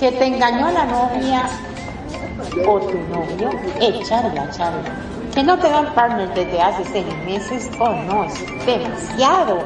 [0.00, 1.42] que te engañó la novia
[2.66, 3.50] o tu novio,
[3.80, 4.80] echarla, charla.
[5.34, 9.58] Que no te dan partner desde hace seis meses, oh no, es demasiado.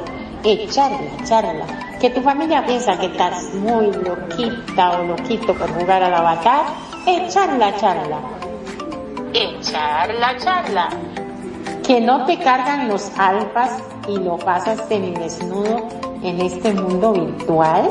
[0.43, 1.65] Echarla, charla.
[2.01, 6.65] Que tu familia piensa que estás muy loquita o loquito por jugar al avatar,
[7.07, 8.19] echarla, charla.
[9.33, 10.89] Echarla, charla.
[11.87, 13.79] Que no te cargan los alfas
[14.09, 15.89] y lo pasas desnudo
[16.23, 17.91] en este mundo virtual,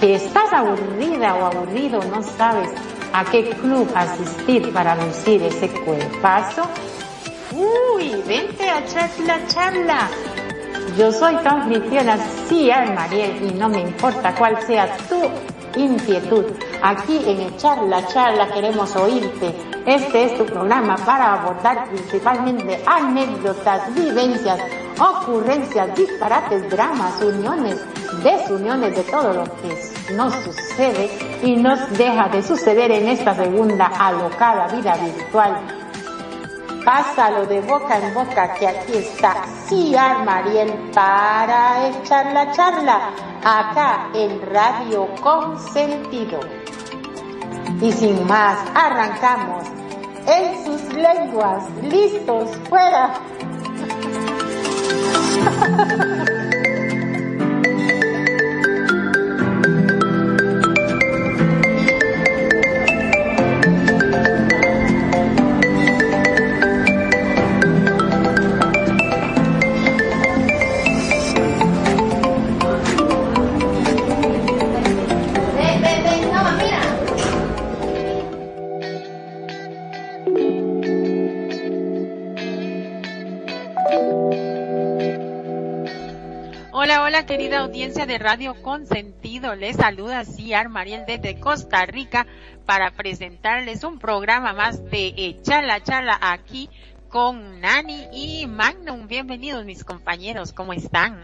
[0.00, 2.70] que estás aburrida o aburrido, no sabes
[3.12, 6.62] a qué club asistir para lucir ese cuerpazo.
[7.52, 10.08] Uy, vente a echar la charla.
[10.96, 12.16] Yo soy tu anfitriona,
[12.48, 15.20] sí, Mariel, y no me importa cuál sea tu
[15.78, 16.44] inquietud.
[16.82, 19.54] Aquí en Echar la Charla queremos oírte.
[19.86, 24.60] Este es tu programa para abordar principalmente anécdotas, vivencias,
[24.98, 27.76] ocurrencias, disparates, dramas, uniones,
[28.22, 31.10] desuniones de todo lo que nos sucede
[31.42, 35.58] y nos deja de suceder en esta segunda alocada vida virtual.
[36.84, 43.10] Pásalo de boca en boca que aquí está Ciar Mariel para echar la charla
[43.44, 46.40] acá en Radio Consentido.
[47.80, 49.64] Y sin más, arrancamos
[50.26, 53.12] en sus lenguas, listos, fuera.
[87.26, 89.54] querida audiencia de Radio Consentido.
[89.56, 92.26] Les saluda Ciar Mariel desde Costa Rica
[92.64, 96.70] para presentarles un programa más de Chala Chala aquí
[97.08, 99.08] con Nani y Magnum.
[99.08, 101.18] Bienvenidos mis compañeros, ¿cómo están?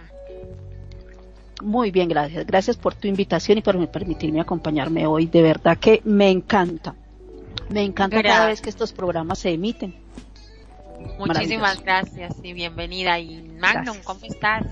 [1.63, 2.45] Muy bien, gracias.
[2.45, 5.27] Gracias por tu invitación y por permitirme acompañarme hoy.
[5.27, 6.97] De verdad que me encanta.
[7.69, 9.95] Me encanta cada vez que estos programas se emiten.
[11.19, 13.19] Muchísimas gracias y bienvenida.
[13.21, 14.65] Y Magnum, ¿cómo estás?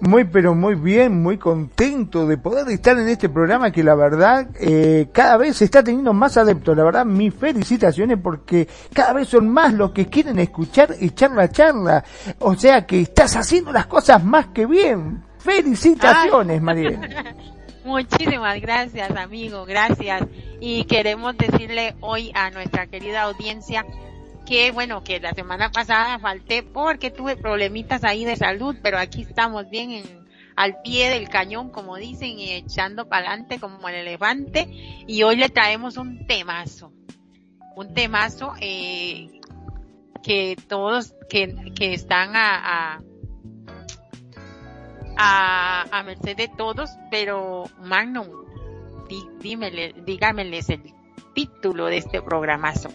[0.00, 4.48] Muy, pero muy bien, muy contento de poder estar en este programa que la verdad
[4.58, 6.74] eh, cada vez está teniendo más adeptos.
[6.74, 11.50] La verdad, mis felicitaciones porque cada vez son más los que quieren escuchar y charla
[11.50, 12.02] charla.
[12.38, 15.22] O sea que estás haciendo las cosas más que bien.
[15.38, 17.00] Felicitaciones, María.
[17.84, 20.22] Muchísimas gracias, amigo, gracias.
[20.60, 23.84] Y queremos decirle hoy a nuestra querida audiencia
[24.50, 29.22] que bueno, que la semana pasada falté porque tuve problemitas ahí de salud, pero aquí
[29.22, 30.04] estamos bien en,
[30.56, 34.66] al pie del cañón, como dicen, y echando para adelante como el elefante.
[35.06, 36.92] Y hoy le traemos un temazo,
[37.76, 39.40] un temazo eh,
[40.20, 42.98] que todos, que, que están a,
[45.16, 48.26] a, a, merced de todos, pero Magnum,
[49.40, 50.92] dímele, dígameles el
[51.36, 52.90] título de este programazo.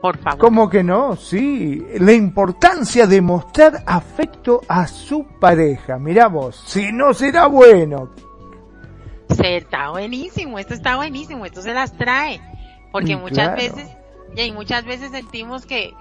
[0.00, 0.38] Por favor.
[0.38, 1.16] ¿Cómo que no?
[1.16, 5.98] Sí, la importancia de mostrar afecto a su pareja.
[5.98, 8.10] Mira vos, si no será bueno.
[9.28, 12.40] Se está buenísimo, esto está buenísimo, esto se las trae.
[12.92, 13.88] Porque mm, muchas veces,
[14.36, 15.92] y muchas veces sentimos que,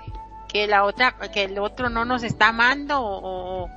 [0.47, 3.67] que la otra, que el otro no nos está amando o,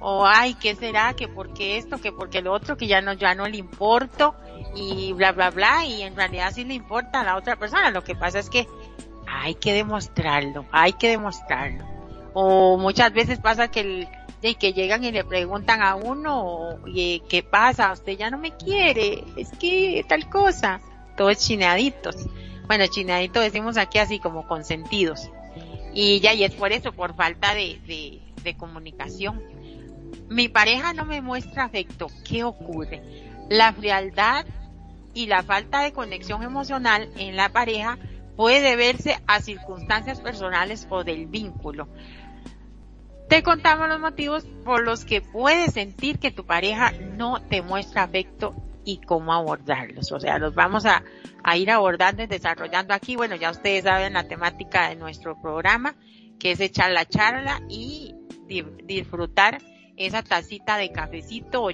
[0.00, 1.14] o ay, ¿qué será?
[1.14, 4.34] Que porque esto, que porque el otro, que ya no, ya no le importo
[4.74, 7.90] y bla, bla, bla, y en realidad sí le importa a la otra persona.
[7.90, 8.66] Lo que pasa es que
[9.40, 11.84] hay que demostrarlo, hay que demostrarlo.
[12.34, 14.08] O muchas veces pasa que el,
[14.42, 17.92] de que llegan y le preguntan a uno, y ¿qué pasa?
[17.92, 20.80] Usted ya no me quiere, es que tal cosa.
[21.16, 22.16] Todos chineaditos.
[22.66, 25.30] Bueno, chineaditos decimos aquí así como consentidos.
[25.94, 29.42] Y ya, y es por eso, por falta de, de comunicación.
[30.28, 32.08] Mi pareja no me muestra afecto.
[32.24, 33.02] ¿Qué ocurre?
[33.48, 34.44] La frialdad
[35.14, 37.98] y la falta de conexión emocional en la pareja
[38.38, 41.88] puede deberse a circunstancias personales o del vínculo.
[43.28, 48.04] Te contamos los motivos por los que puedes sentir que tu pareja no te muestra
[48.04, 48.54] afecto
[48.84, 50.12] y cómo abordarlos.
[50.12, 51.02] O sea, los vamos a,
[51.56, 53.16] ir abordando y desarrollando aquí.
[53.16, 55.96] Bueno, ya ustedes saben la temática de nuestro programa,
[56.38, 58.14] que es echar la charla y
[58.84, 59.58] disfrutar
[59.96, 61.70] esa tacita de cafecito o,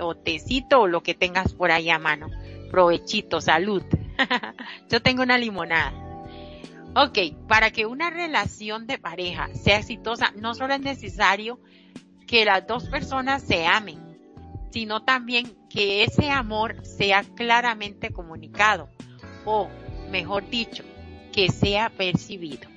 [0.00, 2.28] o tecito o lo que tengas por ahí a mano.
[2.72, 3.84] Provechito, salud.
[4.90, 6.07] Yo tengo una limonada.
[6.94, 11.60] Ok, para que una relación de pareja sea exitosa, no solo es necesario
[12.26, 14.18] que las dos personas se amen,
[14.70, 18.88] sino también que ese amor sea claramente comunicado
[19.44, 19.68] o,
[20.10, 20.82] mejor dicho,
[21.32, 22.68] que sea percibido.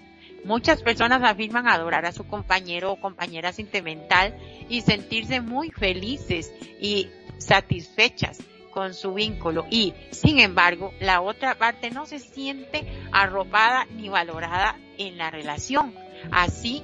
[0.43, 4.37] Muchas personas afirman adorar a su compañero o compañera sentimental
[4.69, 8.39] y sentirse muy felices y satisfechas
[8.71, 14.77] con su vínculo y, sin embargo, la otra parte no se siente arropada ni valorada
[14.97, 15.93] en la relación.
[16.31, 16.83] Así,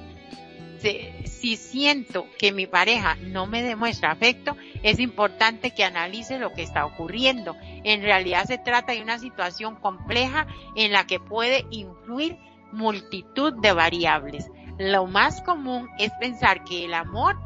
[1.24, 6.62] si siento que mi pareja no me demuestra afecto, es importante que analice lo que
[6.62, 7.56] está ocurriendo.
[7.84, 10.46] En realidad se trata de una situación compleja
[10.76, 12.38] en la que puede influir
[12.72, 14.50] multitud de variables.
[14.78, 17.36] Lo más común es pensar que el amor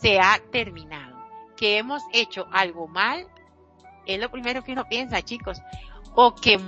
[0.00, 1.16] se ha terminado,
[1.56, 3.26] que hemos hecho algo mal
[4.14, 5.60] es lo primero que uno piensa, chicos.
[6.14, 6.58] O que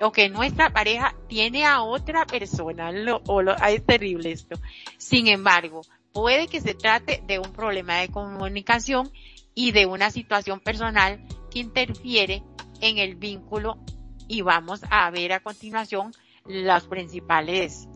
[0.00, 2.90] o que nuestra pareja tiene a otra persona,
[3.26, 4.58] o lo, es terrible esto.
[4.96, 5.82] Sin embargo,
[6.12, 9.10] puede que se trate de un problema de comunicación
[9.54, 12.42] y de una situación personal que interfiere
[12.80, 13.78] en el vínculo
[14.26, 16.12] y vamos a ver a continuación
[16.46, 17.88] las principales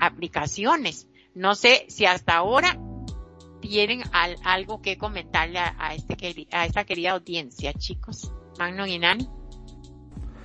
[0.00, 1.08] aplicaciones.
[1.34, 2.78] No sé si hasta ahora
[3.68, 4.02] tienen
[4.44, 9.28] algo que comentarle a, este, a esta querida audiencia, chicos, Magno y Nani.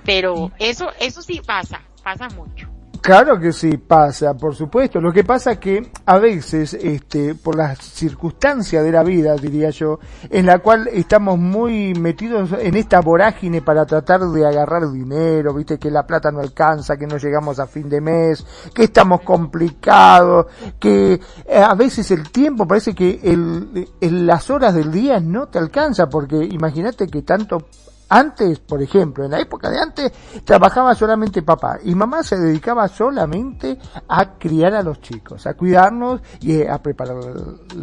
[0.04, 2.73] Pero eso, eso sí pasa, pasa mucho.
[3.04, 4.98] Claro que sí pasa, por supuesto.
[4.98, 9.98] Lo que pasa que a veces, este, por las circunstancias de la vida, diría yo,
[10.30, 15.78] en la cual estamos muy metidos en esta vorágine para tratar de agarrar dinero, viste
[15.78, 18.42] que la plata no alcanza, que no llegamos a fin de mes,
[18.74, 20.46] que estamos complicados,
[20.80, 25.48] que eh, a veces el tiempo parece que el, en las horas del día no
[25.48, 27.66] te alcanza, porque imagínate que tanto
[28.08, 30.12] antes, por ejemplo, en la época de antes,
[30.44, 33.78] trabajaba solamente papá y mamá se dedicaba solamente
[34.08, 37.16] a criar a los chicos, a cuidarnos y a preparar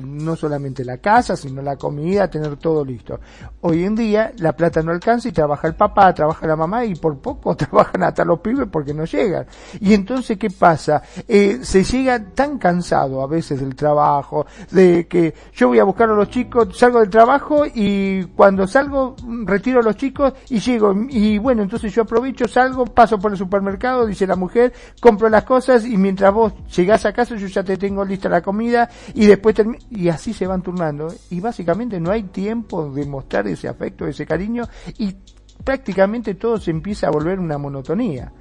[0.03, 3.19] no solamente la casa, sino la comida, a tener todo listo.
[3.61, 6.95] Hoy en día la plata no alcanza y trabaja el papá, trabaja la mamá y
[6.95, 9.47] por poco trabajan hasta los pibes porque no llegan.
[9.79, 11.01] Y entonces, ¿qué pasa?
[11.27, 16.09] Eh, se llega tan cansado a veces del trabajo, de que yo voy a buscar
[16.09, 19.15] a los chicos, salgo del trabajo y cuando salgo
[19.45, 20.10] retiro a los chicos
[20.49, 24.73] y llego y bueno, entonces yo aprovecho, salgo, paso por el supermercado, dice la mujer,
[24.99, 28.41] compro las cosas y mientras vos llegás a casa yo ya te tengo lista la
[28.41, 29.55] comida y después
[29.89, 34.25] y así se van turnando y básicamente no hay tiempo de mostrar ese afecto, ese
[34.25, 34.63] cariño
[34.97, 35.15] y
[35.63, 38.31] prácticamente todo se empieza a volver una monotonía.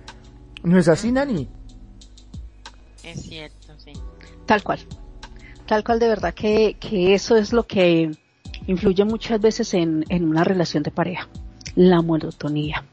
[0.62, 1.48] ¿No es así, Nani?
[3.02, 3.92] Es cierto, sí.
[4.46, 4.80] Tal cual.
[5.66, 8.10] Tal cual de verdad que, que eso es lo que
[8.66, 11.28] influye muchas veces en, en una relación de pareja
[11.74, 12.84] la monotonía.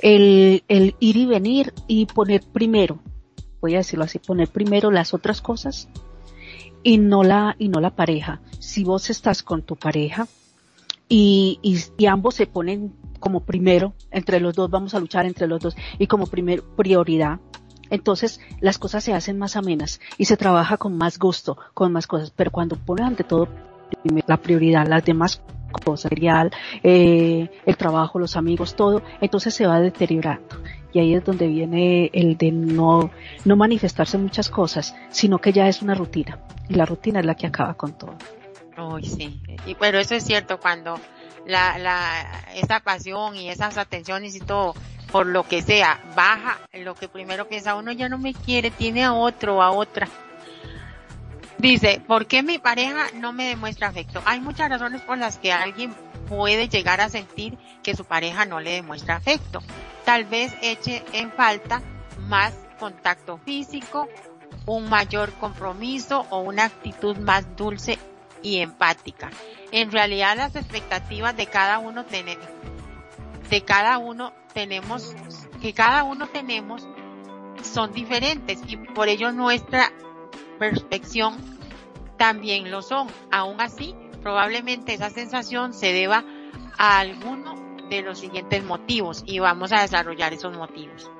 [0.00, 2.98] El, el ir y venir y poner primero,
[3.60, 5.88] voy a decirlo así, poner primero las otras cosas
[6.82, 8.40] y no la, y no la pareja.
[8.60, 10.28] Si vos estás con tu pareja
[11.08, 15.60] y, y, ambos se ponen como primero, entre los dos vamos a luchar entre los
[15.60, 17.40] dos y como primer prioridad,
[17.90, 22.06] entonces las cosas se hacen más amenas y se trabaja con más gusto, con más
[22.06, 22.30] cosas.
[22.30, 23.48] Pero cuando pones ante todo
[24.26, 25.42] la prioridad, las demás
[25.84, 26.50] material,
[26.82, 30.56] eh, el trabajo, los amigos, todo, entonces se va deteriorando.
[30.92, 33.10] Y ahí es donde viene el de no,
[33.44, 36.38] no manifestarse muchas cosas, sino que ya es una rutina.
[36.68, 38.14] Y la rutina es la que acaba con todo.
[38.78, 39.40] Uy, sí.
[39.66, 40.98] Y, pero eso es cierto, cuando
[41.46, 44.74] la, la, esa pasión y esas atenciones y todo,
[45.10, 49.04] por lo que sea, baja, lo que primero piensa uno ya no me quiere, tiene
[49.04, 50.08] a otro, a otra.
[51.58, 54.22] Dice, ¿por qué mi pareja no me demuestra afecto?
[54.26, 55.94] Hay muchas razones por las que alguien
[56.28, 59.60] puede llegar a sentir que su pareja no le demuestra afecto.
[60.04, 61.80] Tal vez eche en falta
[62.28, 64.08] más contacto físico,
[64.66, 67.98] un mayor compromiso o una actitud más dulce
[68.42, 69.30] y empática.
[69.72, 72.46] En realidad las expectativas de cada uno tenemos,
[73.48, 75.14] de cada uno tenemos,
[75.60, 76.86] que cada uno tenemos
[77.62, 79.90] son diferentes y por ello nuestra
[80.58, 81.36] perspección
[82.16, 83.08] también lo son.
[83.30, 86.24] Aún así, probablemente esa sensación se deba
[86.78, 87.54] a alguno
[87.88, 91.10] de los siguientes motivos y vamos a desarrollar esos motivos.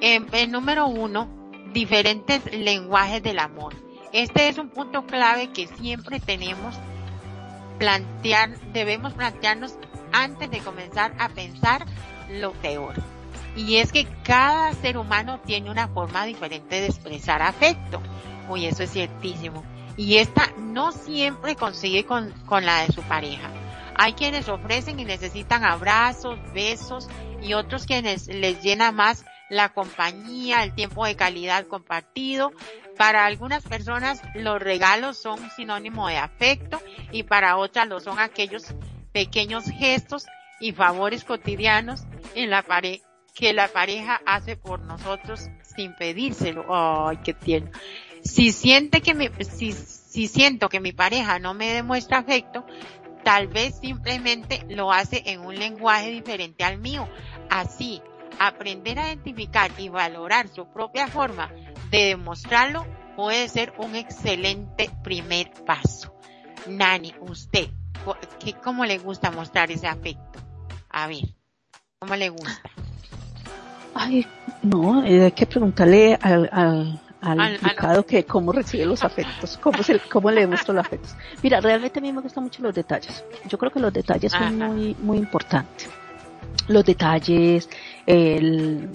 [0.00, 1.28] En, el número uno,
[1.72, 3.74] diferentes lenguajes del amor.
[4.12, 6.74] Este es un punto clave que siempre tenemos
[7.78, 9.76] plantear, debemos plantearnos
[10.12, 11.86] antes de comenzar a pensar
[12.28, 12.94] lo peor.
[13.56, 18.00] Y es que cada ser humano tiene una forma diferente de expresar afecto.
[18.50, 19.64] Uy, eso es ciertísimo.
[19.96, 23.48] Y esta no siempre consigue con, con la de su pareja.
[23.94, 27.08] Hay quienes ofrecen y necesitan abrazos, besos
[27.42, 32.52] y otros quienes les llena más la compañía, el tiempo de calidad compartido.
[32.96, 36.80] Para algunas personas los regalos son sinónimo de afecto
[37.12, 38.74] y para otras lo son aquellos
[39.12, 40.26] pequeños gestos
[40.60, 42.04] y favores cotidianos
[42.34, 46.64] en la pareja que la pareja hace por nosotros sin pedírselo.
[46.68, 47.70] Ay, qué tierno.
[48.22, 52.64] Si siente que mi, si, si siento que mi pareja no me demuestra afecto,
[53.24, 57.08] tal vez simplemente lo hace en un lenguaje diferente al mío.
[57.48, 58.02] Así,
[58.38, 61.50] aprender a identificar y valorar su propia forma
[61.90, 62.86] de demostrarlo
[63.16, 66.14] puede ser un excelente primer paso.
[66.66, 67.68] Nani, usted,
[68.62, 70.40] ¿cómo le gusta mostrar ese afecto?
[70.88, 71.34] A ver,
[71.98, 72.70] ¿cómo le gusta?
[73.94, 74.26] Ay,
[74.62, 79.98] no, eh, hay que preguntarle al, al, al, que cómo recibe los afectos, cómo, se,
[80.10, 81.14] cómo le demuestra los afectos.
[81.42, 83.24] Mira, realmente a mí me gustan mucho los detalles.
[83.48, 85.88] Yo creo que los detalles son muy, muy importantes.
[86.68, 87.68] Los detalles,
[88.06, 88.88] el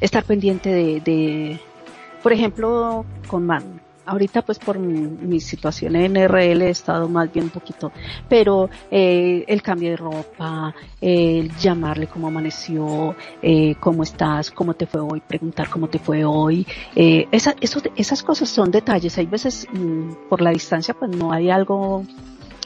[0.00, 1.60] estar pendiente de, de
[2.22, 3.81] por ejemplo, con Man,
[4.12, 7.90] ahorita pues por mi, situación en RL he estado más bien un poquito,
[8.28, 14.86] pero eh, el cambio de ropa, el llamarle cómo amaneció, eh, cómo estás, cómo te
[14.86, 17.54] fue hoy, preguntar cómo te fue hoy, eh, esa,
[17.96, 22.04] esas cosas son detalles, hay veces mm, por la distancia pues no hay algo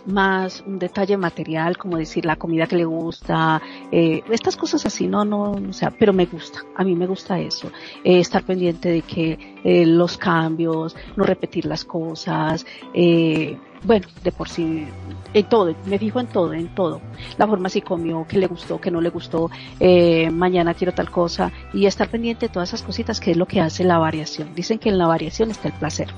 [0.06, 3.60] más un detalle material, como decir la comida que le gusta,
[3.90, 7.38] eh, estas cosas así, no, no, o sea, pero me gusta, a mí me gusta
[7.38, 7.68] eso,
[8.04, 14.32] eh, estar pendiente de que eh, los cambios, no repetir las cosas, eh, bueno, de
[14.32, 14.86] por sí,
[15.32, 17.00] en todo, me fijo en todo, en todo.
[17.38, 21.10] La forma si comió, que le gustó, que no le gustó, eh, mañana quiero tal
[21.10, 24.54] cosa, y estar pendiente de todas esas cositas que es lo que hace la variación.
[24.54, 26.08] Dicen que en la variación está el placer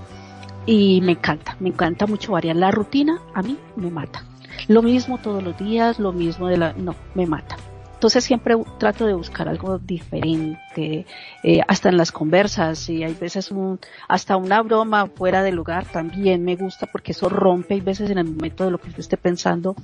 [0.69, 2.55] y me encanta, me encanta mucho variar.
[2.55, 4.23] La rutina a mí me mata.
[4.67, 6.75] Lo mismo todos los días, lo mismo de la...
[6.75, 7.57] No, me mata.
[7.95, 11.07] Entonces siempre trato de buscar algo diferente,
[11.43, 15.87] eh, hasta en las conversas, y hay veces un, hasta una broma fuera de lugar
[15.87, 18.99] también me gusta porque eso rompe, hay veces en el momento de lo que yo
[18.99, 19.75] esté pensando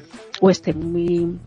[0.40, 1.40] o esté muy,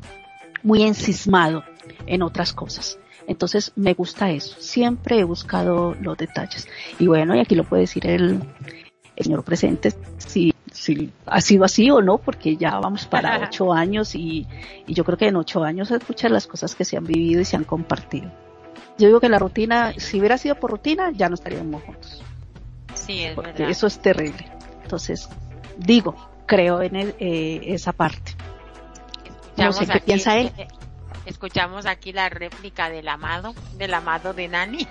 [0.63, 1.63] muy encismado
[2.07, 2.99] en otras cosas.
[3.27, 6.67] Entonces me gusta eso, siempre he buscado los detalles.
[6.97, 8.86] Y bueno, y aquí lo puede decir el, el
[9.23, 14.15] señor presente si, si ha sido así o no, porque ya vamos para ocho años
[14.15, 14.47] y,
[14.85, 17.41] y yo creo que en ocho años hay muchas las cosas que se han vivido
[17.41, 18.31] y se han compartido.
[18.97, 22.23] Yo digo que la rutina, si hubiera sido por rutina, ya no estaríamos juntos.
[22.95, 24.47] Sí, es porque eso es terrible.
[24.81, 25.29] Entonces,
[25.77, 28.33] digo, creo en eh, esa parte.
[29.57, 30.51] No sé qué piensa él.
[31.27, 34.87] Escuchamos aquí la réplica del amado, del amado de Nani.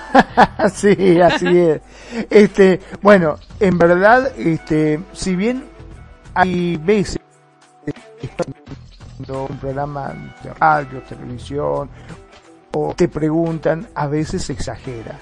[0.74, 1.80] sí, así es.
[2.28, 5.64] Este, bueno, en verdad, este, si bien
[6.34, 7.20] hay veces
[9.28, 10.12] un programa
[10.42, 11.88] de radio, televisión,
[12.72, 15.20] o te preguntan, a veces se exagera.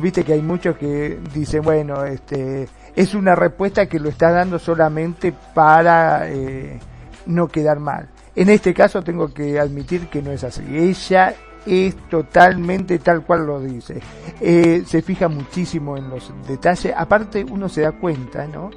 [0.00, 4.60] Viste que hay muchos que dicen, bueno, este, es una respuesta que lo está dando
[4.60, 6.78] solamente para eh,
[7.26, 8.13] no quedar mal.
[8.36, 10.62] En este caso tengo que admitir que no es así.
[10.70, 11.34] Ella
[11.66, 14.00] es totalmente tal cual lo dice.
[14.40, 16.92] Eh, se fija muchísimo en los detalles.
[16.96, 18.70] Aparte uno se da cuenta, ¿no?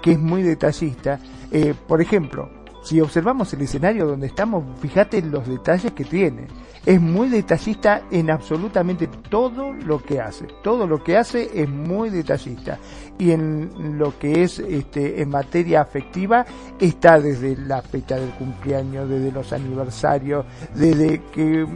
[0.00, 1.18] Que es muy detallista.
[1.50, 2.48] Eh, por ejemplo,
[2.82, 6.46] si observamos el escenario donde estamos, fíjate los detalles que tiene.
[6.84, 10.46] Es muy detallista en absolutamente todo lo que hace.
[10.62, 12.78] Todo lo que hace es muy detallista.
[13.18, 16.46] Y en lo que es este, en materia afectiva,
[16.78, 21.66] está desde la fecha del cumpleaños, desde los aniversarios, desde que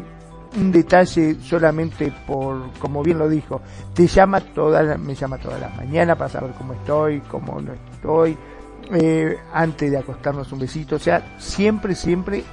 [0.56, 3.60] un detalle solamente por, como bien lo dijo,
[3.92, 8.36] te llama toda, me llama todas las mañanas para saber cómo estoy, cómo no estoy,
[8.92, 12.44] eh, antes de acostarnos un besito, o sea, siempre, siempre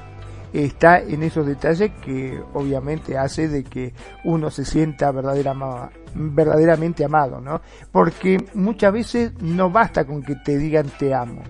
[0.53, 7.61] está en esos detalles que obviamente hace de que uno se sienta verdaderamente amado, ¿no?
[7.91, 11.41] Porque muchas veces no basta con que te digan te amo.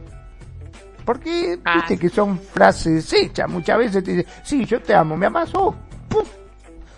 [1.06, 1.76] Porque, ah.
[1.76, 5.50] viste que son frases hechas, muchas veces te dicen, sí, yo te amo, ¿me amas?
[5.56, 5.74] Oh,
[6.08, 6.24] ¡pum!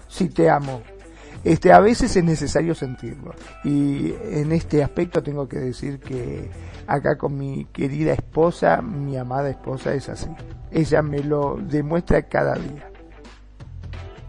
[0.10, 0.82] Sí, te amo
[1.44, 3.34] este, a veces es necesario sentirlo.
[3.64, 6.50] Y en este aspecto tengo que decir que
[6.88, 10.30] acá con mi querida esposa, mi amada esposa es así.
[10.72, 12.90] Ella me lo demuestra cada día.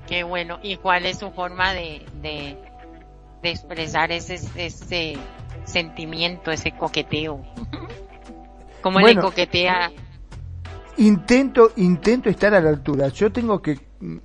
[0.06, 0.58] Qué bueno.
[0.62, 2.58] ¿Y cuál es su forma de, de,
[3.42, 5.16] expresar ese, ese
[5.64, 7.40] sentimiento, ese coqueteo?
[8.82, 9.90] ¿Cómo le coquetea
[10.96, 13.08] intento, intento estar a la altura.
[13.08, 13.78] Yo tengo que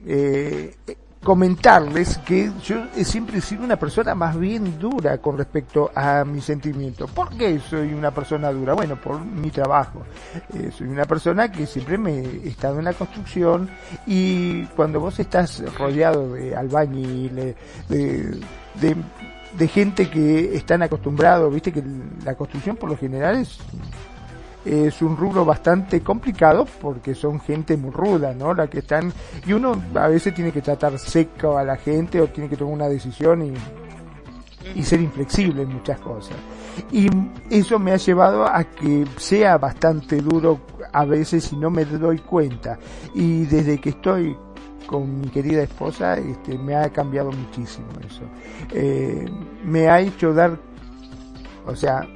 [0.05, 0.75] eh,
[1.23, 6.45] comentarles que yo siempre he sido una persona más bien dura con respecto a mis
[6.45, 7.11] sentimientos.
[7.11, 8.73] ¿Por qué soy una persona dura?
[8.73, 10.03] Bueno, por mi trabajo.
[10.53, 13.69] Eh, soy una persona que siempre me he estado en la construcción
[14.07, 17.55] y cuando vos estás rodeado de albañiles,
[17.89, 18.39] de,
[18.75, 18.95] de,
[19.57, 21.83] de gente que están acostumbrados, viste que
[22.23, 23.59] la construcción por lo general es
[24.65, 28.53] es un rubro bastante complicado porque son gente muy ruda, ¿no?
[28.53, 29.11] La que están,
[29.45, 32.73] y uno a veces tiene que tratar seco a la gente o tiene que tomar
[32.73, 33.53] una decisión y,
[34.75, 36.35] y ser inflexible en muchas cosas.
[36.91, 37.07] Y
[37.49, 40.59] eso me ha llevado a que sea bastante duro
[40.91, 42.77] a veces y no me doy cuenta.
[43.13, 44.35] Y desde que estoy
[44.85, 48.23] con mi querida esposa, este, me ha cambiado muchísimo eso.
[48.71, 49.25] Eh,
[49.63, 50.57] me ha hecho dar,
[51.65, 52.07] o sea,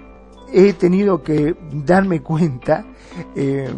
[0.53, 2.86] he tenido que darme cuenta
[3.36, 3.69] eh,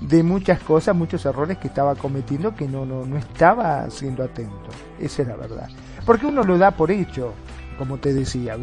[0.00, 4.68] de muchas cosas, muchos errores que estaba cometiendo que no, no, no estaba siendo atento.
[4.98, 5.68] Esa es la verdad.
[6.04, 7.32] Porque uno lo da por hecho,
[7.78, 8.54] como te decía,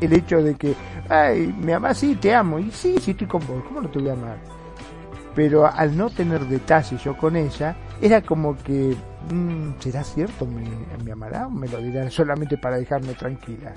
[0.00, 0.74] El, hecho de que,
[1.08, 4.00] ay, me amas, sí, te amo, y sí, sí estoy con vos, ¿cómo no te
[4.00, 4.38] voy a amar?
[5.34, 8.96] Pero al no tener detalles yo con ella, era como que,
[9.32, 10.44] mm, ¿será cierto?
[10.46, 10.64] ¿Me,
[11.04, 13.72] ¿Me amará me lo dirá solamente para dejarme tranquila?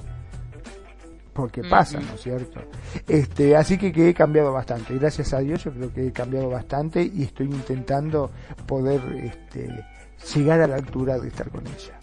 [1.33, 2.61] Porque pasa, ¿no es cierto?
[3.07, 6.49] Este, así que, que he cambiado bastante, gracias a Dios yo creo que he cambiado
[6.49, 8.31] bastante y estoy intentando
[8.67, 9.83] poder este,
[10.35, 11.99] llegar a la altura de estar con ella.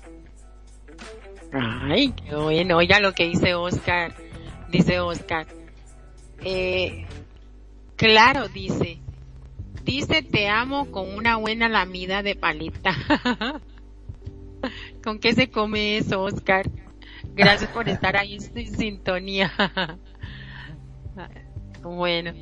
[1.52, 4.14] Ay, qué bueno, oiga lo que dice Oscar,
[4.70, 5.46] dice Oscar.
[6.42, 7.06] Eh,
[7.96, 8.99] claro, dice,
[9.84, 12.94] dice te amo con una buena lamida de paleta.
[15.02, 16.68] ¿Con qué se come eso, Oscar?
[17.34, 18.40] Gracias por estar ahí en
[18.76, 19.52] sintonía.
[21.82, 22.32] bueno,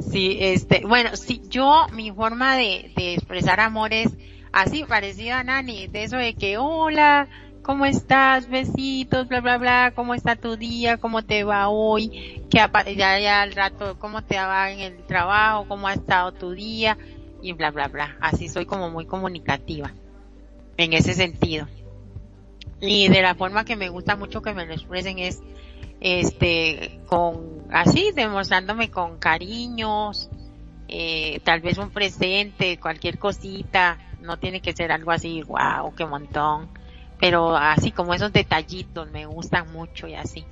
[0.00, 4.12] sí, este, bueno, sí, yo, mi forma de, de expresar amor es
[4.52, 7.28] así, parecido a Nani, de eso de que, hola,
[7.62, 8.48] ¿cómo estás?
[8.48, 10.98] Besitos, bla, bla, bla, ¿cómo está tu día?
[10.98, 12.42] ¿Cómo te va hoy?
[12.48, 12.58] Que
[12.96, 15.66] ya, ya al rato, ¿cómo te va en el trabajo?
[15.68, 16.96] ¿Cómo ha estado tu día?
[17.42, 18.16] Y bla, bla, bla.
[18.20, 19.92] Así soy como muy comunicativa.
[20.76, 21.66] En ese sentido
[22.80, 25.42] y de la forma que me gusta mucho que me lo expresen es
[26.00, 30.28] este con así demostrándome con cariños
[30.88, 36.04] eh, tal vez un presente cualquier cosita no tiene que ser algo así wow qué
[36.04, 36.68] montón
[37.18, 40.44] pero así como esos detallitos me gustan mucho y así.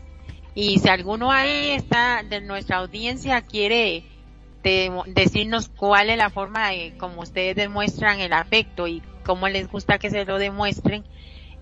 [0.54, 4.04] Y si alguno ahí está de nuestra audiencia quiere
[4.62, 9.98] decirnos cuál es la forma de como ustedes demuestran el afecto y cómo les gusta
[9.98, 11.04] que se lo demuestren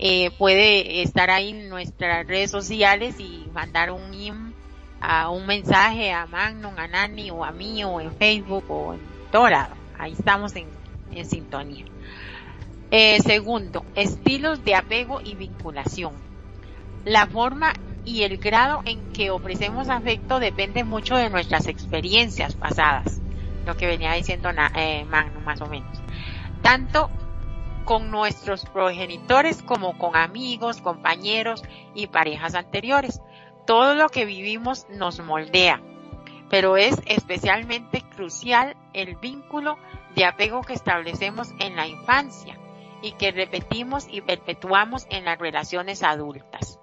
[0.04, 4.10] eh, puede estar ahí en nuestras redes sociales y mandar un
[5.00, 9.00] a un mensaje a Magnum, a Nani o a mí o en Facebook o en
[9.30, 9.46] todo.
[9.96, 10.66] Ahí estamos en,
[11.24, 11.84] sintonía.
[12.90, 16.14] Eh, segundo, estilos de apego y vinculación.
[17.04, 17.72] La forma
[18.04, 23.20] y el grado en que ofrecemos afecto depende mucho de nuestras experiencias pasadas,
[23.66, 25.96] lo que venía diciendo eh, Magnum más o menos.
[26.60, 27.08] Tanto
[27.84, 31.62] con nuestros progenitores como con amigos, compañeros
[31.94, 33.20] y parejas anteriores.
[33.66, 35.80] Todo lo que vivimos nos moldea,
[36.50, 39.78] pero es especialmente crucial el vínculo
[40.14, 42.58] de apego que establecemos en la infancia
[43.02, 46.78] y que repetimos y perpetuamos en las relaciones adultas.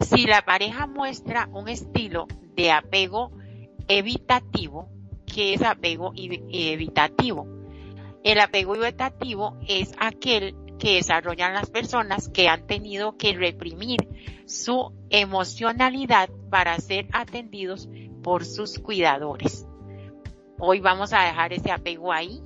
[0.00, 3.32] Si la pareja muestra un estilo de apego
[3.88, 4.88] evitativo,
[5.26, 7.61] ¿qué es apego evitativo?
[8.24, 14.00] El apego evitativo es aquel que desarrollan las personas que han tenido que reprimir
[14.46, 17.88] su emocionalidad para ser atendidos
[18.22, 19.66] por sus cuidadores.
[20.58, 22.40] Hoy vamos a dejar ese apego ahí,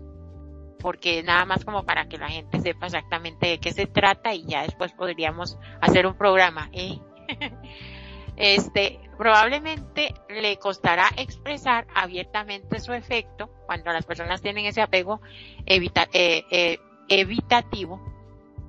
[0.79, 4.45] porque nada más como para que la gente sepa exactamente de qué se trata y
[4.47, 6.71] ya después podríamos hacer un programa.
[6.73, 6.99] ¿eh?
[8.37, 15.21] este, probablemente le costará expresar abiertamente su efecto cuando las personas tienen ese apego
[15.65, 18.01] evita, eh, eh, evitativo.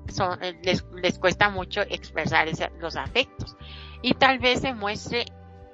[0.08, 2.48] Son, eh, les, les, cuesta mucho expresar
[2.80, 3.56] los afectos
[4.00, 5.26] y tal vez se muestre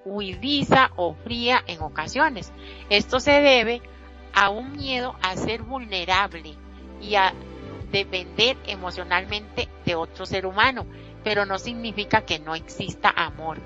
[0.05, 2.53] huidiza o fría en ocasiones.
[2.91, 3.81] Esto se debe
[4.35, 6.57] a un miedo a ser vulnerable
[7.01, 7.33] y a
[7.93, 10.85] depender emocionalmente de otro ser humano,
[11.23, 13.61] pero no significa que no exista amor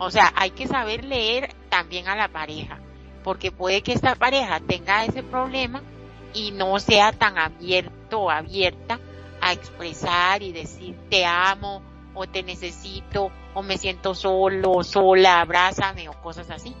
[0.00, 2.78] o sea, hay que saber leer también a la pareja,
[3.22, 5.82] porque puede que esta pareja tenga ese problema
[6.32, 8.98] y no sea tan abierto o abierta
[9.42, 11.82] a expresar y decir te amo
[12.14, 16.74] o te necesito o me siento solo o sola, abrázame o cosas así.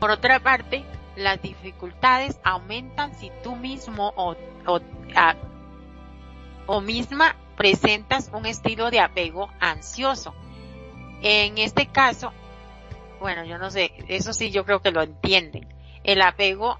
[0.00, 4.36] Por otra parte, las dificultades aumentan si tú mismo o,
[6.66, 10.34] o, misma presentas un estilo de apego ansioso.
[11.26, 12.34] En este caso,
[13.18, 15.66] bueno, yo no sé, eso sí yo creo que lo entienden.
[16.02, 16.78] El apego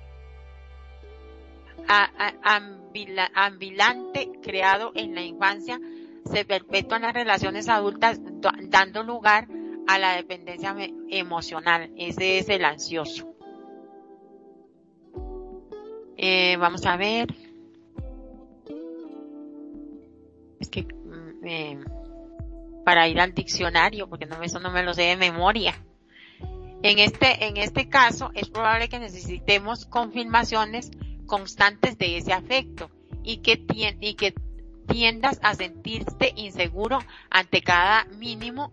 [3.34, 5.80] ambilante creado en la infancia
[6.30, 8.20] se perpetúa en las relaciones adultas
[8.68, 9.48] dando lugar
[9.86, 10.76] a la dependencia
[11.08, 11.90] emocional.
[11.96, 13.34] Ese es el ansioso.
[16.18, 17.34] Eh, vamos a ver.
[20.60, 21.84] Es que mm, eh,
[22.84, 25.74] para ir al diccionario, porque no, eso no me lo sé de memoria.
[26.82, 30.90] En este, en este caso, es probable que necesitemos confirmaciones
[31.26, 32.90] constantes de ese afecto
[33.22, 33.64] y que,
[34.00, 34.34] y que
[34.86, 36.98] tiendas a sentirte inseguro
[37.30, 38.70] ante cada mínimo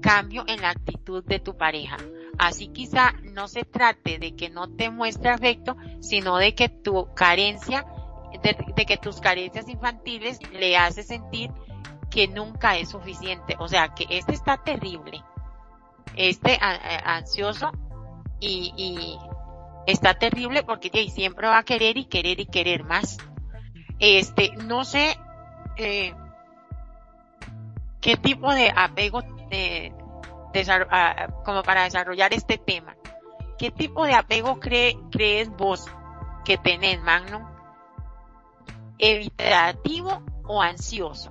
[0.00, 1.98] cambio en la actitud de tu pareja.
[2.38, 7.12] Así quizá no se trate de que no te muestre afecto, sino de que tu
[7.14, 7.84] carencia,
[8.42, 11.50] de, que tus carencias infantiles le hace sentir
[12.10, 13.56] que nunca es suficiente.
[13.58, 15.22] O sea, que este está terrible.
[16.16, 17.70] Este ansioso
[18.40, 19.18] y, y
[19.86, 23.18] está terrible porque siempre va a querer y querer y querer más.
[23.98, 25.16] Este, no sé
[25.76, 26.14] eh,
[28.00, 29.92] qué tipo de apego de,
[31.44, 32.96] como para desarrollar este tema.
[33.58, 35.86] ¿Qué tipo de apego cree, crees vos
[36.44, 37.44] que tenés, Magnum?
[38.98, 41.30] ¿Evitativo o ansioso?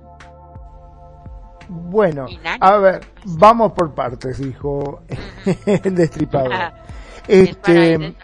[1.72, 2.26] Bueno,
[2.60, 5.02] a ver, vamos por partes, dijo
[5.66, 6.72] el destripador.
[7.28, 8.16] este,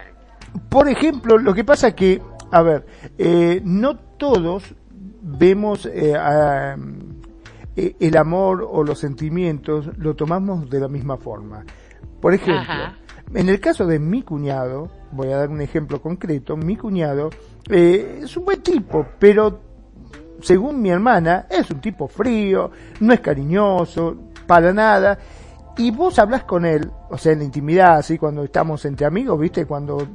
[0.69, 2.85] por ejemplo, lo que pasa que, a ver,
[3.17, 4.75] eh, no todos
[5.23, 6.15] vemos eh,
[7.77, 11.65] eh, el amor o los sentimientos, lo tomamos de la misma forma.
[12.21, 12.75] Por ejemplo,
[13.33, 17.31] en el caso de mi cuñado, voy a dar un ejemplo concreto, mi cuñado
[17.71, 19.66] es un buen tipo, pero
[20.47, 25.19] según mi hermana, es un tipo frío, no es cariñoso, para nada,
[25.77, 29.41] y vos hablas con él, o sea, en la intimidad, así, cuando estamos entre amigos,
[29.41, 30.07] viste, cuando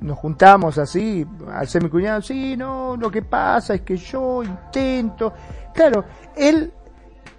[0.00, 4.42] nos juntamos así, al ser mi cuñado, sí, no, lo que pasa es que yo
[4.42, 5.32] intento.
[5.72, 6.04] Claro,
[6.36, 6.72] él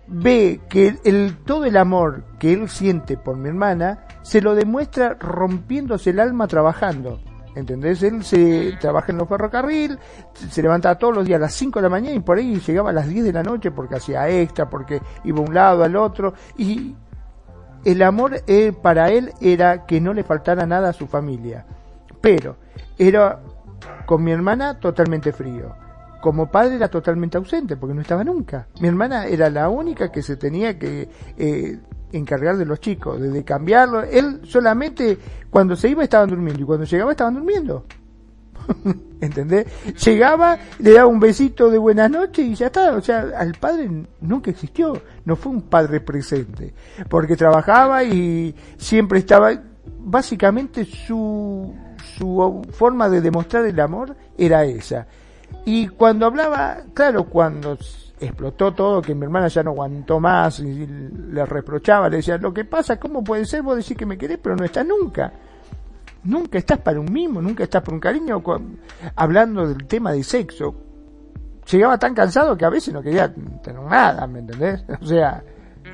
[0.08, 5.17] ve que el, todo el amor que él siente por mi hermana se lo demuestra
[5.19, 7.19] rompiéndose el alma trabajando.
[7.55, 8.03] ¿Entendés?
[8.03, 9.97] Él se trabaja en los ferrocarril,
[10.33, 12.91] se levantaba todos los días a las 5 de la mañana y por ahí llegaba
[12.91, 15.95] a las 10 de la noche porque hacía extra, porque iba a un lado al
[15.95, 16.95] otro y
[17.85, 21.65] el amor eh, para él era que no le faltara nada a su familia.
[22.21, 22.57] Pero
[22.97, 23.39] era
[24.05, 25.73] con mi hermana totalmente frío.
[26.21, 28.67] Como padre era totalmente ausente porque no estaba nunca.
[28.81, 31.79] Mi hermana era la única que se tenía que eh,
[32.12, 34.04] encargar de los chicos, de, de cambiarlo.
[34.04, 35.17] Él solamente
[35.50, 37.86] cuando se iba estaban durmiendo y cuando llegaba estaban durmiendo.
[39.22, 39.67] ¿Entendés?
[40.06, 42.95] Llegaba, le daba un besito de buenas noches y ya está.
[42.95, 43.89] O sea, al padre
[44.22, 45.02] nunca existió.
[45.26, 46.74] No fue un padre presente.
[47.10, 49.52] Porque trabajaba y siempre estaba.
[50.02, 51.76] Básicamente su,
[52.17, 55.08] su forma de demostrar el amor era esa.
[55.65, 57.78] Y cuando hablaba, claro, cuando
[58.19, 62.53] explotó todo, que mi hermana ya no aguantó más y le reprochaba, le decía, lo
[62.53, 65.32] que pasa, ¿cómo puede ser vos decir que me querés pero no estás nunca?
[66.23, 68.43] Nunca estás para un mimo, nunca estás por un cariño,
[69.15, 70.75] hablando del tema de sexo.
[71.71, 74.84] Llegaba tan cansado que a veces no quería tener nada, ¿me entendés?
[75.01, 75.41] O sea,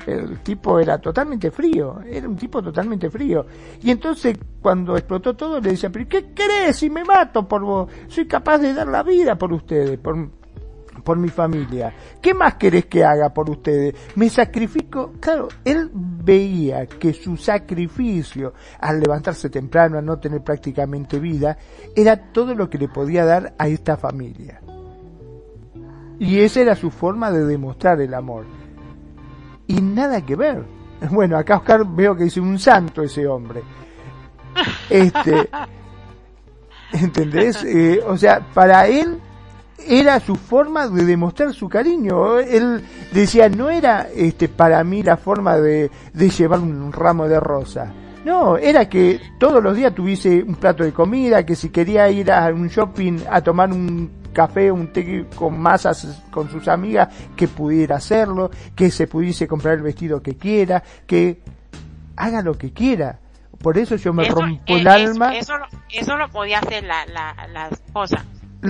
[0.06, 3.46] el tipo era totalmente frío, era un tipo totalmente frío.
[3.82, 7.90] Y entonces cuando explotó todo le decía, pero ¿qué querés si me mato por vos?
[8.08, 10.16] Soy capaz de dar la vida por ustedes, por,
[11.06, 11.94] por mi familia.
[12.20, 13.94] ¿Qué más querés que haga por ustedes?
[14.16, 15.12] Me sacrifico.
[15.20, 21.56] Claro, él veía que su sacrificio al levantarse temprano, a no tener prácticamente vida,
[21.94, 24.60] era todo lo que le podía dar a esta familia.
[26.18, 28.44] Y esa era su forma de demostrar el amor.
[29.68, 30.64] Y nada que ver.
[31.10, 33.62] Bueno, acá Oscar veo que dice un santo ese hombre.
[34.88, 35.46] Este,
[36.92, 37.62] ¿entendés?
[37.64, 39.20] Eh, o sea, para él
[39.84, 42.38] era su forma de demostrar su cariño.
[42.38, 47.40] Él decía, no era este para mí la forma de, de llevar un ramo de
[47.40, 47.92] rosa.
[48.24, 52.32] No, era que todos los días tuviese un plato de comida, que si quería ir
[52.32, 57.46] a un shopping a tomar un café, un té con masas con sus amigas, que
[57.46, 61.40] pudiera hacerlo, que se pudiese comprar el vestido que quiera, que
[62.16, 63.20] haga lo que quiera.
[63.62, 65.36] Por eso yo me rompo el alma.
[65.36, 65.54] Eso,
[65.88, 68.24] eso, lo podía hacer la, la, la esposa.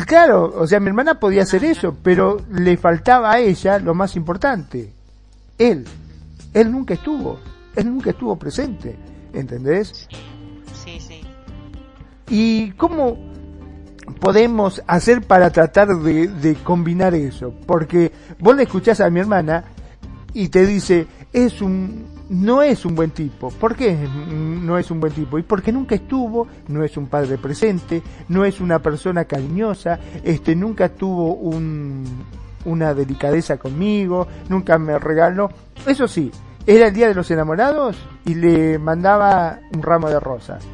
[0.05, 4.17] Claro, o sea, mi hermana podía hacer eso, pero le faltaba a ella lo más
[4.17, 4.93] importante.
[5.59, 5.87] Él.
[6.53, 7.39] Él nunca estuvo.
[7.75, 8.97] Él nunca estuvo presente.
[9.33, 10.09] ¿Entendés?
[10.85, 11.21] Sí, sí.
[12.29, 13.17] ¿Y cómo
[14.21, 17.55] podemos hacer para tratar de, de combinar eso?
[17.67, 19.65] Porque vos le escuchás a mi hermana
[20.33, 23.51] y te dice, es un, no es un buen tipo.
[23.51, 25.39] ¿Por qué no es un buen tipo?
[25.39, 30.57] Y porque nunca estuvo, no es un padre presente, no es una persona cariñosa, este,
[30.57, 32.05] nunca tuvo un,
[32.65, 35.51] una delicadeza conmigo, nunca me regaló.
[35.87, 36.31] Eso sí,
[36.67, 40.65] era el día de los enamorados y le mandaba un ramo de rosas.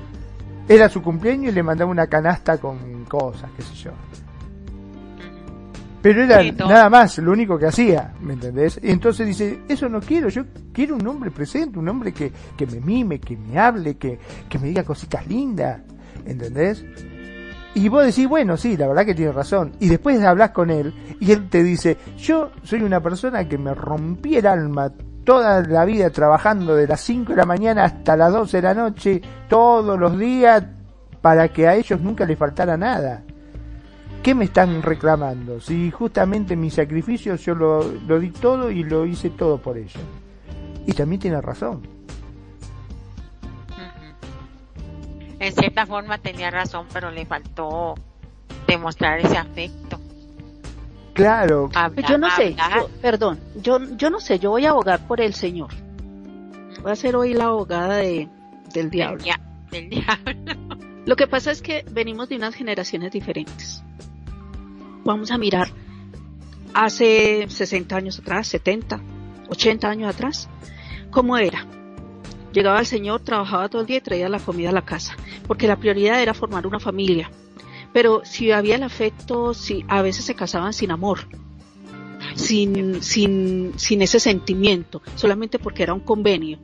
[0.69, 3.91] Era su cumpleaños y le mandaba una canasta con cosas, qué sé yo.
[6.03, 8.81] Pero era nada más lo único que hacía, ¿me entendés?
[8.83, 12.67] Y entonces dice, eso no quiero, yo quiero un hombre presente, un hombre que, que
[12.67, 15.81] me mime, que me hable, que, que me diga cositas lindas,
[16.27, 16.85] ¿entendés?
[17.75, 19.73] Y vos decís, bueno, sí, la verdad que tiene razón.
[19.81, 23.73] Y después hablas con él y él te dice, yo soy una persona que me
[23.73, 24.93] rompí el alma
[25.25, 28.75] toda la vida trabajando de las 5 de la mañana hasta las 12 de la
[28.75, 30.65] noche, todos los días,
[31.21, 33.23] para que a ellos nunca les faltara nada.
[34.23, 35.61] ¿Qué me están reclamando?
[35.61, 39.99] Si justamente mi sacrificio yo lo, lo di todo y lo hice todo por ellos.
[40.87, 41.83] Y también tiene razón.
[45.41, 47.95] En cierta forma tenía razón, pero le faltó
[48.69, 49.99] demostrar ese afecto.
[51.15, 51.69] Claro.
[52.09, 52.55] yo no sé,
[53.03, 55.71] perdón, yo, yo no sé, yo voy a abogar por el Señor.
[56.81, 58.29] Voy a ser hoy la abogada de,
[58.73, 59.25] del diablo.
[59.73, 60.55] del diablo.
[61.07, 63.83] Lo que pasa es que venimos de unas generaciones diferentes
[65.05, 65.69] vamos a mirar
[66.75, 69.01] hace 60 años atrás, 70,
[69.49, 70.49] 80 años atrás,
[71.11, 71.67] ¿cómo era?
[72.53, 75.67] Llegaba el Señor, trabajaba todo el día y traía la comida a la casa, porque
[75.67, 77.31] la prioridad era formar una familia.
[77.93, 81.29] Pero si había el afecto, si a veces se casaban sin amor,
[82.35, 86.59] sin, sin, sin ese sentimiento, solamente porque era un convenio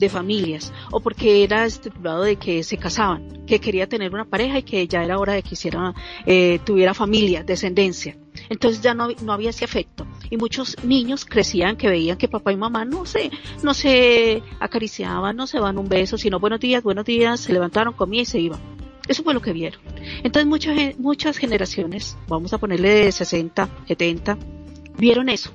[0.00, 4.58] de familias o porque era estipulado de que se casaban, que quería tener una pareja
[4.58, 5.94] y que ya era hora de que hiciera,
[6.26, 8.16] eh, tuviera familia, descendencia.
[8.48, 10.06] Entonces ya no, no había ese afecto.
[10.30, 13.30] Y muchos niños crecían que veían que papá y mamá no se,
[13.62, 17.92] no se acariciaban, no se daban un beso, sino buenos días, buenos días, se levantaron,
[17.92, 18.60] comían y se iban.
[19.06, 19.80] Eso fue lo que vieron.
[20.22, 24.38] Entonces muchas, muchas generaciones, vamos a ponerle de 60, 70,
[24.96, 25.52] vieron eso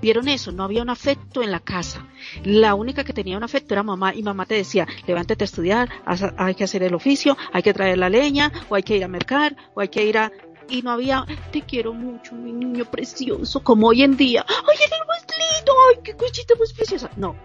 [0.00, 2.06] vieron eso, no había un afecto en la casa.
[2.44, 5.88] La única que tenía un afecto era mamá y mamá te decía, levántate a estudiar,
[6.36, 9.08] hay que hacer el oficio, hay que traer la leña, o hay que ir a
[9.08, 10.32] mercar, o hay que ir a...
[10.68, 15.00] Y no había, te quiero mucho, mi niño precioso, como hoy en día, ay, eres
[15.06, 17.10] más lindo, ay, qué cosita más preciosa.
[17.16, 17.36] No,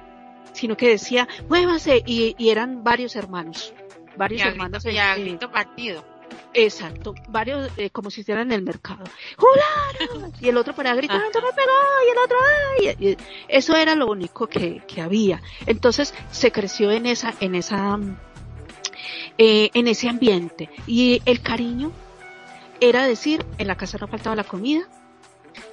[0.54, 3.74] sino que decía, muévase, y, eran varios hermanos,
[4.16, 4.84] varios hermanos.
[4.84, 5.18] Ya,
[5.52, 6.19] partido
[6.54, 9.04] Exacto, varios, eh, como si estuvieran en el mercado.
[10.42, 11.72] Y el otro para gritando, me pegó,
[12.08, 12.38] y el otro,
[12.80, 13.18] ay.
[13.48, 15.42] eso era lo único que, que había.
[15.66, 18.00] Entonces se creció en esa, en esa,
[19.38, 20.70] eh, en ese ambiente.
[20.88, 21.92] Y el cariño
[22.80, 24.88] era decir, en la casa no faltaba la comida,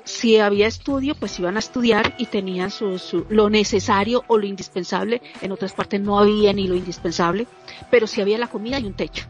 [0.04, 4.46] si había estudio, pues iban a estudiar y tenían su, su, lo necesario o lo
[4.46, 5.20] indispensable.
[5.42, 7.46] En otras partes no había ni lo indispensable,
[7.90, 9.26] pero si había la comida y un techo.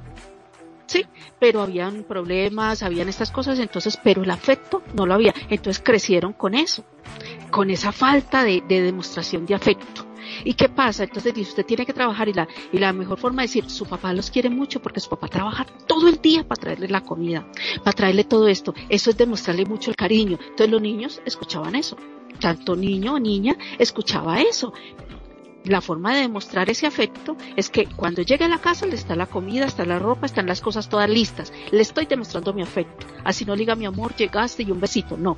[0.87, 1.05] Sí,
[1.41, 5.35] pero habían problemas, habían estas cosas, entonces, pero el afecto no lo había.
[5.51, 6.85] Entonces crecieron con eso,
[7.51, 10.07] con esa falta de, demostración de afecto.
[10.45, 11.05] ¿Y qué pasa?
[11.05, 13.87] Entonces dice, usted tiene que trabajar y la, y la mejor forma de decir, su
[13.87, 17.47] papá los quiere mucho porque su papá trabaja todo el día para traerle la comida,
[17.83, 18.75] para traerle todo esto.
[18.89, 20.39] Eso es demostrarle mucho el cariño.
[20.41, 21.97] Entonces los niños escuchaban eso.
[22.41, 24.73] Tanto niño o niña escuchaba eso
[25.67, 29.17] la forma de demostrar ese afecto es que cuando llegue a la casa le está
[29.17, 31.53] la comida, está la ropa, están las cosas todas listas.
[31.71, 33.07] Le estoy demostrando mi afecto.
[33.25, 35.17] Así no diga mi amor, llegaste y un besito.
[35.17, 35.37] No.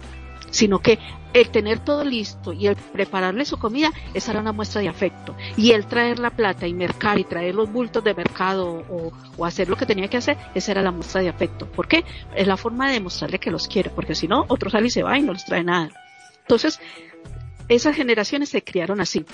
[0.51, 0.99] Sino que
[1.35, 5.37] el tener todo listo y el prepararle su comida, esa era una muestra de afecto.
[5.57, 9.45] Y el traer la plata y mercar y traer los bultos de mercado o, o
[9.45, 11.67] hacer lo que tenía que hacer, esa era la muestra de afecto.
[11.67, 12.05] ¿Por qué?
[12.35, 15.03] Es la forma de demostrarle que los quiere, porque si no, otro sale y se
[15.03, 15.91] va y no les trae nada.
[16.41, 16.81] Entonces,
[17.69, 19.27] esas generaciones se criaron así.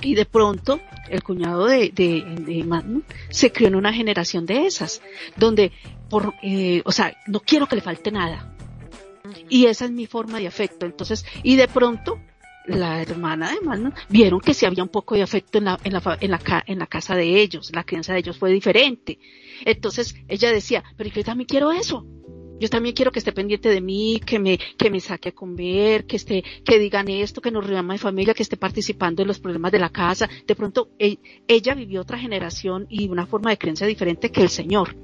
[0.00, 0.80] Y de pronto,
[1.10, 5.02] el cuñado de, de, de se crió en una generación de esas,
[5.36, 5.72] donde,
[6.08, 8.54] por, eh, o sea, no quiero que le falte nada.
[9.48, 10.86] Y esa es mi forma de afecto.
[10.86, 12.20] Entonces, y de pronto,
[12.66, 15.92] la hermana de Magnum vieron que si había un poco de afecto en la, en
[15.92, 19.18] la, en la, en la casa de ellos, la crianza de ellos fue diferente.
[19.64, 22.06] Entonces, ella decía, pero yo también quiero eso.
[22.60, 26.06] Yo también quiero que esté pendiente de mí, que me, que me saque a comer,
[26.06, 29.38] que esté, que digan esto, que nos reúna mi familia, que esté participando en los
[29.38, 30.28] problemas de la casa.
[30.46, 34.48] De pronto, e, ella vivió otra generación y una forma de creencia diferente que el
[34.48, 34.96] Señor.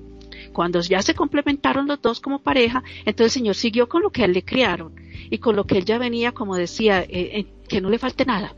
[0.52, 4.24] Cuando ya se complementaron los dos como pareja, entonces el Señor siguió con lo que
[4.24, 4.94] él le criaron
[5.30, 8.24] y con lo que él ya venía, como decía, eh, eh, que no le falte
[8.24, 8.54] nada.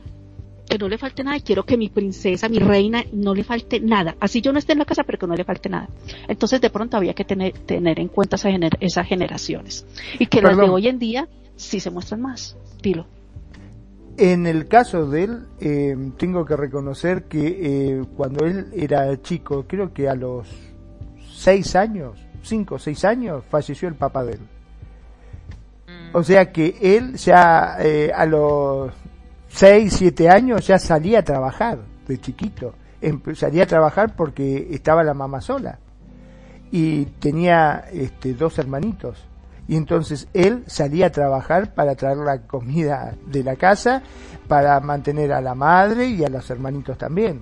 [0.69, 3.81] Que no le falte nada y quiero que mi princesa, mi reina, no le falte
[3.81, 4.17] nada.
[4.21, 5.89] Así yo no esté en la casa, pero que no le falte nada.
[6.29, 8.49] Entonces de pronto había que tener, tener en cuenta esa
[8.81, 9.87] esas generaciones.
[10.19, 12.57] Y que las de hoy en día sí se muestran más.
[12.83, 13.07] Dilo.
[14.19, 19.67] En el caso de él, eh, tengo que reconocer que eh, cuando él era chico,
[19.69, 20.49] creo que a los
[21.35, 24.41] seis años, cinco o seis años, falleció el papá de él.
[25.87, 26.17] Mm.
[26.17, 28.91] O sea que él ya eh, a los
[29.57, 32.75] 6, 7 años ya salía a trabajar de chiquito.
[33.35, 35.79] Salía a trabajar porque estaba la mamá sola
[36.71, 39.25] y tenía este, dos hermanitos.
[39.67, 44.03] Y entonces él salía a trabajar para traer la comida de la casa,
[44.47, 47.41] para mantener a la madre y a los hermanitos también.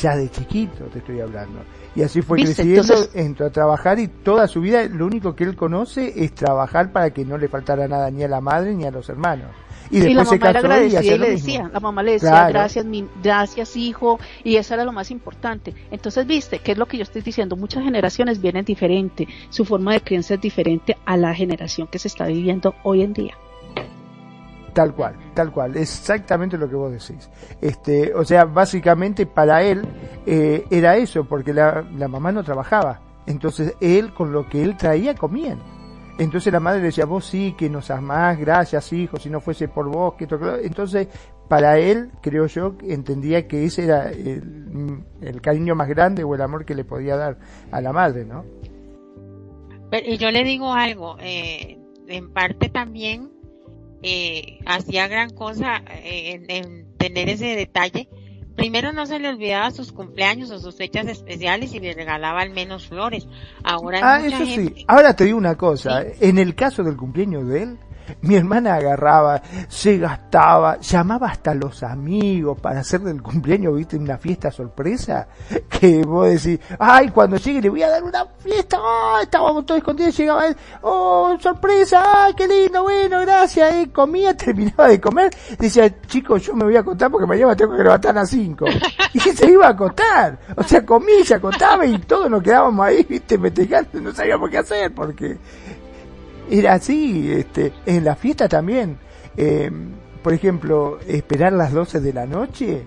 [0.00, 1.62] Ya de chiquito te estoy hablando.
[1.98, 5.56] Y así fue creciendo, entró a trabajar y toda su vida lo único que él
[5.56, 8.92] conoce es trabajar para que no le faltara nada ni a la madre ni a
[8.92, 9.48] los hermanos.
[9.90, 12.86] Y, la mamá era agradecida y, le decía, la mamá le decía, gracias,
[13.20, 15.74] gracias hijo, y eso era lo más importante.
[15.90, 17.56] Entonces, viste, ¿qué es lo que yo estoy diciendo?
[17.56, 22.06] Muchas generaciones vienen diferente, su forma de crianza es diferente a la generación que se
[22.06, 23.34] está viviendo hoy en día.
[24.78, 27.28] Tal cual, tal cual, exactamente lo que vos decís.
[27.60, 29.84] Este, o sea, básicamente para él
[30.24, 33.00] eh, era eso, porque la, la mamá no trabajaba.
[33.26, 35.58] Entonces él con lo que él traía comían.
[36.16, 39.88] Entonces la madre decía, vos sí, que nos amás, gracias hijo, si no fuese por
[39.88, 41.08] vos, que esto, Entonces,
[41.48, 46.64] para él, creo yo, entendía que ese era el, cariño más grande o el amor
[46.64, 47.36] que le podía dar
[47.72, 48.44] a la madre, ¿no?
[49.90, 53.37] y yo le digo algo, eh, en parte también
[54.02, 58.08] eh, hacía gran cosa eh, en tener ese detalle
[58.58, 62.50] Primero no se le olvidaba sus cumpleaños o sus fechas especiales y le regalaba al
[62.50, 63.28] menos flores.
[63.62, 64.84] Ahora ah, eso sí.
[64.88, 66.02] Ahora te digo una cosa.
[66.20, 67.78] En el caso del cumpleaños de él,
[68.22, 74.18] mi hermana agarraba, se gastaba, llamaba hasta los amigos para hacer del cumpleaños, viste, una
[74.18, 75.28] fiesta sorpresa,
[75.68, 79.78] que vos decís, ay, cuando llegue le voy a dar una fiesta, oh, estábamos todos
[79.78, 80.44] escondidos, llegaba
[80.82, 86.54] oh, sorpresa, ay, qué lindo, bueno, gracias, eh, comía, terminaba de comer, decía, chicos, yo
[86.54, 88.66] me voy a contar porque mañana tengo que levantar a 5.
[89.14, 93.04] Y se iba a contar, o sea, comía, se acostaba y todos nos quedábamos ahí,
[93.08, 95.38] viste, metejando, no sabíamos qué hacer porque
[96.50, 98.98] era así, este, en la fiesta también.
[99.36, 99.70] Eh,
[100.22, 102.84] por ejemplo, esperar las 12 de la noche,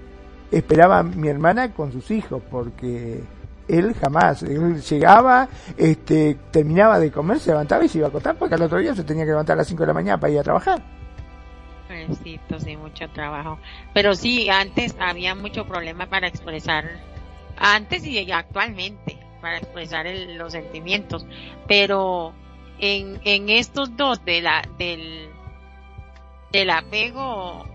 [0.51, 3.21] esperaba mi hermana con sus hijos, porque
[3.67, 5.47] él jamás, él llegaba,
[5.77, 8.93] este, terminaba de comer, se levantaba y se iba a acostar, porque al otro día
[8.93, 10.81] se tenía que levantar a las 5 de la mañana para ir a trabajar.
[12.23, 13.59] Sí, sí, mucho trabajo.
[13.93, 16.85] Pero sí, antes había mucho problema para expresar,
[17.57, 20.05] antes y actualmente, para expresar
[20.37, 21.25] los sentimientos.
[21.67, 22.33] Pero
[22.81, 25.29] en, en estos dos de la, del,
[26.51, 27.65] del apego,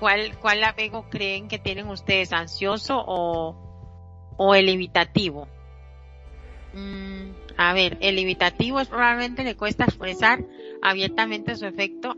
[0.00, 2.32] ¿cuál, ¿cuál apego creen que tienen ustedes?
[2.32, 3.54] ¿Ansioso o,
[4.36, 5.46] o el evitativo?
[6.72, 10.44] Mm, a ver, el evitativo es probablemente le cuesta expresar
[10.82, 12.14] abiertamente su efecto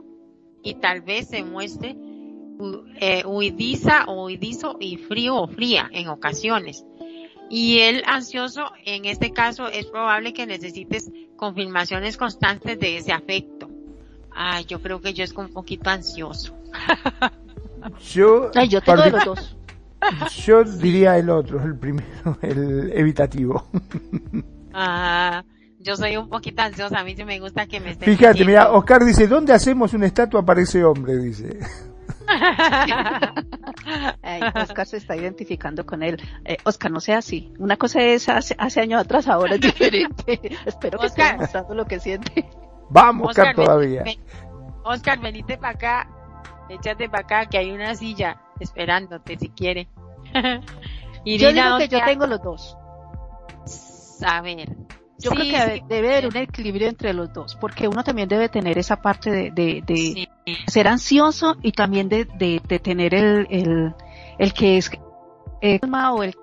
[0.62, 1.97] y tal vez se muestre
[3.01, 6.85] eh, huidiza o huidizo y frío o fría en ocasiones.
[7.50, 13.68] Y el ansioso, en este caso, es probable que necesites confirmaciones constantes de ese afecto.
[14.35, 16.57] Ah, yo creo que yo es un poquito ansioso.
[18.14, 19.57] yo, yo tengo los dos.
[20.44, 23.68] Yo diría el otro, el primero, el evitativo.
[24.72, 25.44] Ah,
[25.78, 28.72] yo soy un poquito ansiosa, a mí sí me gusta que me estén Fíjate, mira,
[28.72, 31.16] Oscar dice, ¿dónde hacemos una estatua para ese hombre?
[31.18, 31.59] Dice.
[34.54, 36.20] Oscar se está identificando con él.
[36.44, 37.52] Eh, Oscar, no sea así.
[37.58, 40.40] Una cosa es hace, años atrás, ahora es diferente.
[40.64, 42.48] Espero que esté mostrando lo que siente.
[42.90, 44.04] Vamos, Oscar, todavía.
[44.85, 46.08] Oscar, venite para acá.
[46.68, 49.88] Échate para acá, que hay una silla esperándote si quiere.
[51.24, 52.76] yo digo que yo tengo los dos.
[54.24, 54.76] A ver,
[55.22, 58.78] yo creo que debe, haber un equilibrio entre los dos, porque uno también debe tener
[58.78, 60.28] esa parte de,
[60.66, 62.24] ser ansioso y también de,
[62.82, 63.94] tener el, el,
[64.38, 64.90] el que es
[65.80, 66.35] calma o el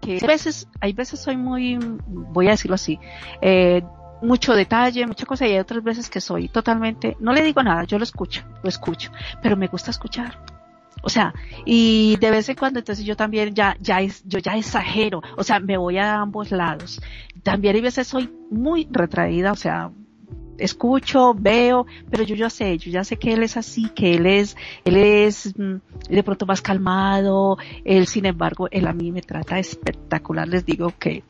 [0.00, 2.98] que a veces, hay veces soy muy, voy a decirlo así,
[3.40, 3.82] eh,
[4.20, 7.84] mucho detalle, mucha cosa, y hay otras veces que soy totalmente, no le digo nada,
[7.84, 9.12] yo lo escucho, lo escucho,
[9.42, 10.51] pero me gusta escuchar.
[11.02, 11.34] O sea,
[11.64, 15.42] y de vez en cuando entonces yo también ya, ya es, yo ya exagero, o
[15.42, 17.00] sea, me voy a ambos lados.
[17.42, 19.90] También hay veces soy muy retraída, o sea,
[20.58, 24.26] escucho, veo, pero yo ya sé, yo ya sé que él es así, que él
[24.26, 25.76] es, él es mm,
[26.08, 30.92] de pronto más calmado, él sin embargo, él a mí me trata espectacular, les digo
[30.98, 31.24] que,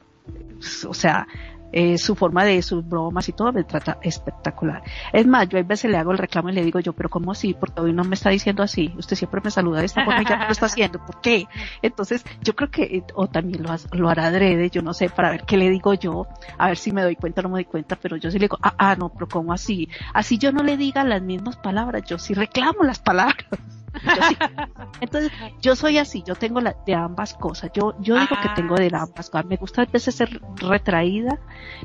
[0.87, 1.27] o sea,
[1.73, 4.83] eh, su forma de sus bromas y todo me trata espectacular.
[5.13, 7.33] Es más, yo a veces le hago el reclamo y le digo yo, pero ¿cómo
[7.33, 7.55] así?
[7.55, 8.93] Porque hoy no me está diciendo así.
[8.99, 11.05] Usted siempre me saluda de esta forma y ya no lo está haciendo.
[11.05, 11.47] ¿Por qué?
[11.81, 15.45] Entonces, yo creo que, o también lo, lo hará adrede, yo no sé, para ver
[15.45, 16.27] qué le digo yo,
[16.59, 18.45] a ver si me doy cuenta o no me doy cuenta, pero yo sí le
[18.45, 19.89] digo, ah, ah, no, pero ¿cómo así?
[20.15, 23.47] Así yo no le diga las mismas palabras, yo sí reclamo las palabras.
[25.01, 25.31] Entonces,
[25.61, 27.71] yo soy así, yo tengo la, de ambas cosas.
[27.75, 29.47] Yo, yo digo que tengo de ambas cosas.
[29.47, 31.39] Me gusta a veces ser retraída,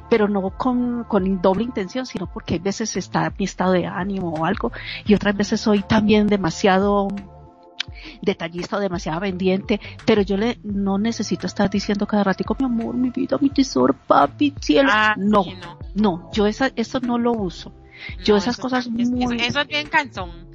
[0.10, 4.34] pero no con, con doble intención, sino porque a veces está mi estado de ánimo
[4.34, 4.72] o algo,
[5.06, 7.08] y otras veces soy también demasiado
[8.22, 12.96] detallista o demasiado pendiente, pero yo le no necesito estar diciendo cada ratico mi amor,
[12.96, 14.90] mi vida, mi tesoro, papi, cielo.
[14.92, 15.46] Ah, no,
[15.96, 17.74] no, yo esa, eso no lo uso.
[18.24, 19.42] Yo esas cosas muy...
[19.42, 20.47] Eso, es bien cansón.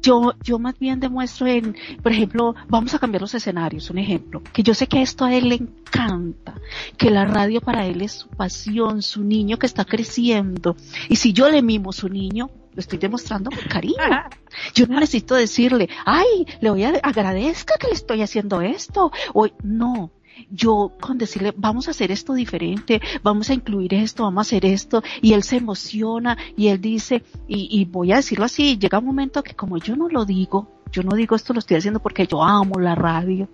[0.00, 4.42] Yo, yo más bien demuestro en, por ejemplo, vamos a cambiar los escenarios, un ejemplo,
[4.52, 6.54] que yo sé que esto a él le encanta,
[6.96, 10.76] que la radio para él es su pasión, su niño que está creciendo,
[11.08, 13.94] y si yo le mimo su niño, lo estoy demostrando con cariño.
[14.74, 19.48] Yo no necesito decirle, ay, le voy a agradezca que le estoy haciendo esto, o
[19.62, 20.10] no,
[20.50, 24.66] yo con decirle, vamos a hacer esto diferente, vamos a incluir esto, vamos a hacer
[24.66, 28.98] esto, y él se emociona y él dice, y, y voy a decirlo así, llega
[28.98, 32.00] un momento que como yo no lo digo, yo no digo esto lo estoy haciendo
[32.00, 33.48] porque yo amo la radio.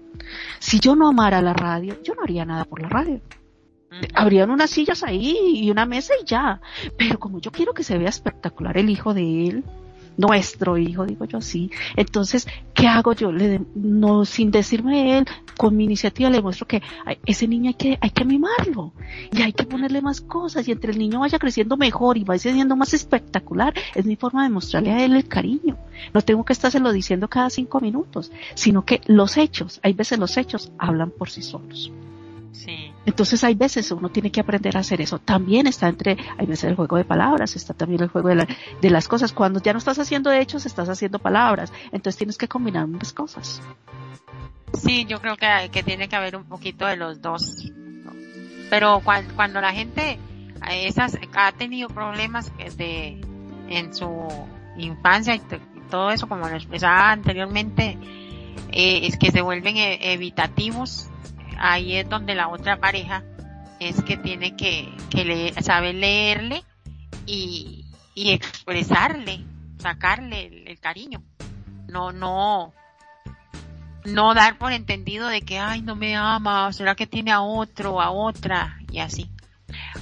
[0.59, 3.21] Si yo no amara la radio, yo no haría nada por la radio.
[4.15, 6.61] Habrían unas sillas ahí y una mesa y ya.
[6.99, 9.65] Pero como yo quiero que se vea espectacular el hijo de él,
[10.21, 11.71] nuestro hijo, digo yo así.
[11.97, 13.33] Entonces, ¿qué hago yo?
[13.33, 16.83] Le no, sin decirme él, con mi iniciativa le muestro que
[17.27, 18.93] ese niño hay que, hay que mimarlo
[19.33, 22.53] y hay que ponerle más cosas y entre el niño vaya creciendo mejor y vaya
[22.53, 25.77] siendo más espectacular, es mi forma de mostrarle a él el cariño.
[26.15, 30.37] No tengo que estárselo diciendo cada cinco minutos, sino que los hechos, hay veces los
[30.37, 31.91] hechos hablan por sí solos.
[33.07, 35.19] Entonces hay veces uno tiene que aprender a hacer eso.
[35.19, 38.47] También está entre, hay veces el juego de palabras, está también el juego de,
[38.81, 39.33] de las cosas.
[39.33, 41.73] Cuando ya no estás haciendo hechos, estás haciendo palabras.
[41.87, 43.63] Entonces tienes que combinar ambas cosas.
[44.75, 47.73] Sí, yo creo que, que tiene que haber un poquito de los dos.
[48.69, 50.19] Pero cuando, cuando la gente
[50.69, 53.21] eh, esas, ha tenido problemas de,
[53.69, 54.29] en su
[54.77, 55.41] infancia y,
[55.91, 57.99] todo eso, como lo expresaba anteriormente,
[58.71, 61.10] eh, es que se vuelven eh, evitativos
[61.61, 63.23] ahí es donde la otra pareja
[63.79, 66.65] es que tiene que, que saber leerle
[67.27, 67.85] y,
[68.15, 69.45] y expresarle,
[69.79, 71.23] sacarle el, cariño.
[71.89, 72.73] No, no,
[74.05, 78.01] no dar por entendido de que, ay, no me ama, será que tiene a otro,
[78.01, 79.31] a otra, y así.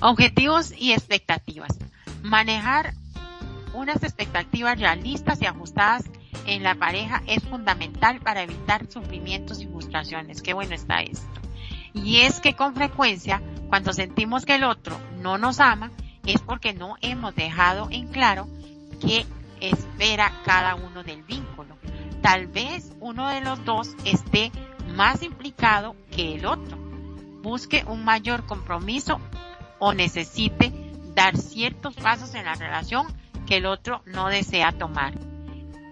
[0.01, 1.79] Objetivos y expectativas.
[2.23, 2.95] Manejar
[3.75, 6.05] unas expectativas realistas y ajustadas
[6.47, 10.43] en la pareja es fundamental para evitar sufrimientos y frustraciones.
[10.43, 11.48] Qué bueno está esto.
[11.95, 15.91] Y es que con frecuencia, cuando sentimos que el otro no nos ama,
[16.27, 18.47] es porque no hemos dejado en claro
[19.01, 19.27] qué
[19.61, 21.77] espera cada uno del vínculo.
[22.23, 24.53] Tal vez uno de los dos esté
[24.95, 26.77] más implicado que el otro,
[27.43, 29.21] busque un mayor compromiso
[29.79, 30.73] o necesite
[31.15, 33.07] dar ciertos pasos en la relación
[33.47, 35.15] que el otro no desea tomar.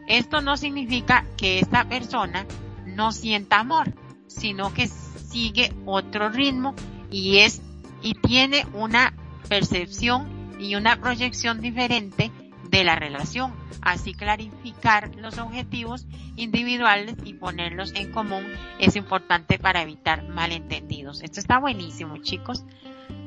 [0.09, 2.47] Esto no significa que esta persona
[2.85, 3.93] no sienta amor,
[4.29, 4.89] sino que
[5.37, 6.75] sigue otro ritmo
[7.11, 7.61] y es
[8.01, 9.13] y tiene una
[9.51, 12.31] percepción y una proyección diferente
[12.71, 13.53] de la relación.
[13.83, 16.07] Así clarificar los objetivos
[16.37, 18.47] individuales y ponerlos en común
[18.79, 21.23] es importante para evitar malentendidos.
[21.23, 22.65] Esto está buenísimo, chicos.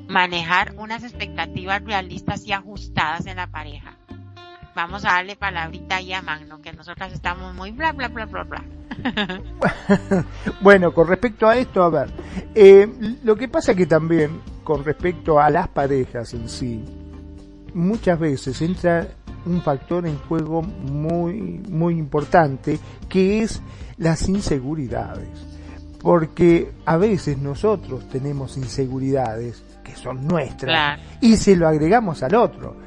[0.07, 3.98] Manejar unas expectativas realistas y ajustadas en la pareja.
[4.75, 8.43] Vamos a darle palabrita ahí a Magno, que nosotras estamos muy bla bla bla bla
[8.43, 8.63] bla.
[10.61, 12.09] bueno, con respecto a esto, a ver,
[12.53, 12.87] eh,
[13.23, 16.83] lo que pasa que también con respecto a las parejas en sí,
[17.73, 19.07] muchas veces entra
[19.45, 23.61] un factor en juego muy, muy importante, que es
[23.97, 25.27] las inseguridades.
[26.01, 32.77] Porque a veces nosotros tenemos inseguridades que son nuestras y se lo agregamos al otro.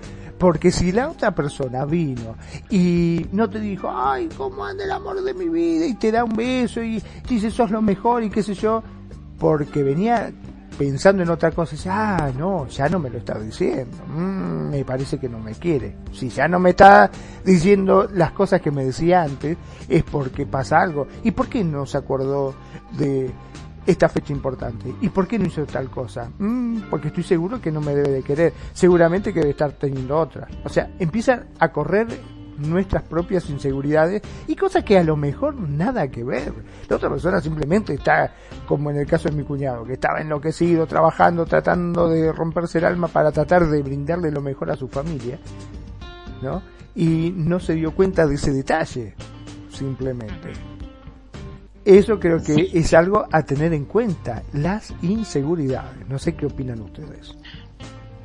[0.42, 2.34] Porque si la otra persona vino
[2.68, 5.86] y no te dijo, ay, ¿cómo anda el amor de mi vida?
[5.86, 8.82] Y te da un beso y dice, sos lo mejor y qué sé yo,
[9.38, 10.32] porque venía
[10.76, 14.84] pensando en otra cosa, dice, ah, no, ya no me lo está diciendo, mm, me
[14.84, 15.94] parece que no me quiere.
[16.10, 17.08] Si ya no me está
[17.44, 19.56] diciendo las cosas que me decía antes,
[19.88, 21.06] es porque pasa algo.
[21.22, 22.52] ¿Y por qué no se acordó
[22.98, 23.30] de
[23.86, 24.94] esta fecha importante.
[25.00, 26.30] ¿Y por qué no hizo tal cosa?
[26.38, 28.52] Mm, porque estoy seguro que no me debe de querer.
[28.72, 30.48] Seguramente que debe estar teniendo otra.
[30.64, 32.06] O sea, empiezan a correr
[32.58, 36.52] nuestras propias inseguridades y cosas que a lo mejor nada que ver.
[36.88, 38.34] La otra persona simplemente está,
[38.66, 42.84] como en el caso de mi cuñado, que estaba enloquecido, trabajando, tratando de romperse el
[42.84, 45.38] alma para tratar de brindarle lo mejor a su familia,
[46.42, 46.62] ¿no?
[46.94, 49.14] Y no se dio cuenta de ese detalle,
[49.70, 50.71] simplemente.
[51.84, 56.06] Eso creo que es algo a tener en cuenta, las inseguridades.
[56.08, 57.34] No sé qué opinan ustedes.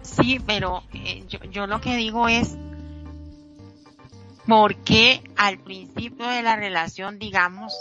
[0.03, 2.55] Sí, pero eh, yo, yo lo que digo es,
[4.47, 7.73] ¿por qué al principio de la relación, digamos,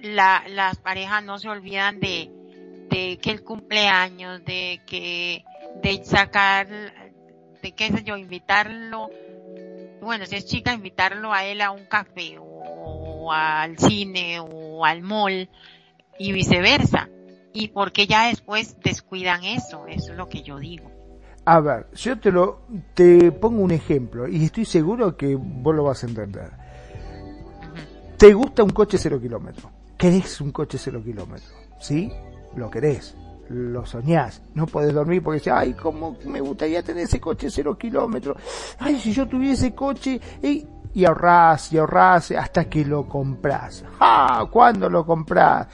[0.00, 2.30] la, las parejas no se olvidan de,
[2.90, 5.44] de que el cumpleaños, de que,
[5.82, 6.66] de sacar,
[7.62, 9.08] de qué sé yo, invitarlo,
[10.00, 15.02] bueno, si es chica, invitarlo a él a un café o al cine o al
[15.02, 15.50] mall
[16.18, 17.08] y viceversa.
[17.52, 20.90] Y porque ya después descuidan eso, eso es lo que yo digo.
[21.44, 22.62] A ver, yo te lo
[22.94, 26.50] te pongo un ejemplo y estoy seguro que vos lo vas a entender.
[28.16, 29.66] Te gusta un coche cero kilómetros,
[29.98, 32.12] querés un coche cero kilómetros, ¿sí?
[32.54, 33.16] Lo querés,
[33.48, 37.76] lo soñás, no podés dormir porque dices, ay, cómo me gustaría tener ese coche cero
[37.76, 38.36] kilómetros,
[38.78, 40.64] ay, si yo tuviese coche, y
[41.04, 43.84] ahorrás y ahorrás hasta que lo compras.
[44.00, 44.46] ¡Ah!
[44.50, 45.66] ¿Cuándo lo compras?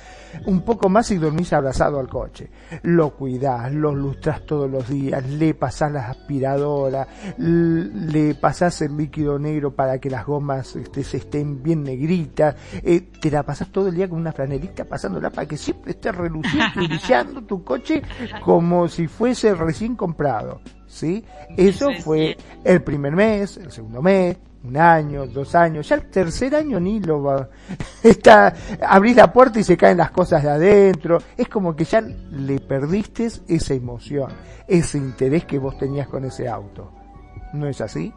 [0.47, 2.51] Un poco más y dormís abrazado al coche.
[2.83, 7.09] Lo cuidás, lo lustras todos los días, le pasás las aspiradoras,
[7.39, 13.09] le pasás el líquido negro para que las gomas este, se estén bien negritas, eh,
[13.21, 16.83] te la pasás todo el día con una franelita pasándola para que siempre esté reluciendo
[16.83, 18.03] y brillando tu coche
[18.45, 20.61] como si fuese recién comprado.
[20.87, 21.23] ¿Sí?
[21.57, 26.55] Eso fue el primer mes, el segundo mes, un año, dos años, ya el tercer
[26.57, 27.49] año ni lo va,
[28.03, 28.55] está,
[28.87, 32.59] abrís la puerta y se caen las cosas de adentro, es como que ya le
[32.61, 34.31] perdiste esa emoción,
[34.67, 36.93] ese interés que vos tenías con ese auto.
[37.53, 38.13] ¿No es así?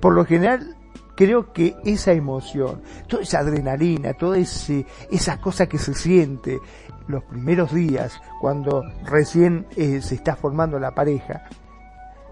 [0.00, 0.76] Por lo general,
[1.14, 6.58] creo que esa emoción, toda esa adrenalina, toda ese, esa cosa que se siente
[7.06, 11.44] los primeros días, cuando recién eh, se está formando la pareja,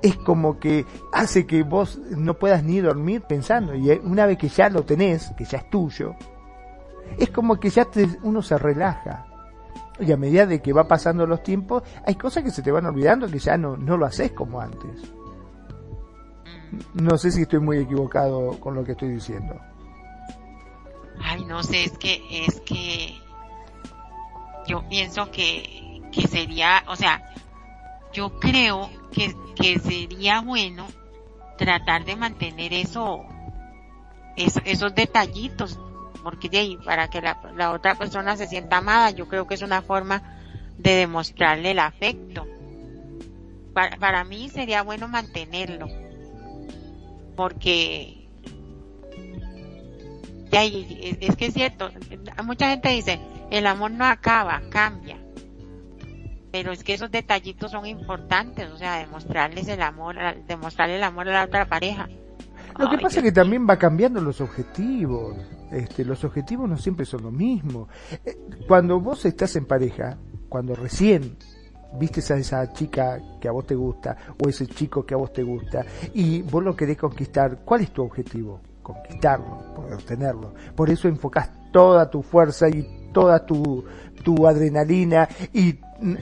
[0.03, 4.49] es como que hace que vos no puedas ni dormir pensando y una vez que
[4.49, 6.17] ya lo tenés, que ya es tuyo,
[7.19, 7.87] es como que ya
[8.23, 9.27] uno se relaja.
[10.01, 12.87] Y a medida de que va pasando los tiempos, hay cosas que se te van
[12.87, 15.13] olvidando que ya no, no lo haces como antes.
[16.95, 19.55] No sé si estoy muy equivocado con lo que estoy diciendo.
[21.23, 23.15] Ay, no sé, es que, es que
[24.67, 27.23] yo pienso que, que sería, o sea,
[28.13, 30.87] yo creo que, que sería bueno
[31.57, 33.25] tratar de mantener eso,
[34.37, 35.79] esos detallitos,
[36.23, 39.55] porque de ahí, para que la, la, otra persona se sienta amada, yo creo que
[39.55, 40.23] es una forma
[40.79, 42.47] de demostrarle el afecto.
[43.75, 45.87] Para, para mí sería bueno mantenerlo,
[47.37, 48.29] porque
[50.51, 51.91] de ahí, es, es que es cierto,
[52.45, 55.22] mucha gente dice, el amor no acaba, cambia
[56.53, 61.29] pero es que esos detallitos son importantes, o sea, demostrarles el amor, demostrarle el amor
[61.31, 62.09] a la otra pareja.
[62.79, 65.37] Lo que pasa es que también va cambiando los objetivos.
[65.71, 67.89] Este, los objetivos no siempre son lo mismo.
[68.25, 68.37] Eh,
[68.69, 71.37] cuando vos estás en pareja, cuando recién
[71.99, 75.33] vistes a esa chica que a vos te gusta o ese chico que a vos
[75.33, 75.85] te gusta
[76.15, 78.61] y vos lo querés conquistar, ¿cuál es tu objetivo?
[78.83, 80.55] Conquistarlo, poder tenerlo.
[80.75, 83.85] Por eso enfocás toda tu fuerza y toda tu,
[84.23, 85.77] tu adrenalina y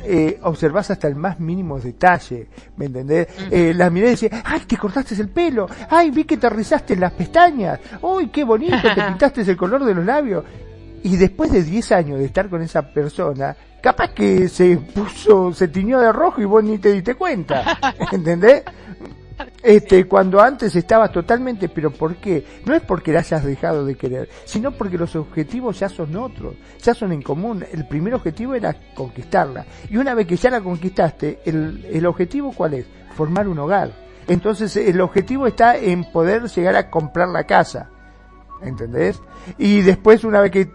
[0.04, 3.28] eh, observas hasta el más mínimo detalle, ¿me entendés?
[3.50, 7.12] Eh, la mirada decía, ay, te cortaste el pelo, ay, vi que te rizaste las
[7.12, 10.44] pestañas, uy, qué bonito, te pintaste el color de los labios.
[11.02, 15.68] Y después de 10 años de estar con esa persona, capaz que se puso, se
[15.68, 17.78] tiñó de rojo y vos ni te diste cuenta,
[18.12, 18.64] ¿entendés?
[19.62, 22.44] Este, cuando antes estabas totalmente, pero ¿por qué?
[22.64, 26.54] No es porque la hayas dejado de querer, sino porque los objetivos ya son otros,
[26.82, 27.64] ya son en común.
[27.72, 29.66] El primer objetivo era conquistarla.
[29.88, 32.86] Y una vez que ya la conquistaste, el, el objetivo cuál es?
[33.14, 33.92] Formar un hogar.
[34.28, 37.90] Entonces el objetivo está en poder llegar a comprar la casa.
[38.62, 39.20] ¿Entendés?
[39.58, 40.70] Y después, una vez que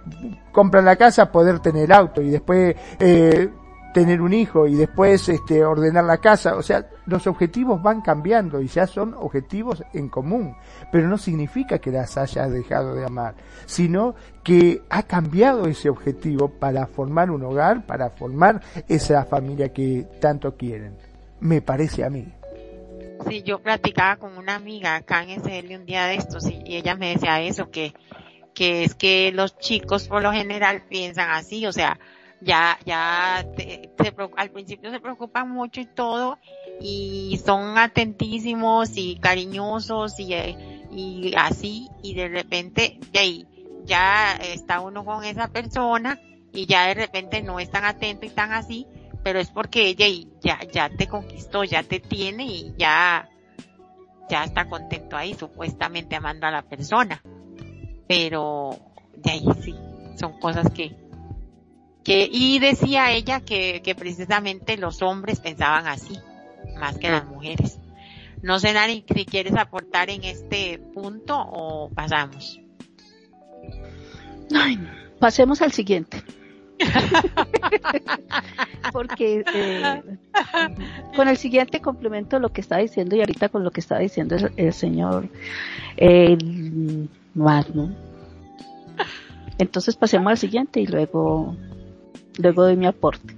[0.51, 2.22] compran la casa, poder tener auto.
[2.22, 3.49] Y después, eh,
[3.96, 6.58] tener un hijo y después este, ordenar la casa.
[6.58, 10.58] O sea, los objetivos van cambiando y ya son objetivos en común.
[10.91, 13.36] Pero no significa que las hayas dejado de amar,
[13.66, 20.06] sino que ha cambiado ese objetivo para formar un hogar, para formar esa familia que
[20.20, 20.98] tanto quieren.
[21.39, 22.28] Me parece a mí.
[23.30, 26.96] Sí, yo platicaba con una amiga acá en SL un día de estos y ella
[26.96, 27.93] me decía eso, que,
[28.54, 31.98] que es que los chicos por lo general piensan así, o sea,
[32.41, 33.91] ya, ya se,
[34.38, 36.38] al principio se preocupan mucho y todo,
[36.79, 40.33] y son atentísimos y cariñosos y,
[40.91, 43.21] y así y de repente ya,
[43.86, 46.19] ya está uno con esa persona
[46.53, 48.88] y ya de repente no es tan atento y tan así,
[49.23, 50.05] pero es porque ella
[50.41, 53.29] ya, ya te conquistó, ya te tiene y ya,
[54.29, 57.21] ya está contento ahí, supuestamente amando a la persona.
[58.07, 58.77] Pero
[59.17, 59.75] de ahí sí,
[60.15, 60.95] son cosas que,
[62.06, 66.18] que, y decía ella que, que precisamente los hombres pensaban así,
[66.80, 67.80] más que las mujeres.
[68.43, 72.62] No sé, Nani, si quieres aportar en este punto o pasamos.
[74.56, 74.80] Ay,
[75.20, 76.22] pasemos al siguiente.
[78.93, 80.03] Porque eh,
[81.16, 84.36] con el siguiente complemento lo que está diciendo y ahorita con lo que está diciendo
[84.56, 85.28] el, señor
[85.97, 86.38] eh,
[87.34, 87.95] Magnum.
[89.58, 91.56] Entonces pasemos al siguiente y luego
[92.38, 93.36] luego doy mi aporte.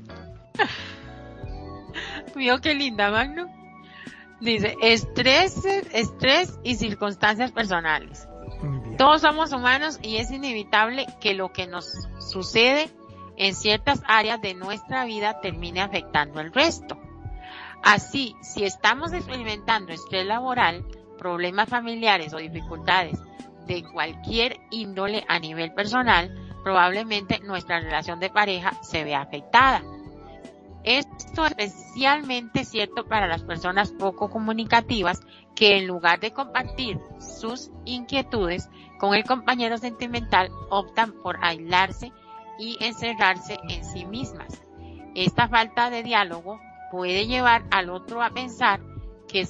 [2.35, 3.49] Mío, qué linda, Magnum.
[4.39, 8.27] Dice, estrés, estrés y circunstancias personales.
[8.97, 11.85] Todos somos humanos y es inevitable que lo que nos
[12.19, 12.89] sucede
[13.37, 16.97] en ciertas áreas de nuestra vida termine afectando el resto.
[17.83, 20.83] Así, si estamos experimentando estrés laboral,
[21.17, 23.19] problemas familiares o dificultades
[23.67, 29.81] de cualquier índole a nivel personal, probablemente nuestra relación de pareja se vea afectada.
[30.83, 35.21] Esto es especialmente cierto para las personas poco comunicativas
[35.55, 42.11] que en lugar de compartir sus inquietudes con el compañero sentimental optan por aislarse
[42.59, 44.61] y encerrarse en sí mismas.
[45.15, 46.59] Esta falta de diálogo
[46.91, 48.81] puede llevar al otro a pensar
[49.29, 49.47] que,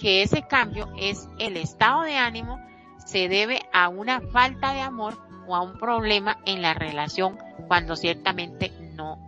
[0.00, 2.58] que ese cambio es el estado de ánimo
[3.04, 7.38] se debe a una falta de amor o a un problema en la relación
[7.68, 9.18] cuando ciertamente no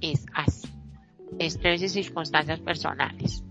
[0.00, 0.68] es así.
[1.38, 3.44] Estrés y circunstancias personales.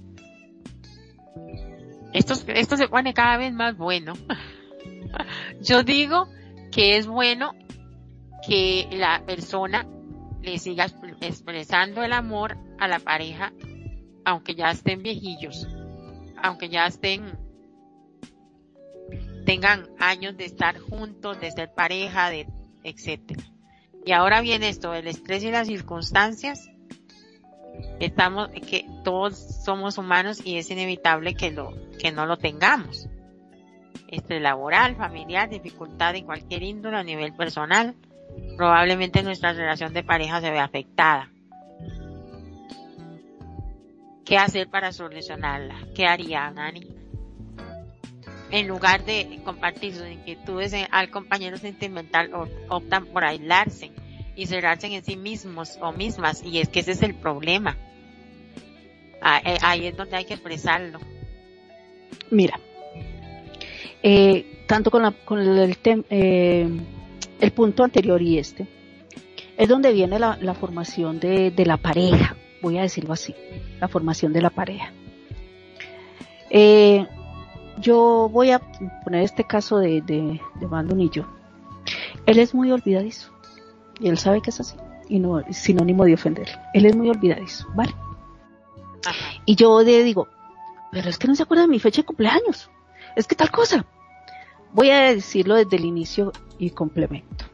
[2.14, 4.14] Esto, esto se pone cada vez más bueno.
[5.62, 6.28] Yo digo
[6.72, 7.54] que es bueno
[8.46, 9.86] que la persona
[10.42, 10.88] le siga
[11.22, 13.52] expresando el amor a la pareja,
[14.26, 15.68] aunque ya estén viejillos,
[16.42, 17.38] aunque ya estén,
[19.46, 22.48] tengan años de estar juntos, de ser pareja, de,
[22.84, 23.44] etcétera.
[24.06, 26.70] Y ahora viene esto, el estrés y las circunstancias.
[28.00, 33.08] Estamos, que todos somos humanos y es inevitable que lo, que no lo tengamos.
[34.08, 37.96] Estrés laboral, familiar, dificultad en cualquier índole a nivel personal,
[38.58, 41.30] probablemente nuestra relación de pareja se ve afectada.
[44.26, 45.76] ¿Qué hacer para solucionarla?
[45.96, 46.99] ¿Qué haría Nani?
[48.52, 52.32] En lugar de compartir sus inquietudes al compañero sentimental,
[52.68, 53.92] optan por aislarse
[54.36, 56.44] y cerrarse en sí mismos o mismas.
[56.44, 57.78] Y es que ese es el problema.
[59.22, 61.00] Ah, eh, ahí es donde hay que expresarlo.
[62.32, 62.60] Mira,
[64.02, 66.68] eh, tanto con, la, con el, tema, eh,
[67.42, 68.68] el punto anterior y este,
[69.58, 73.36] es donde viene la, formación de, la pareja, voy a decirlo así,
[73.80, 74.94] la formación de la pareja.
[76.50, 77.06] Eh,
[77.80, 78.60] yo voy a
[79.04, 81.24] poner este caso de, de, de
[82.26, 83.32] Él es muy olvidadizo
[84.00, 84.76] y él sabe que es así
[85.08, 86.48] y no es sinónimo de ofender.
[86.74, 87.94] Él es muy olvidadizo, ¿vale?
[89.46, 90.28] Y yo le digo,
[90.92, 92.70] pero es que no se acuerda de mi fecha de cumpleaños.
[93.16, 93.86] Es que tal cosa.
[94.72, 97.46] Voy a decirlo desde el inicio y complemento.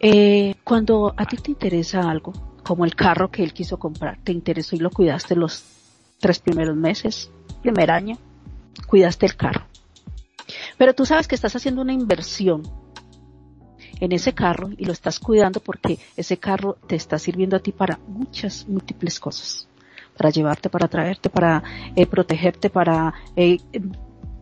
[0.00, 2.32] Eh, cuando a ti te interesa algo,
[2.64, 5.64] como el carro que él quiso comprar, te interesó y lo cuidaste los
[6.18, 7.30] tres primeros meses,
[7.62, 8.18] primer año,
[8.86, 9.66] cuidaste el carro.
[10.78, 12.62] Pero tú sabes que estás haciendo una inversión
[14.00, 17.72] en ese carro y lo estás cuidando porque ese carro te está sirviendo a ti
[17.72, 19.68] para muchas, múltiples cosas.
[20.16, 21.62] Para llevarte, para traerte, para
[21.94, 23.58] eh, protegerte, para eh,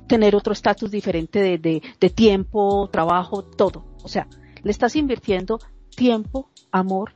[0.06, 3.84] tener otro estatus diferente de, tiempo, trabajo, todo.
[4.02, 4.28] O sea,
[4.62, 5.58] le estás invirtiendo
[5.96, 7.14] tiempo, amor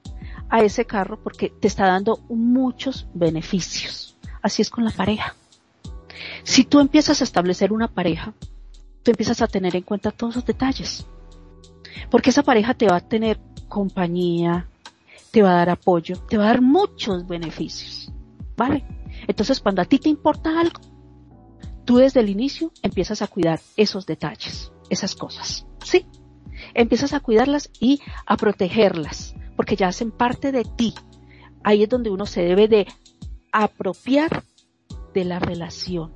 [0.50, 4.16] a ese carro porque te está dando muchos beneficios.
[4.42, 5.34] Así es con la pareja.
[6.42, 8.34] Si tú empiezas a establecer una pareja,
[9.02, 11.06] tú empiezas a tener en cuenta todos esos detalles.
[12.10, 14.68] Porque esa pareja te va a tener compañía,
[15.30, 18.12] te va a dar apoyo, te va a dar muchos beneficios.
[18.56, 18.84] ¿Vale?
[19.26, 20.80] Entonces cuando a ti te importa algo,
[21.84, 26.06] tú desde el inicio empiezas a cuidar esos detalles, esas cosas, ¿sí?
[26.74, 30.94] Empiezas a cuidarlas y a protegerlas, porque ya hacen parte de ti.
[31.62, 32.86] Ahí es donde uno se debe de
[33.52, 34.44] apropiar
[35.18, 36.12] de la relación.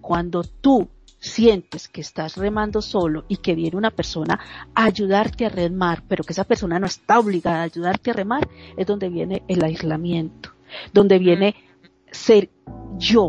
[0.00, 0.88] Cuando tú
[1.18, 4.38] sientes que estás remando solo y que viene una persona
[4.74, 8.48] a ayudarte a remar, pero que esa persona no está obligada a ayudarte a remar,
[8.76, 10.50] es donde viene el aislamiento,
[10.92, 11.54] donde viene
[12.10, 12.50] ser
[12.98, 13.28] yo.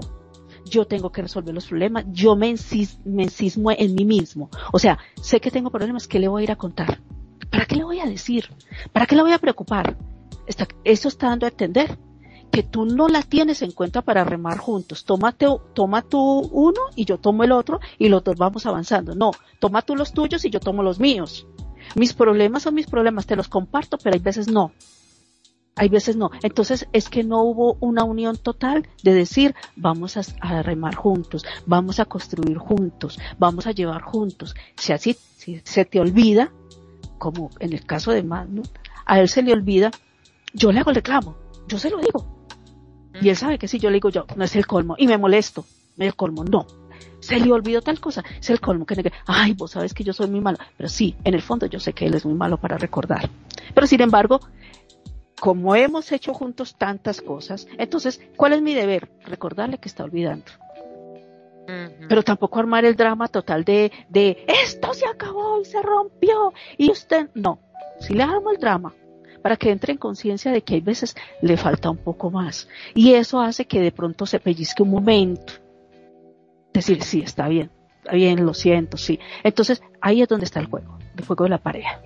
[0.66, 4.50] Yo tengo que resolver los problemas, yo me, encismo en mí mismo.
[4.74, 7.02] O sea, sé que tengo problemas, ¿qué le voy a ir a contar?
[7.52, 8.50] ¿Para qué le voy a decir?
[8.92, 9.98] ¿Para qué le voy a preocupar?
[10.84, 11.98] eso está dando a entender
[12.52, 15.06] que tú no la tienes en cuenta para remar juntos.
[15.06, 19.14] Tómate, toma tú uno y yo tomo el otro y los dos vamos avanzando.
[19.16, 21.48] No, toma tú los tuyos y yo tomo los míos.
[21.96, 24.72] Mis problemas son mis problemas, te los comparto, pero hay veces no.
[25.76, 26.32] Hay veces no.
[26.42, 32.00] Entonces es que no hubo una unión total de decir vamos a, remar juntos, vamos
[32.00, 34.56] a construir juntos, vamos a llevar juntos.
[34.78, 36.52] Si así si se te olvida,
[37.18, 38.64] como en el caso de Manu,
[39.06, 39.92] a él se le olvida,
[40.54, 41.36] yo le hago el reclamo,
[41.68, 42.35] yo se lo digo.
[43.22, 45.18] Y él sabe que si yo le digo yo, no es el colmo, y me
[45.18, 45.66] molesto,
[45.98, 46.68] no es el colmo, no.
[47.20, 50.28] Se le olvidó tal cosa, es el colmo que, ay, vos sabes que yo soy
[50.28, 52.78] muy malo, pero sí, en el fondo yo sé que él es muy malo para
[52.78, 53.30] recordar.
[53.74, 54.40] Pero sin embargo,
[55.40, 59.10] como hemos hecho juntos tantas cosas, entonces, ¿cuál es mi deber?
[59.26, 60.46] Recordarle que está olvidando.
[62.08, 66.92] Pero tampoco armar el drama total de, de esto se acabó y se rompió y
[66.92, 67.60] usted no.
[68.00, 68.94] Si le armo el drama,
[69.46, 72.68] para que entre en conciencia de que hay veces le falta un poco más.
[72.96, 75.54] Y eso hace que de pronto se pellizque un momento.
[76.74, 79.20] Decir, sí, está bien, está bien, lo siento, sí.
[79.44, 82.02] Entonces, ahí es donde está el juego, el juego de la pareja.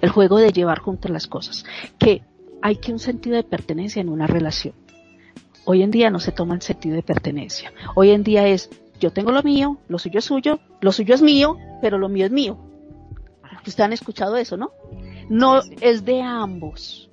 [0.00, 1.66] El juego de llevar juntas las cosas.
[1.98, 2.22] Que
[2.62, 4.72] hay que un sentido de pertenencia en una relación.
[5.66, 7.70] Hoy en día no se toma el sentido de pertenencia.
[7.96, 11.20] Hoy en día es, yo tengo lo mío, lo suyo es suyo, lo suyo es
[11.20, 12.56] mío, pero lo mío es mío.
[13.66, 14.70] Ustedes han escuchado eso, ¿no?
[15.28, 17.10] No, es de ambos.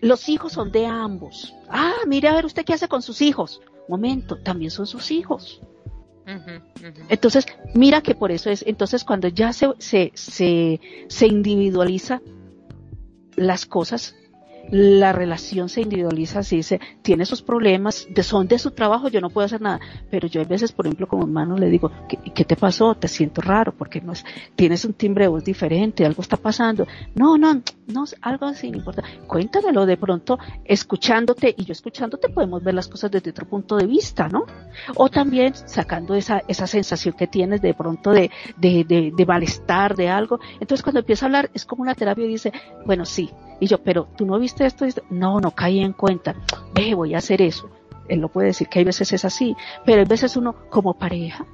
[0.00, 1.54] Los hijos son de ambos.
[1.68, 3.60] Ah, mire a ver usted qué hace con sus hijos.
[3.88, 5.60] Momento, también son sus hijos.
[7.08, 12.22] Entonces, mira que por eso es, entonces cuando ya se, se, se, se individualiza
[13.36, 14.16] las cosas,
[14.70, 19.20] la relación se individualiza, así dice, tiene sus problemas, de, son de su trabajo, yo
[19.20, 22.18] no puedo hacer nada, pero yo a veces, por ejemplo, como hermano le digo, ¿qué,
[22.34, 22.94] ¿qué, te pasó?
[22.94, 24.24] Te siento raro, porque no es,
[24.56, 26.86] tienes un timbre de voz diferente, algo está pasando.
[27.14, 29.02] No, no, no, algo así, no importa.
[29.26, 33.86] Cuéntamelo de pronto, escuchándote, y yo escuchándote podemos ver las cosas desde otro punto de
[33.86, 34.44] vista, ¿no?
[34.96, 39.94] O también sacando esa, esa sensación que tienes de pronto de, de, de, de malestar,
[39.94, 40.40] de algo.
[40.54, 42.52] Entonces cuando empieza a hablar, es como una terapia y dice,
[42.86, 43.30] bueno, sí,
[43.64, 46.34] y yo, pero tú no viste esto, no, no caí en cuenta,
[46.74, 47.70] ve, voy a hacer eso.
[48.08, 51.46] Él lo puede decir que hay veces es así, pero hay veces uno como pareja,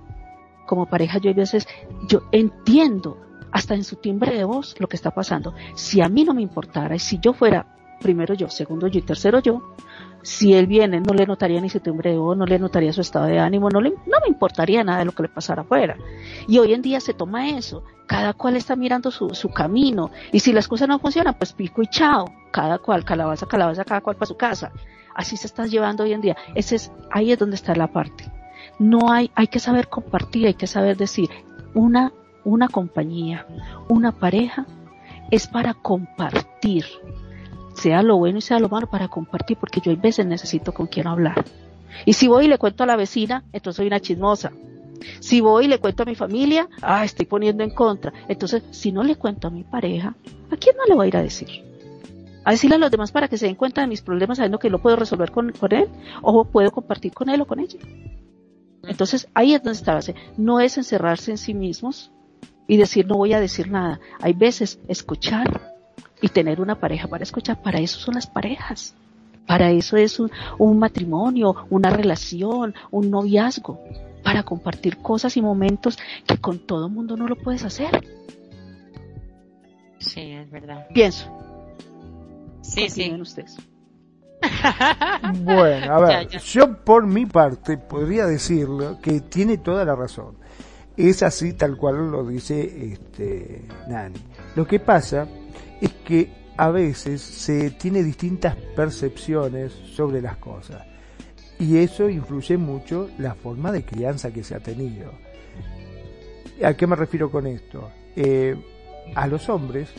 [0.67, 1.69] como pareja yo hay veces,
[2.09, 3.17] yo entiendo
[3.53, 5.55] hasta en su timbre de voz lo que está pasando.
[5.75, 9.03] Si a mí no me importara y si yo fuera primero yo, segundo yo y
[9.03, 9.75] tercero yo,
[10.23, 13.27] si él viene no le notaría ni timbre de voz, no le notaría su estado
[13.27, 15.97] de ánimo, no, le, no me importaría nada de lo que le pasara afuera.
[16.47, 20.41] Y hoy en día se toma eso, cada cual está mirando su, su camino, y
[20.41, 24.17] si las cosas no funcionan, pues pico y chao, cada cual, calabaza, calabaza, cada cual
[24.17, 24.73] para su casa.
[25.15, 26.37] Así se está llevando hoy en día.
[26.55, 28.31] Ese es, ahí es donde está la parte.
[28.79, 31.29] No hay, hay que saber compartir, hay que saber decir,
[31.75, 32.13] una,
[32.45, 33.47] una compañía,
[33.89, 34.67] una pareja
[35.31, 36.85] es para compartir,
[37.81, 40.87] sea lo bueno y sea lo malo para compartir, porque yo a veces necesito con
[40.87, 41.45] quién hablar.
[42.05, 44.53] Y si voy y le cuento a la vecina, entonces soy una chismosa.
[45.21, 48.13] Si voy y le cuento a mi familia, ah, estoy poniendo en contra.
[48.29, 50.15] Entonces, si no le cuento a mi pareja,
[50.51, 51.49] ¿a quién no le voy a ir a decir?
[52.45, 54.71] A decirle a los demás para que se den cuenta de mis problemas sabiendo que
[54.71, 55.89] lo puedo resolver con, con él
[56.23, 57.79] o puedo compartir con él o con ella.
[58.87, 60.15] Entonces, ahí es donde está la base.
[60.37, 62.13] No es encerrarse en sí mismos
[62.67, 64.01] y decir no voy a decir nada.
[64.21, 65.70] Hay veces escuchar
[66.21, 68.95] y tener una pareja para escuchar, para eso son las parejas.
[69.47, 73.81] Para eso es un, un, matrimonio, una relación, un noviazgo,
[74.23, 78.07] para compartir cosas y momentos que con todo el mundo no lo puedes hacer.
[79.99, 80.87] Sí, es verdad.
[80.93, 81.31] Pienso.
[82.63, 83.13] Sí, sí.
[83.21, 83.57] ustedes.
[85.43, 90.37] bueno, a ver, yo por mi parte podría decirlo que tiene toda la razón.
[90.97, 94.19] Es así tal cual lo dice este Nani.
[94.57, 95.27] Lo que pasa
[95.81, 100.87] es que a veces se tiene distintas percepciones sobre las cosas
[101.59, 105.13] y eso influye mucho la forma de crianza que se ha tenido.
[106.63, 107.91] ¿A qué me refiero con esto?
[108.17, 108.57] Eh,
[109.15, 109.91] a los hombres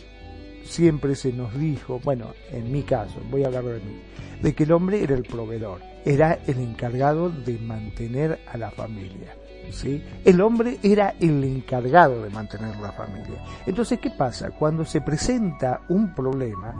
[0.63, 4.01] siempre se nos dijo, bueno, en mi caso, voy a hablar de mí,
[4.41, 9.35] de que el hombre era el proveedor, era el encargado de mantener a la familia.
[9.71, 10.03] ¿Sí?
[10.23, 13.43] El hombre era el encargado de mantener la familia.
[13.65, 14.51] Entonces, ¿qué pasa?
[14.51, 16.73] Cuando se presenta un problema,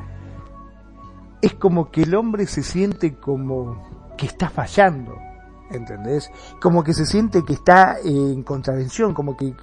[1.41, 5.17] es como que el hombre se siente como que está fallando,
[5.71, 6.32] ¿entendés?
[6.61, 9.53] Como que se siente que está en contravención, como que,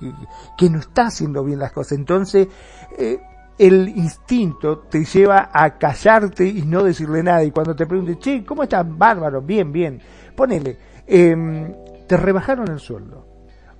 [0.56, 1.92] que, no está haciendo bien las cosas.
[1.92, 2.48] Entonces,
[2.96, 3.20] eh,
[3.58, 7.44] el instinto te lleva a callarte y no decirle nada.
[7.44, 8.86] Y cuando te pregunte, che, ¿cómo estás?
[8.88, 10.00] Bárbaro, bien, bien.
[10.34, 11.74] Ponele, eh,
[12.08, 13.26] te rebajaron el sueldo.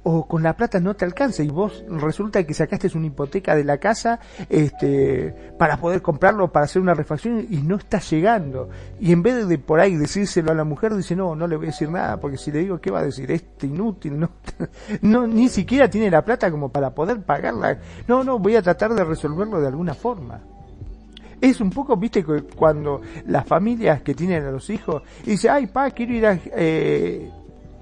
[0.05, 3.65] O con la plata no te alcanza y vos resulta que sacaste una hipoteca de
[3.65, 8.71] la casa este para poder comprarlo para hacer una refacción y no está llegando.
[9.01, 11.67] Y en vez de por ahí decírselo a la mujer dice no no le voy
[11.67, 14.31] a decir nada porque si le digo qué va a decir este inútil no
[15.03, 17.79] no ni siquiera tiene la plata como para poder pagarla.
[18.07, 20.41] No no voy a tratar de resolverlo de alguna forma
[21.41, 22.25] es un poco, viste,
[22.57, 27.31] cuando las familias que tienen a los hijos dice, ay, pa, quiero ir a, eh,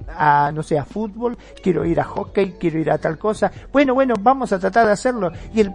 [0.09, 3.51] a, no sé, a fútbol, quiero ir a hockey, quiero ir a tal cosa.
[3.73, 5.33] Bueno, bueno, vamos a tratar de hacerlo.
[5.55, 5.73] Y él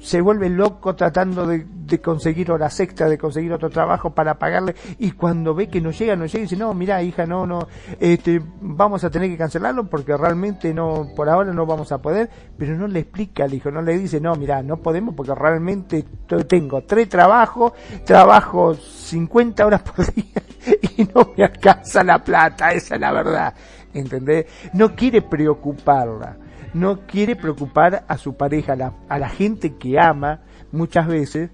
[0.00, 1.66] se vuelve loco tratando de,
[2.02, 6.14] conseguir horas extra, de conseguir otro trabajo para pagarle y cuando ve que no llega,
[6.14, 7.66] no llega y dice, no, mira hija, no, no,
[7.98, 12.30] este, vamos a tener que cancelarlo porque realmente no, por ahora no vamos a poder,
[12.56, 16.04] pero no le explica al hijo, no le dice, no, mira, no podemos porque realmente
[16.46, 17.72] tengo tres trabajos,
[18.04, 20.42] trabajo 50 horas por día
[20.96, 23.54] y no me alcanza la plata, esa es la verdad,
[23.92, 24.46] ¿entendés?
[24.72, 26.36] No quiere preocuparla
[26.74, 28.74] no quiere preocupar a su pareja,
[29.08, 30.40] a la, gente que ama
[30.72, 31.50] muchas veces,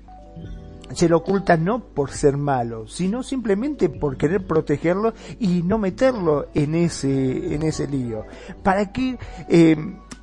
[0.93, 6.49] se lo oculta no por ser malo, sino simplemente por querer protegerlo y no meterlo
[6.55, 8.25] en ese, en ese lío.
[8.63, 9.77] ¿Para qué, eh,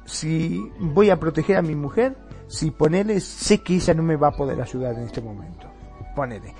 [0.06, 2.16] si voy a proteger a mi mujer,
[2.48, 5.68] si ponele, sé que ella no me va a poder ayudar en este momento?
[6.16, 6.54] Ponele,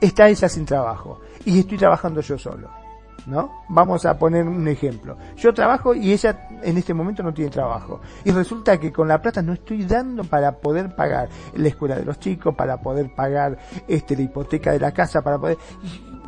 [0.00, 2.86] está ella sin trabajo y estoy trabajando yo solo
[3.26, 3.64] ¿no?
[3.68, 5.16] Vamos a poner un ejemplo.
[5.36, 8.00] Yo trabajo y ella en este momento no tiene trabajo.
[8.24, 12.04] Y resulta que con la plata no estoy dando para poder pagar la escuela de
[12.04, 15.58] los chicos, para poder pagar este la hipoteca de la casa, para poder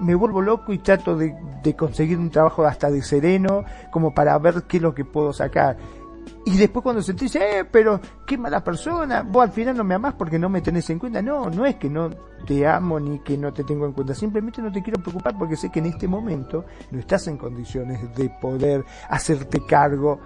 [0.01, 4.39] me vuelvo loco y trato de, de conseguir un trabajo hasta de sereno como para
[4.39, 5.77] ver qué es lo que puedo sacar
[6.49, 9.85] y después cuando se te dice, eh, pero qué mala persona, vos al final no
[9.85, 11.21] me amás porque no me tenés en cuenta.
[11.21, 12.09] No, no es que no
[12.47, 15.57] te amo ni que no te tengo en cuenta, simplemente no te quiero preocupar porque
[15.57, 20.21] sé que en este momento no estás en condiciones de poder hacerte cargo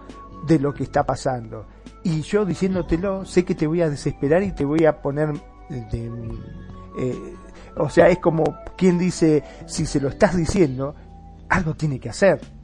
[0.46, 1.66] de lo que está pasando.
[2.04, 5.32] Y yo diciéndotelo, sé que te voy a desesperar y te voy a poner
[6.98, 7.36] eh,
[7.76, 8.44] o sea, es como
[8.76, 10.94] quien dice, si se lo estás diciendo,
[11.48, 12.61] algo tiene que hacer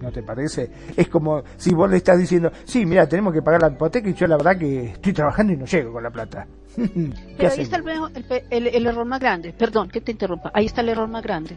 [0.00, 0.70] ¿No te parece?
[0.96, 4.14] Es como si vos le estás diciendo, sí, mira, tenemos que pagar la hipoteca y
[4.14, 6.46] yo la verdad que estoy trabajando y no llego con la plata.
[6.76, 7.82] Pero ahí está
[8.50, 11.56] el, el, error más grande, perdón que te interrumpa, ahí está el error más grande.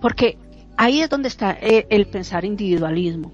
[0.00, 0.36] Porque
[0.76, 3.32] ahí es donde está el, el pensar individualismo.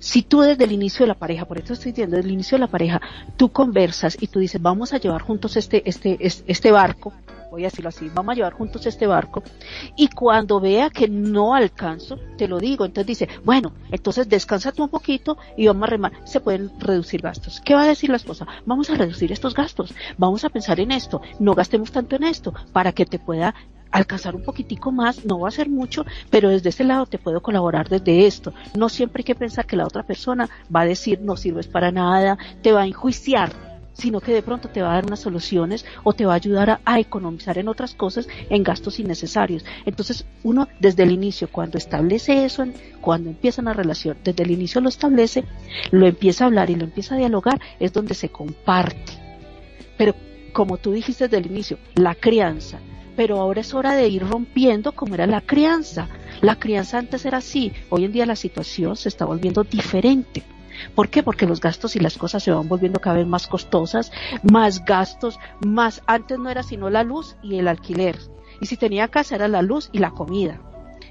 [0.00, 2.56] Si tú desde el inicio de la pareja, por eso estoy diciendo, desde el inicio
[2.56, 3.00] de la pareja,
[3.36, 7.12] tú conversas y tú dices, vamos a llevar juntos este, este, este barco,
[7.50, 9.42] voy a decirlo así, vamos a llevar juntos este barco,
[9.96, 14.84] y cuando vea que no alcanzo, te lo digo, entonces dice, bueno, entonces descansa tú
[14.84, 17.60] un poquito y vamos a remar, se pueden reducir gastos.
[17.60, 18.46] ¿Qué va a decir la esposa?
[18.66, 22.54] Vamos a reducir estos gastos, vamos a pensar en esto, no gastemos tanto en esto,
[22.72, 23.54] para que te pueda
[23.90, 27.40] alcanzar un poquitico más, no va a ser mucho, pero desde ese lado te puedo
[27.40, 28.52] colaborar desde esto.
[28.76, 31.90] No siempre hay que pensar que la otra persona va a decir no sirves para
[31.90, 33.67] nada, te va a enjuiciar
[33.98, 36.80] sino que de pronto te va a dar unas soluciones o te va a ayudar
[36.84, 39.64] a, economizar en otras cosas, en gastos innecesarios.
[39.84, 42.64] Entonces, uno desde el inicio, cuando establece eso,
[43.00, 45.44] cuando empieza una relación, desde el inicio lo establece,
[45.90, 49.12] lo empieza a hablar y lo empieza a dialogar, es donde se comparte.
[49.96, 50.14] Pero
[50.52, 52.78] como tú dijiste desde el inicio, la crianza,
[53.16, 56.08] pero ahora es hora de ir rompiendo como era la crianza.
[56.40, 60.44] La crianza antes era así, hoy en día la situación se está volviendo diferente.
[60.94, 61.22] ¿Por qué?
[61.22, 64.12] Porque los gastos y las cosas se van volviendo cada vez más costosas,
[64.42, 68.18] más gastos, más, antes no era sino la luz y el alquiler.
[68.60, 70.60] Y si tenía casa era la luz y la comida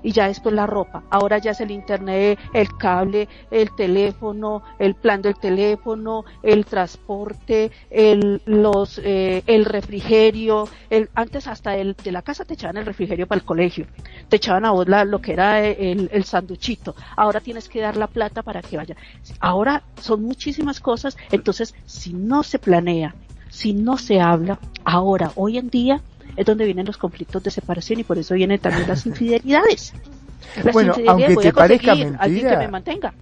[0.04, 1.04] y ya después la ropa.
[1.10, 7.72] Ahora ya es el internet, el cable, el teléfono, el plan del teléfono, el transporte,
[7.90, 10.68] el, los, eh, el refrigerio.
[10.90, 13.88] El, antes hasta el, de la casa te echaban el refrigerio para el colegio.
[14.30, 16.96] Te echaban a vos lo que era el, el sanduchito.
[17.16, 18.96] Ahora tienes que dar la plata para que vaya.
[19.40, 21.18] Ahora son muchísimas cosas.
[21.32, 23.16] Entonces, si no se planea,
[23.50, 26.02] si no se habla, ahora, hoy en día,
[26.38, 29.94] es donde vienen los conflictos de separación y por eso vienen también las infidelidades.
[30.72, 33.14] bueno, aunque te parezca mentira, que me mantenga.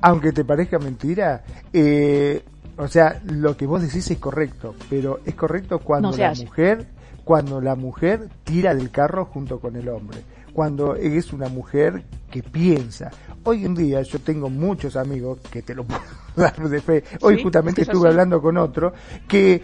[0.00, 1.42] Aunque te parezca mentira,
[1.72, 2.42] eh,
[2.76, 6.86] o sea, lo que vos decís es correcto, pero es correcto cuando la mujer,
[7.24, 10.18] cuando la mujer tira del carro junto con el hombre,
[10.52, 13.10] cuando es una mujer que piensa.
[13.44, 16.02] Hoy en día yo tengo muchos amigos que te lo puedo
[16.36, 17.04] dar de fe.
[17.20, 18.92] Hoy justamente estuve hablando con otro
[19.26, 19.62] que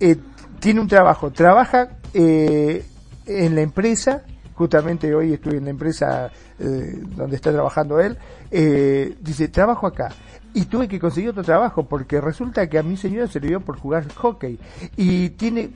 [0.00, 0.16] eh,
[0.58, 2.84] tiene un trabajo, trabaja eh,
[3.26, 4.22] en la empresa,
[4.54, 8.16] justamente hoy estuve en la empresa eh, donde está trabajando él,
[8.50, 10.10] eh, dice, trabajo acá.
[10.54, 13.60] y tuve que conseguir otro trabajo porque resulta que a mi señora se le dio
[13.60, 14.58] por jugar hockey
[14.96, 15.70] y tiene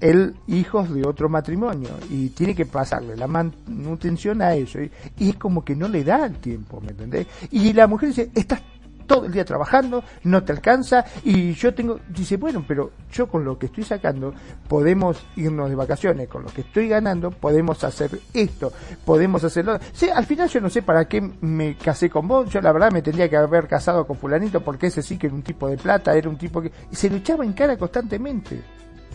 [0.00, 5.36] él hijos de otro matrimonio y tiene que pasarle la manutención a eso y, es
[5.36, 7.26] como que no le da el tiempo, ¿me entendés?
[7.50, 8.60] Y la mujer dice, estás
[9.02, 13.44] todo el día trabajando, no te alcanza y yo tengo, dice, bueno, pero yo con
[13.44, 14.34] lo que estoy sacando
[14.68, 18.72] podemos irnos de vacaciones, con lo que estoy ganando podemos hacer esto,
[19.04, 19.78] podemos hacerlo.
[19.92, 22.90] Sí, al final yo no sé para qué me casé con vos, yo la verdad
[22.90, 25.76] me tendría que haber casado con fulanito porque ese sí que era un tipo de
[25.76, 26.72] plata, era un tipo que...
[26.90, 28.62] Y se lo echaba en cara constantemente.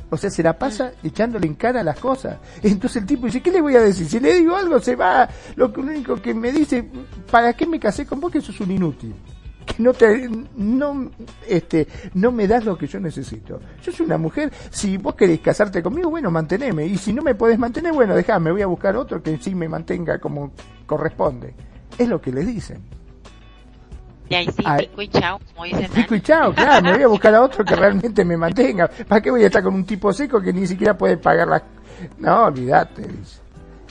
[0.10, 2.38] O sea, se la pasa echándole en cara las cosas.
[2.64, 4.08] Entonces el tipo dice, ¿qué le voy a decir?
[4.08, 5.28] Si le digo algo, se va.
[5.56, 6.90] Lo único que me dice,
[7.30, 8.32] ¿para qué me casé con vos?
[8.32, 9.14] Que sos un inútil.
[9.68, 11.12] Que no te, no,
[11.46, 13.60] este, no me das lo que yo necesito.
[13.84, 16.86] Yo soy una mujer, si vos querés casarte conmigo, bueno, manteneme.
[16.86, 19.68] Y si no me podés mantener, bueno, dejame, voy a buscar otro que sí me
[19.68, 20.54] mantenga como
[20.86, 21.54] corresponde.
[21.98, 22.82] Es lo que les dicen.
[24.30, 25.90] Y ahí sí, pico y chao, como dicen.
[25.92, 28.90] Pico y chao, claro, me voy a buscar a otro que realmente me mantenga.
[29.08, 31.64] ¿Para qué voy a estar con un tipo seco que ni siquiera puede pagar la...
[32.20, 33.04] No, olvídate,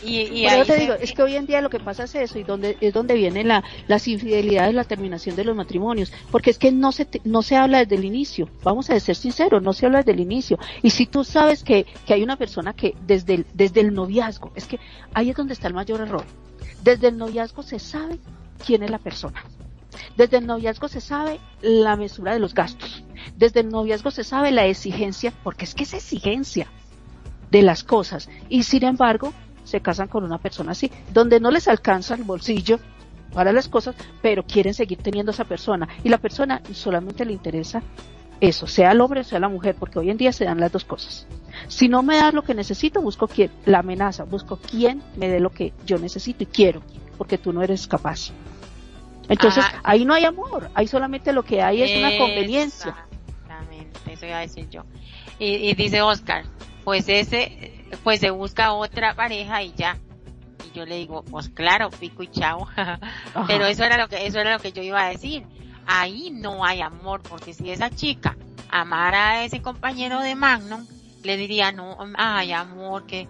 [0.02, 2.38] Y, y yo te digo, es que hoy en día lo que pasa es eso
[2.38, 6.58] y donde es donde viene la, las infidelidades, la terminación de los matrimonios, porque es
[6.58, 8.48] que no se no se habla desde el inicio.
[8.62, 10.58] Vamos a ser sinceros, no se habla desde el inicio.
[10.82, 14.52] Y si tú sabes que, que hay una persona que desde el, desde el noviazgo,
[14.54, 14.78] es que
[15.14, 16.24] ahí es donde está el mayor error.
[16.82, 18.18] Desde el noviazgo se sabe
[18.64, 19.44] quién es la persona.
[20.16, 23.02] Desde el noviazgo se sabe la mesura de los gastos.
[23.36, 26.68] Desde el noviazgo se sabe la exigencia, porque es que es exigencia
[27.50, 28.28] de las cosas.
[28.48, 29.32] Y sin embargo,
[29.66, 32.78] se casan con una persona así, donde no les alcanza el bolsillo
[33.34, 35.88] para las cosas, pero quieren seguir teniendo esa persona.
[36.04, 37.82] Y la persona solamente le interesa
[38.40, 40.72] eso, sea el hombre o sea la mujer, porque hoy en día se dan las
[40.72, 41.26] dos cosas.
[41.68, 45.40] Si no me das lo que necesito, busco quién, la amenaza, busco quién me dé
[45.40, 46.82] lo que yo necesito y quiero,
[47.18, 48.30] porque tú no eres capaz.
[49.28, 52.94] Entonces, ahí no hay amor, ahí solamente lo que hay es una conveniencia.
[53.42, 54.84] Exactamente, eso iba a decir yo.
[55.38, 56.44] Y, dice Oscar,
[56.84, 59.98] pues ese, pues se busca otra pareja y ya.
[60.66, 62.66] Y yo le digo, pues claro, pico y chao.
[63.46, 65.44] Pero eso era lo que, eso era lo que yo iba a decir.
[65.86, 68.36] Ahí no hay amor, porque si esa chica
[68.70, 70.86] amara a ese compañero de Magnum,
[71.22, 73.28] le diría, no, ay amor, qué,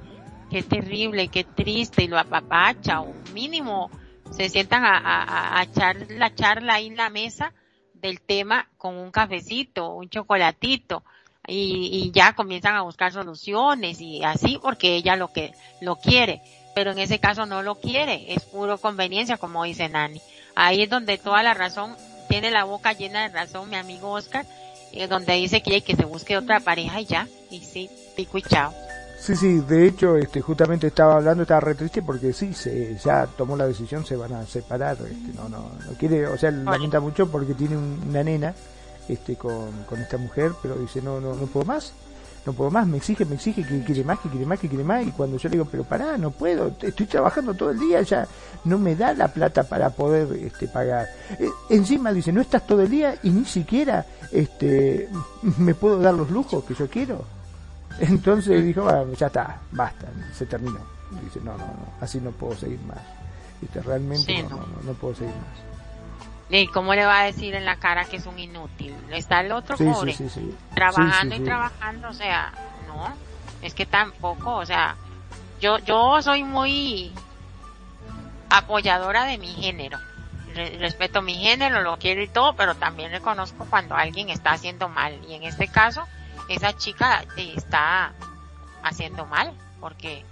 [0.50, 3.90] qué terrible, qué triste, y lo apapacha, o mínimo,
[4.30, 7.52] se sientan a, echar la charla ahí en la mesa
[7.94, 11.04] del tema con un cafecito, un chocolatito
[11.46, 16.42] y, ya comienzan a buscar soluciones y así porque ella lo que lo quiere,
[16.74, 20.20] pero en ese caso no lo quiere, es puro conveniencia como dice Nani.
[20.54, 21.94] Ahí es donde toda la razón
[22.28, 24.46] tiene la boca llena de razón mi amigo Oscar,
[24.92, 28.38] eh, donde dice que hay que se busque otra pareja y ya, y sí, pico
[28.38, 28.72] y chao.
[29.18, 33.26] Sí, sí, de hecho, este, justamente estaba hablando, estaba re triste porque sí, se, ya
[33.26, 37.00] tomó la decisión, se van a separar, este, no, no, no quiere, o sea, lamenta
[37.00, 38.54] mucho porque tiene una nena,
[39.08, 41.92] este, con, con esta mujer, pero dice, no, no, no puedo más,
[42.46, 44.84] no puedo más, me exige, me exige que quiere más, que quiere más, que quiere
[44.84, 48.02] más, y cuando yo le digo, pero pará, no puedo, estoy trabajando todo el día,
[48.02, 48.26] ya
[48.64, 51.06] no me da la plata para poder este, pagar.
[51.38, 55.08] Eh, encima dice, no estás todo el día y ni siquiera este,
[55.58, 57.24] me puedo dar los lujos que yo quiero.
[57.98, 60.78] Entonces dijo, bueno, ya está, basta, se terminó.
[61.24, 62.98] dice, no, no, no, así no puedo seguir más.
[63.60, 64.66] Dice, realmente no, no.
[64.84, 65.75] No, puedo seguir más.
[66.48, 68.94] ¿Y cómo le va a decir en la cara que es un inútil?
[69.10, 70.16] Está el otro pobre,
[70.74, 72.52] trabajando y trabajando, o sea,
[72.86, 73.14] no,
[73.62, 74.96] es que tampoco, o sea,
[75.60, 77.12] yo, yo soy muy
[78.50, 79.98] apoyadora de mi género.
[80.78, 85.18] respeto mi género, lo quiero y todo, pero también reconozco cuando alguien está haciendo mal.
[85.28, 86.06] Y en este caso,
[86.48, 88.12] esa chica está
[88.82, 90.24] haciendo mal porque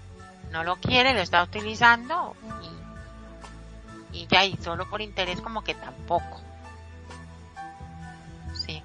[0.51, 2.74] no lo quiere, lo está utilizando y,
[4.15, 6.41] y ya, y solo por interés como que tampoco.
[8.55, 8.83] Sí.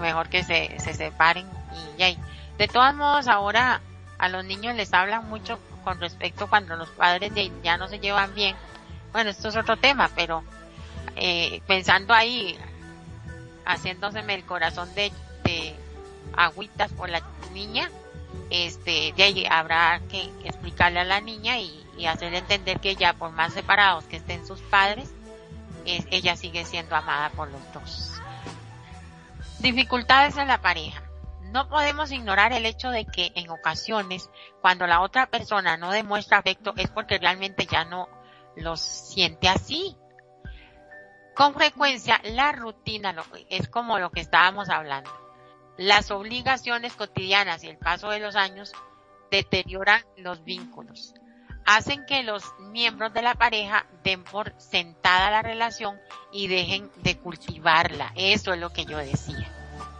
[0.00, 2.08] Mejor que se, se separen y ya.
[2.58, 3.80] De todos modos, ahora
[4.18, 8.34] a los niños les hablan mucho con respecto cuando los padres ya no se llevan
[8.34, 8.54] bien.
[9.12, 10.44] Bueno, esto es otro tema, pero
[11.16, 12.56] eh, pensando ahí,
[13.64, 15.10] haciéndoseme el corazón de,
[15.44, 15.74] de,
[16.36, 17.90] agüitas por la niña,
[18.50, 23.30] este, de ahí habrá que explicarle a la niña y, hacerle entender que ya por
[23.30, 25.10] más separados que estén sus padres,
[25.84, 28.12] ella sigue siendo amada por los dos.
[29.58, 31.02] Dificultades en la pareja.
[31.52, 34.30] No podemos ignorar el hecho de que en ocasiones,
[34.60, 38.08] cuando la otra persona no demuestra afecto, es porque realmente ya no
[38.56, 39.96] los siente así.
[41.34, 43.14] Con frecuencia, la rutina
[43.48, 45.10] es como lo que estábamos hablando
[45.80, 48.70] las obligaciones cotidianas y el paso de los años
[49.30, 51.14] deterioran los vínculos.
[51.66, 55.98] Hacen que los miembros de la pareja den por sentada la relación
[56.32, 58.12] y dejen de cultivarla.
[58.16, 59.48] Eso es lo que yo decía.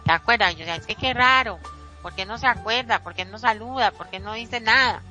[0.05, 0.53] ¿Te acuerdas?
[0.53, 1.59] Yo decía, es que qué raro.
[2.01, 3.03] ¿Por qué no se acuerda?
[3.03, 3.91] ¿Por qué no saluda?
[3.91, 5.01] ¿Por qué no dice nada?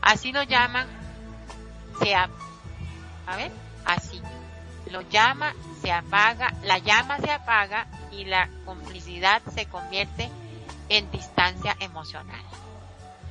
[0.00, 0.86] Así lo llaman,
[2.02, 2.28] se a,
[3.36, 3.52] ver,
[3.84, 4.20] así.
[4.90, 10.28] Lo llama, se apaga, la llama se apaga y la complicidad se convierte
[10.88, 12.42] en distancia emocional.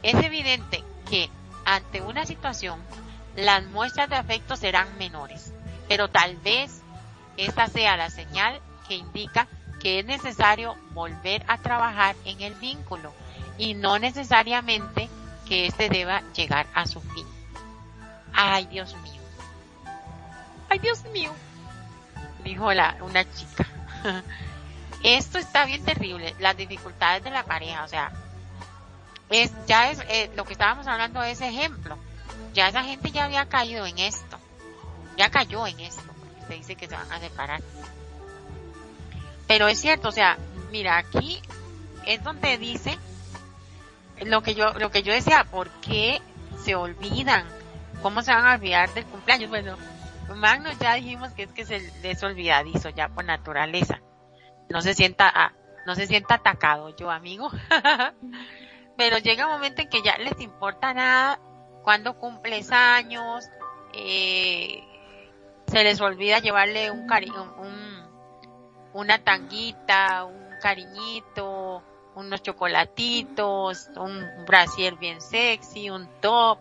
[0.02, 1.30] Es evidente que
[1.66, 2.80] ante una situación
[3.36, 5.54] las muestras de afecto serán menores,
[5.88, 6.82] pero tal vez
[7.38, 9.48] esta sea la señal que indica
[9.80, 13.14] que es necesario volver a trabajar en el vínculo
[13.58, 15.10] y no necesariamente
[15.48, 17.26] que éste deba llegar a su fin.
[18.34, 19.22] Ay, Dios mío.
[20.70, 21.32] Ay, Dios mío.
[22.44, 23.66] Dijo la, una chica.
[25.04, 28.12] Esto está bien terrible, las dificultades de la pareja, o sea,
[29.32, 31.98] es, ya es, eh, lo que estábamos hablando de ese ejemplo.
[32.54, 34.38] Ya esa gente ya había caído en esto.
[35.18, 36.04] Ya cayó en esto,
[36.48, 37.62] se dice que se van a separar.
[39.48, 40.38] Pero es cierto, o sea,
[40.72, 41.42] mira, aquí
[42.06, 42.98] es donde dice
[44.22, 46.22] lo que yo, lo que yo decía, ¿por qué
[46.64, 47.46] se olvidan?
[48.02, 49.50] ¿Cómo se van a olvidar del cumpleaños?
[49.50, 49.78] Bueno,
[50.36, 54.00] Magnus ya dijimos que es que se les olvidadizo ya por naturaleza.
[54.70, 55.54] No se sienta, ah,
[55.86, 57.52] no se sienta atacado yo, amigo.
[59.02, 61.40] Pero llega un momento en que ya les importa nada
[61.82, 63.50] cuando cumples años,
[63.94, 64.84] eh,
[65.66, 71.82] se les olvida llevarle un cariño, un, una tanguita, un cariñito,
[72.14, 76.60] unos chocolatitos, un brasier bien sexy, un top,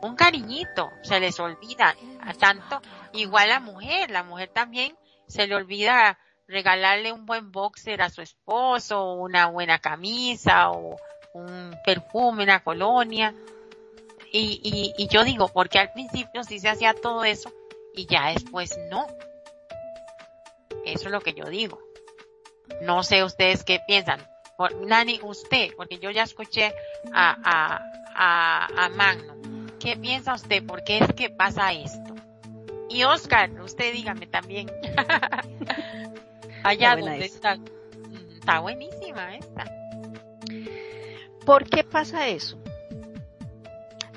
[0.00, 1.94] un cariñito, se les olvida.
[2.22, 2.80] A tanto,
[3.12, 4.96] igual la mujer, la mujer también
[5.28, 6.18] se le olvida
[6.48, 10.96] regalarle un buen boxer a su esposo, una buena camisa o
[11.36, 13.34] un perfume, una colonia.
[14.32, 17.52] Y, y, y yo digo, porque al principio sí se hacía todo eso
[17.94, 19.06] y ya después no.
[20.84, 21.80] Eso es lo que yo digo.
[22.82, 24.20] No sé ustedes qué piensan.
[24.56, 26.74] Por, Nani, usted, porque yo ya escuché
[27.12, 27.80] a, a,
[28.14, 29.36] a, a Magno.
[29.78, 30.64] ¿Qué piensa usted?
[30.64, 32.14] ¿Por qué es que pasa esto?
[32.88, 34.70] Y Oscar, usted dígame también.
[36.62, 37.56] Allá donde está.
[37.56, 39.64] Mm, está buenísima esta.
[41.46, 42.58] ¿Por qué pasa eso?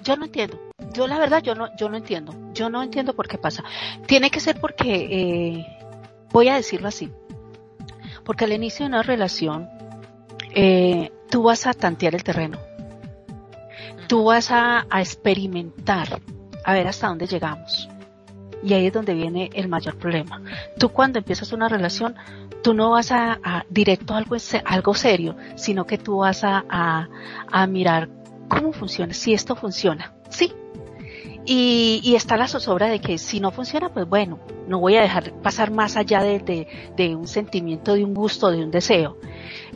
[0.04, 0.60] Yo no entiendo.
[0.92, 2.36] Yo la verdad, yo no, yo no entiendo.
[2.54, 3.64] Yo no entiendo por qué pasa.
[4.06, 5.80] Tiene que ser porque eh,
[6.32, 7.12] Voy a decirlo así,
[8.24, 9.68] porque al inicio de una relación,
[10.54, 12.60] eh, tú vas a tantear el terreno,
[14.08, 16.22] tú vas a, experimentar,
[16.64, 17.90] a ver hasta dónde llegamos.
[18.64, 20.42] Y ahí es donde viene el mayor problema.
[20.78, 22.16] Tú cuando empiezas una relación,
[22.62, 24.36] tú no vas a, directo a algo,
[24.66, 26.66] algo serio, sino que tú vas a,
[27.52, 28.10] a mirar
[28.50, 30.14] cómo funciona, si esto funciona.
[30.30, 30.54] Sí,
[31.52, 34.38] y, está la zozobra de que si no funciona, pues bueno,
[34.68, 38.52] no voy a dejar pasar más allá de, de, de, un sentimiento, de un gusto,
[38.52, 39.18] de un deseo.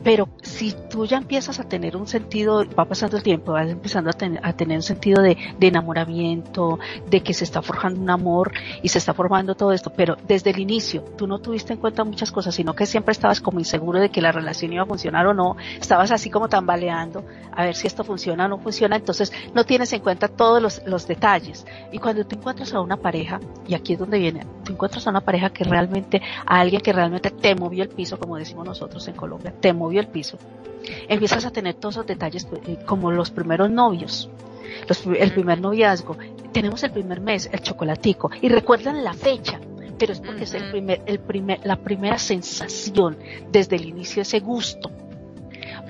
[0.03, 4.09] Pero si tú ya empiezas a tener un sentido, va pasando el tiempo, vas empezando
[4.09, 6.79] a, a tener un sentido de, de, enamoramiento,
[7.09, 10.51] de que se está forjando un amor y se está formando todo esto, pero desde
[10.51, 13.99] el inicio tú no tuviste en cuenta muchas cosas, sino que siempre estabas como inseguro
[13.99, 17.25] de que la relación iba a funcionar o no, estabas así como tambaleando
[17.55, 20.81] a ver si esto funciona o no funciona, entonces no tienes en cuenta todos los,
[20.85, 21.65] los detalles.
[21.91, 25.09] Y cuando tú encuentras a una pareja, y aquí es donde viene, tú encuentras a
[25.09, 29.07] una pareja que realmente, a alguien que realmente te movió el piso, como decimos nosotros
[29.07, 30.38] en Colombia, te movió el piso,
[31.07, 34.29] empiezas a tener todos esos detalles eh, como los primeros novios.
[35.19, 36.17] el primer noviazgo,
[36.51, 39.59] tenemos el primer mes, el chocolatico, y recuerdan la fecha,
[39.97, 43.17] pero es porque es el primer, el primer, la primera sensación
[43.51, 44.91] desde el inicio, ese gusto.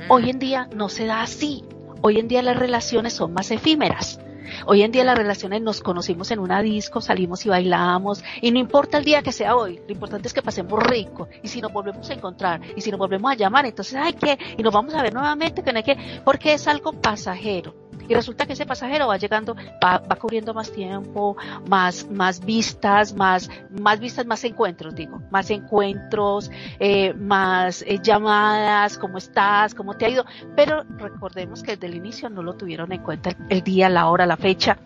[0.10, 1.64] Hoy en día no se da así.
[2.02, 4.20] Hoy en día las relaciones son más efímeras.
[4.66, 8.60] Hoy en día las relaciones nos conocimos en una disco, salimos y bailamos, y no
[8.60, 11.74] importa el día que sea hoy, lo importante es que pasemos rico, y si nos
[11.74, 14.94] volvemos a encontrar, y si nos volvemos a llamar, entonces hay que, y nos vamos
[14.94, 17.83] a ver nuevamente, que no hay que, porque es algo pasajero.
[18.08, 23.14] Y resulta que ese pasajero va llegando, va, va cubriendo más tiempo, más, más vistas,
[23.14, 29.96] más, más vistas, más encuentros, digo, más encuentros, eh, más eh, llamadas, cómo estás, cómo
[29.96, 30.26] te ha ido.
[30.56, 34.10] Pero recordemos que desde el inicio no lo tuvieron en cuenta el, el día, la
[34.10, 34.78] hora, la fecha.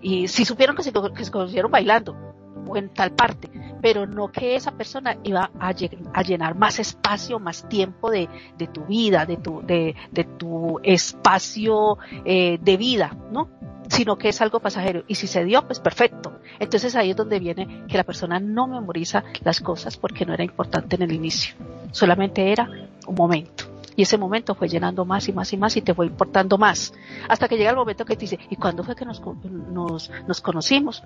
[0.00, 3.50] Y sí supieron que se, que se conocieron bailando o en tal parte,
[3.80, 8.66] pero no que esa persona iba a, a llenar más espacio, más tiempo de, de
[8.66, 13.48] tu vida, de tu, de, de tu espacio eh, de vida, ¿no?
[13.88, 15.02] Sino que es algo pasajero.
[15.08, 16.38] Y si se dio, pues perfecto.
[16.60, 20.44] Entonces ahí es donde viene que la persona no memoriza las cosas porque no era
[20.44, 21.54] importante en el inicio.
[21.90, 22.68] Solamente era
[23.06, 23.64] un momento.
[23.96, 26.94] Y ese momento fue llenando más y más y más y te fue importando más.
[27.28, 30.40] Hasta que llega el momento que te dice, ¿y cuándo fue que nos, nos, nos
[30.40, 31.02] conocimos?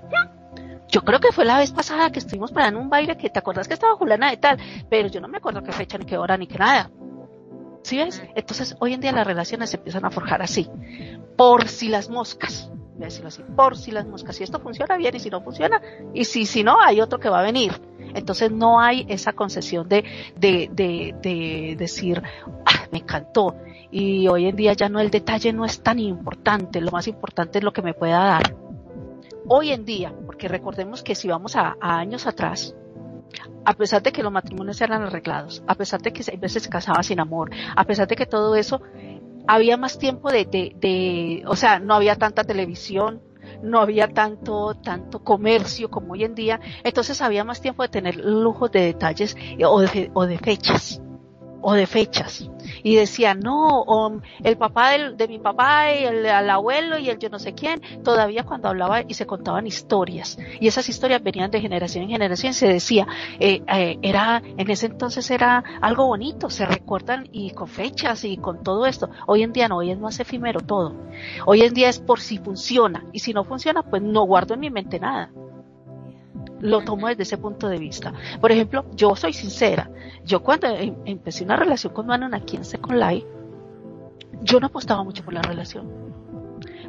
[0.88, 3.38] Yo creo que fue la vez pasada que estuvimos para en un baile que te
[3.38, 4.58] acuerdas que estaba Juliana de tal,
[4.88, 6.90] pero yo no me acuerdo qué fecha, ni qué hora, ni qué nada.
[7.84, 8.22] ¿Sí ves?
[8.34, 10.70] Entonces, hoy en día las relaciones se empiezan a forjar así.
[11.36, 12.70] Por si las moscas.
[12.94, 13.42] Voy a decirlo así.
[13.54, 14.36] Por si las moscas.
[14.36, 15.82] Si esto funciona bien y si no funciona.
[16.14, 17.72] Y si, si no, hay otro que va a venir.
[18.14, 20.02] Entonces no hay esa concesión de,
[20.36, 22.22] de, de, de decir,
[22.64, 23.54] ah, me encantó.
[23.90, 26.80] Y hoy en día ya no el detalle no es tan importante.
[26.80, 28.56] Lo más importante es lo que me pueda dar.
[29.46, 32.74] Hoy en día, porque recordemos que si vamos a, años atrás,
[33.64, 36.70] a pesar de que los matrimonios eran arreglados, a pesar de que a veces se
[36.70, 38.80] casaba sin amor, a pesar de que todo eso,
[39.46, 43.22] había más tiempo de, de, de, o sea, no había tanta televisión,
[43.62, 48.16] no había tanto, tanto comercio como hoy en día, entonces había más tiempo de tener
[48.16, 51.02] lujos de detalles o de, o de fechas
[51.66, 52.46] o de fechas.
[52.82, 57.18] Y decía, no, el papá del, de mi papá y el, el, abuelo y el
[57.18, 60.36] yo no sé quién, todavía cuando hablaba y se contaban historias.
[60.60, 62.52] Y esas historias venían de generación en generación.
[62.52, 63.06] Se decía,
[63.40, 68.36] eh, eh, era, en ese entonces era algo bonito, se recuerdan y con fechas y
[68.36, 69.08] con todo esto.
[69.26, 70.94] Hoy en día no, hoy es más efímero todo.
[71.46, 73.06] Hoy en día es por si funciona.
[73.12, 75.30] Y si no funciona, pues no guardo en mi mente nada
[76.64, 78.14] lo tomo desde ese punto de vista.
[78.40, 79.90] Por ejemplo, yo soy sincera.
[80.24, 83.26] Yo cuando em empecé una relación con Manon aquí en Second Life,
[84.42, 85.86] yo no apostaba mucho por la relación.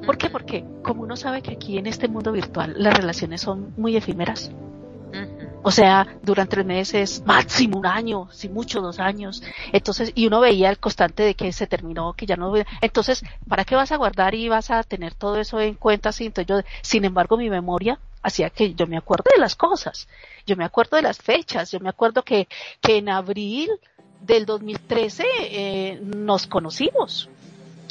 [0.05, 0.29] ¿Por qué?
[0.29, 4.49] Porque como uno sabe que aquí en este mundo virtual las relaciones son muy efímeras.
[5.61, 9.41] O sea, duran tres meses, máximo un año, si mucho dos años.
[9.73, 12.53] Entonces, y uno veía el constante de que se terminó, que ya no.
[12.81, 16.11] Entonces, ¿para qué vas a guardar y vas a tener todo eso en cuenta?
[16.19, 20.07] Entonces, yo, sin embargo, mi memoria hacía que yo me acuerdo de las cosas.
[20.45, 21.71] Yo me acuerdo de las fechas.
[21.71, 22.47] Yo me acuerdo que,
[22.81, 23.69] que en abril
[24.21, 27.29] del 2013 eh, nos conocimos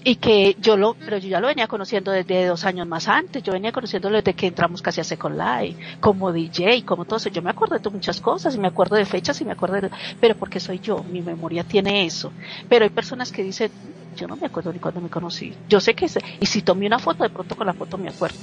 [0.06, 3.42] y que yo lo, pero yo ya lo venía conociendo desde dos años más antes,
[3.42, 7.30] yo venía conociéndolo desde que entramos casi a Second Life, como DJ, como todo eso,
[7.30, 9.90] yo me acuerdo de muchas cosas, y me acuerdo de fechas, y me acuerdo de,
[10.20, 12.32] pero porque soy yo, mi memoria tiene eso,
[12.68, 13.70] pero hay personas que dicen,
[14.14, 16.06] yo no me acuerdo ni cuando me conocí, yo sé que,
[16.38, 18.36] y si tomé una foto, de pronto con la foto me acuerdo,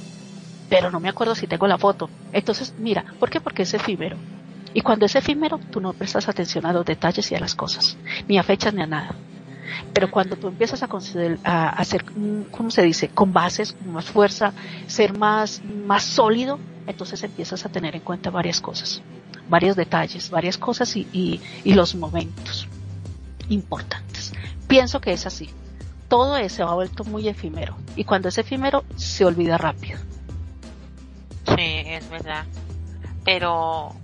[0.72, 3.42] pero no me acuerdo si tengo la foto, entonces mira, ¿por qué?
[3.42, 4.16] Porque es efímero,
[4.72, 7.98] y cuando es efímero, tú no prestas atención a los detalles y a las cosas,
[8.26, 9.14] ni a fechas ni a nada.
[9.92, 10.88] Pero cuando tú empiezas a,
[11.44, 12.06] a, hacer,
[12.50, 13.08] ¿cómo se dice?
[13.08, 14.54] Con bases, con más fuerza,
[14.86, 19.02] ser más, más sólido, entonces empiezas a tener en cuenta varias cosas,
[19.50, 22.66] varios detalles, varias cosas y los momentos
[23.50, 24.32] importantes.
[24.68, 25.50] Pienso que es así.
[26.08, 27.76] Todo eso ha vuelto muy efímero.
[27.94, 29.98] Y cuando es efímero, se olvida rápido.
[31.46, 32.44] Sí, es verdad.
[33.24, 33.94] Pero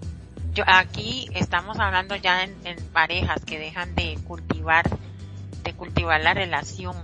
[0.55, 4.85] yo aquí estamos hablando ya en, en parejas que dejan de cultivar
[5.63, 6.97] de cultivar la relación.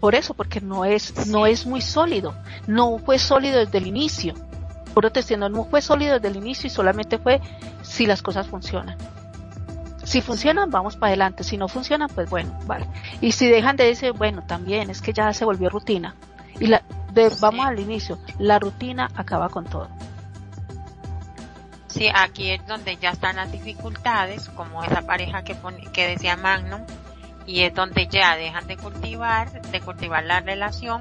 [0.00, 2.34] Por eso, porque no es, no es muy sólido.
[2.66, 4.34] No fue sólido desde el inicio.
[4.92, 7.40] Por te diciendo, no fue sólido desde el inicio y solamente fue
[7.82, 8.96] si las cosas funcionan.
[10.04, 11.42] Si funcionan, vamos para adelante.
[11.42, 12.86] Si no funcionan, pues bueno, vale.
[13.20, 16.14] Y si dejan de decir, bueno, también es que ya se volvió rutina.
[16.60, 16.82] Y la,
[17.14, 19.88] de, vamos al inicio, la rutina acaba con todo.
[21.86, 26.36] Sí, aquí es donde ya están las dificultades, como esa pareja que, pone, que decía
[26.36, 26.80] Magnum,
[27.46, 31.00] y es donde ya dejan de cultivar, de cultivar la relación,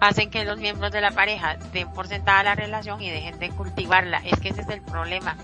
[0.00, 3.50] hacen que los miembros de la pareja den por sentada la relación y dejen de
[3.50, 4.18] cultivarla.
[4.24, 5.36] Es que ese es el problema,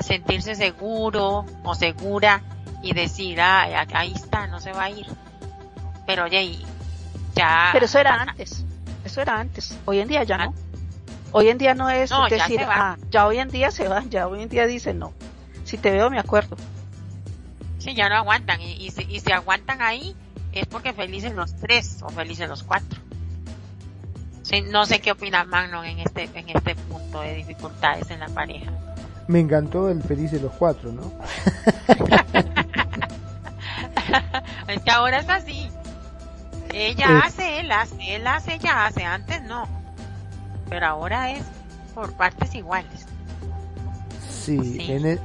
[0.00, 2.40] sentirse seguro o segura
[2.82, 5.06] y decir, ah, ahí está, no se va a ir.
[6.06, 6.58] Pero oye,
[7.38, 7.70] ya...
[7.72, 8.64] Pero eso era antes,
[9.04, 10.54] eso era antes, hoy en día ya no.
[11.30, 14.02] Hoy en día no es no, decir, ya ah, ya hoy en día se va,
[14.08, 15.12] ya hoy en día dicen no.
[15.64, 16.56] Si te veo me acuerdo.
[17.78, 18.62] Sí, ya no aguantan.
[18.62, 20.16] Y, y, si, y si aguantan ahí,
[20.52, 22.98] es porque felices los tres o felices los cuatro.
[24.42, 28.28] Sí, no sé qué opina Magno en este, en este punto de dificultades en la
[28.28, 28.72] pareja.
[29.26, 31.12] Me encantó el felices los cuatro, ¿no?
[34.68, 35.68] es que ahora es así.
[36.72, 37.24] Ella es...
[37.26, 39.04] hace, él hace, él hace, ella hace.
[39.04, 39.66] Antes no.
[40.68, 41.44] Pero ahora es
[41.94, 43.06] por partes iguales.
[44.28, 44.92] Sí, sí.
[44.92, 45.20] En, el,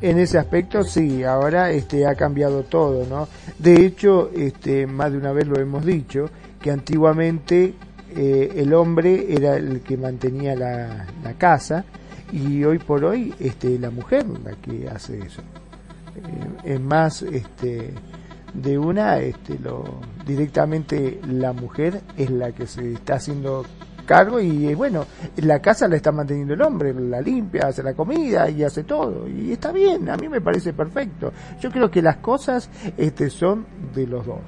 [0.00, 3.28] en ese aspecto sí, ahora este ha cambiado todo, ¿no?
[3.58, 7.74] De hecho, este más de una vez lo hemos dicho que antiguamente
[8.14, 11.84] eh, el hombre era el que mantenía la, la, casa
[12.32, 15.42] y hoy por hoy este la mujer la que hace eso.
[16.16, 17.94] Eh, es más este
[18.54, 23.64] de una este lo directamente la mujer es la que se está haciendo
[24.06, 28.50] cargo y bueno, la casa la está manteniendo el hombre, la limpia, hace la comida
[28.50, 29.28] y hace todo.
[29.28, 31.32] Y está bien, a mí me parece perfecto.
[31.60, 34.42] Yo creo que las cosas este, son de los dos.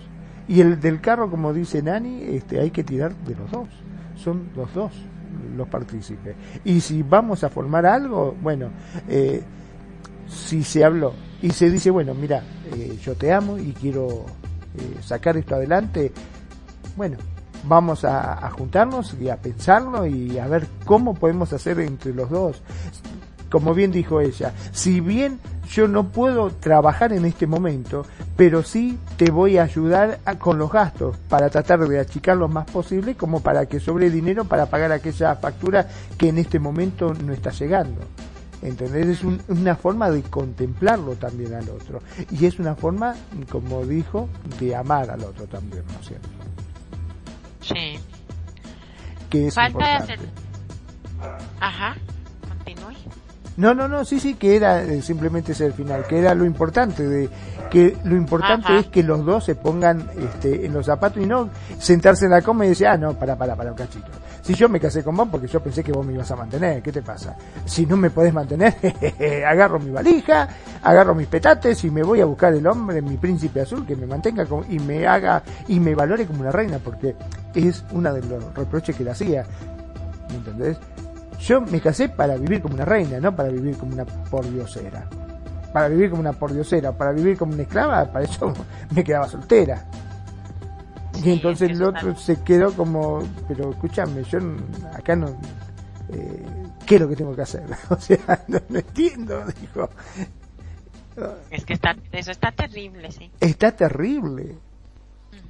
[0.48, 3.68] Y el del carro, como dice Nani, este, hay que tirar de los dos.
[4.16, 4.92] Son los dos
[5.56, 6.36] los partícipes.
[6.64, 8.70] Y si vamos a formar algo, bueno,
[9.09, 9.42] eh,
[10.26, 12.42] si se habló y se dice, bueno, mira,
[12.72, 14.26] eh, yo te amo y quiero
[14.78, 16.12] eh, sacar esto adelante,
[16.96, 17.16] bueno,
[17.64, 22.62] vamos a, juntarnos y a pensarlo y a ver cómo podemos hacer entre los dos.
[23.51, 25.38] Como bien dijo ella, si bien
[25.68, 28.05] yo no puedo trabajar en este momento,
[28.36, 32.68] pero sí te voy a ayudar con los gastos para tratar de achicar lo más
[32.70, 35.86] posible como para que sobre dinero para pagar aquella factura
[36.18, 38.01] que en este momento no está llegando.
[38.65, 39.07] ¿Entendés?
[39.07, 42.01] Es una forma de contemplarlo también al otro.
[42.31, 43.15] Y es una forma,
[43.51, 44.28] como dijo,
[44.59, 46.28] de amar al otro también, ¿no es cierto?
[47.61, 47.99] Sí.
[49.28, 50.19] Que es Falta hacer.
[51.61, 51.95] Ajá,
[52.49, 52.95] continúe.
[53.59, 56.45] No, no, no, sí, sí, que era eh, simplemente ese el final, que era lo
[56.45, 57.28] importante de
[57.70, 61.51] que lo importante es que los dos se pongan este, en los zapatos y no
[61.78, 64.09] sentarse en la cama y decir, ah, no, para, para, para un cachito.
[64.44, 66.82] Si yo me casé con vos porque yo pensé que vos me ibas a mantener,
[66.82, 67.34] ¿qué te pasa?
[67.64, 68.74] Si no me podés mantener,
[69.48, 70.46] agarro mi valija,
[70.82, 74.06] agarro mis petates y me voy a buscar el hombre, mi príncipe azul, que me
[74.06, 77.16] mantenga y me haga y me valore como una reina, porque
[77.54, 79.46] es una de los reproches que le hacía.
[80.28, 80.76] ¿Me entendés?
[81.40, 85.06] Yo me casé para vivir como una reina, no para vivir como una pordiosera.
[85.72, 88.52] Para vivir como una pordiosera, para vivir como una esclava, para eso
[88.94, 89.86] me quedaba soltera.
[91.23, 94.39] Y entonces el otro se quedó como, pero escúchame, yo
[94.95, 95.28] acá no,
[96.09, 96.45] eh,
[96.86, 97.65] ¿qué es lo que tengo que hacer?
[97.91, 99.89] O sea, no, entiendo, dijo.
[101.51, 103.31] Es que está, eso está terrible, sí.
[103.41, 104.57] Está terrible.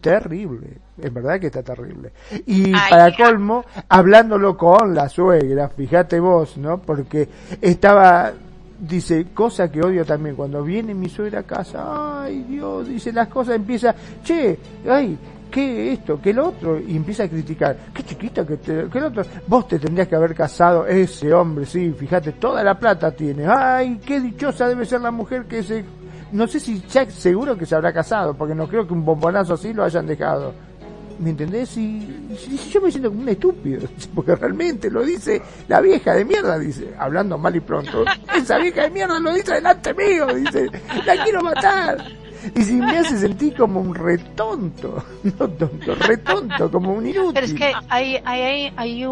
[0.01, 0.69] Terrible,
[0.99, 2.13] es verdad que está terrible.
[2.45, 6.83] Y para colmo, hablándolo con la suegra, fíjate vos, ¿no?
[6.83, 7.27] Porque
[7.63, 8.35] estaba
[8.79, 13.29] dice, cosa que odio también, cuando viene mi suegra a casa, ay Dios, dice las
[13.29, 14.59] cosas, empieza, che,
[14.89, 15.17] ay,
[15.55, 16.21] ¿qué esto?
[16.21, 16.81] ¿Qué el otro?
[16.81, 17.77] Y empieza a criticar.
[17.95, 19.23] ¿Qué chiquita que, te, que el otro?
[19.47, 20.85] Vos te tendrías que haber casado.
[20.85, 23.47] Ese hombre, sí, fíjate, toda la plata tiene.
[23.47, 25.85] Ay, qué dichosa debe ser la mujer que se...
[26.33, 29.55] No sé si Jack seguro que se habrá casado, porque no creo que un bombonazo
[29.55, 30.53] así lo hayan dejado.
[31.21, 31.77] ¿Me entendés?
[31.77, 32.27] Y,
[32.73, 33.87] yo me siento como un estúpido,
[34.17, 38.05] porque realmente lo dice la vieja de mierda, dice, hablando mal y pronto.
[38.35, 40.69] Esa vieja de mierda lo dice delante mío, dice,
[41.07, 42.24] la quiero matar.
[42.55, 47.33] Y si me hace sentir como un retonto, no tonto, retonto, como un inútil.
[47.35, 49.05] Pero es que hay, hay, hay,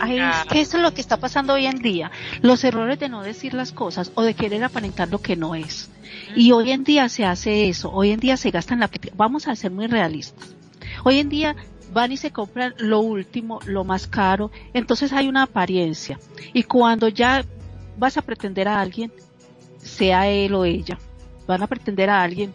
[0.00, 2.10] hay, que eso es lo que está pasando hoy en día.
[2.42, 5.90] Los errores de no decir las cosas o de querer aparentar lo que no es.
[6.36, 8.90] Y hoy en día se hace eso, hoy en día se gastan la...
[9.16, 10.54] Vamos a ser muy realistas.
[11.04, 11.56] Hoy en día
[11.92, 16.18] van y se compran lo último, lo más caro, entonces hay una apariencia.
[16.52, 17.44] Y cuando ya
[17.96, 19.12] vas a pretender a alguien,
[19.78, 20.98] sea él o ella,
[21.46, 22.52] van a pretender a alguien,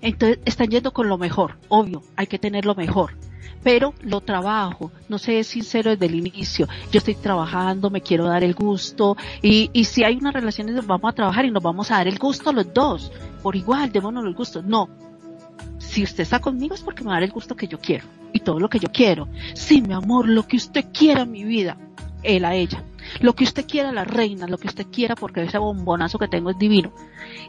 [0.00, 3.14] entonces están yendo con lo mejor, obvio, hay que tener lo mejor.
[3.62, 6.68] Pero lo trabajo, no sé, es sincero desde el inicio.
[6.92, 9.16] Yo estoy trabajando, me quiero dar el gusto.
[9.42, 12.18] Y, y si hay una relación, vamos a trabajar y nos vamos a dar el
[12.18, 13.10] gusto los dos.
[13.42, 14.62] Por igual, démonos el gusto.
[14.62, 14.88] No,
[15.78, 18.04] si usted está conmigo es porque me va a dar el gusto que yo quiero
[18.32, 19.28] y todo lo que yo quiero.
[19.54, 21.76] Sí, mi amor, lo que usted quiera en mi vida,
[22.22, 22.82] él a ella.
[23.20, 26.50] Lo que usted quiera, la reina, lo que usted quiera, porque ese bombonazo que tengo
[26.50, 26.92] es divino.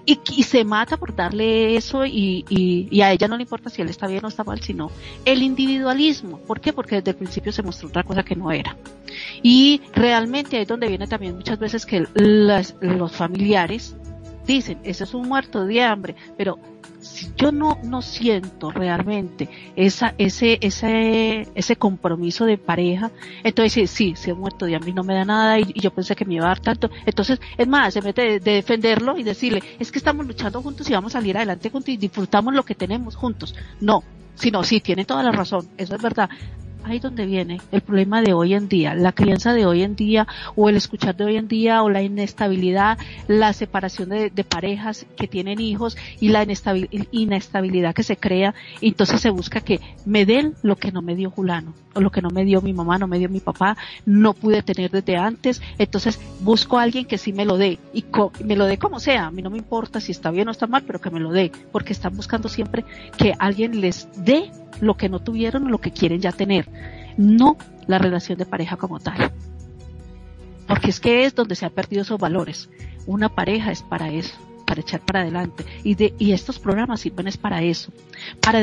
[0.06, 3.70] Y, y se mata por darle eso y, y, y, a ella no le importa
[3.70, 4.92] si él está bien o está mal, sino
[5.26, 6.40] el individualismo.
[6.40, 6.74] ¿Por qué?
[6.74, 8.76] Porque desde el principio se mostró otra cosa que no era.
[9.42, 13.96] Y realmente ahí es donde viene también muchas veces que las, los familiares
[14.46, 16.60] dicen, ese es un muerto de hambre, pero
[17.02, 23.12] si yo no, no siento realmente esa, ese, ese, ese compromiso de pareja,
[23.44, 26.16] entonces sí, se ha muerto de hambre y no me da nada y, yo pensé
[26.16, 26.90] que me iba a dar tanto.
[27.06, 30.94] Entonces, es más, se mete de, defenderlo y decirle, es que estamos luchando juntos y
[30.94, 33.56] vamos a salir adelante juntos y disfrutamos lo que tenemos juntos.
[33.80, 34.04] No,
[34.36, 36.30] sino sí, tiene toda la razón, eso es verdad
[36.90, 40.28] ahí donde viene el problema de hoy en día, la crianza de hoy en día
[40.56, 42.98] o el escuchar de hoy en día o la inestabilidad,
[43.28, 46.44] la separación de, parejas que tienen hijos y la
[47.12, 48.56] inestabilidad que se crea.
[48.82, 52.22] entonces se busca que me den lo que no me dio Julano o lo que
[52.22, 55.62] no me dio mi mamá, no me dio mi papá, no pude tener desde antes.
[55.78, 58.06] Entonces busco a alguien que sí me lo dé y
[58.44, 59.28] me lo dé como sea.
[59.28, 61.32] A mí no me importa si está bien o está mal, pero que me lo
[61.32, 62.86] dé porque están buscando siempre
[63.18, 64.52] que alguien les dé
[64.82, 66.68] lo que no tuvieron o lo que quieren ya tener,
[67.18, 69.32] no la relación de pareja como tal.
[70.68, 72.70] Porque es que es donde se han perdido esos valores.
[73.08, 74.36] Una pareja es para eso,
[74.66, 75.66] para echar para adelante.
[75.84, 77.92] Y, de, y estos programas sirven es para eso.
[78.40, 78.62] Para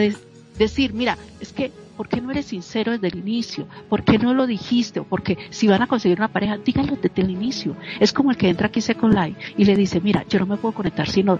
[0.59, 3.67] decir, mira, es que ¿por qué no eres sincero desde el inicio?
[3.89, 5.03] ¿Por qué no lo dijiste?
[5.03, 7.77] Porque si van a conseguir una pareja, díganlo desde el inicio.
[7.99, 10.57] Es como el que entra aquí Second Life y le dice, mira, yo no me
[10.57, 11.39] puedo conectar sino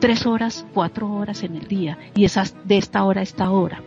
[0.00, 3.82] tres horas, cuatro horas en el día y esas de esta hora a esta hora.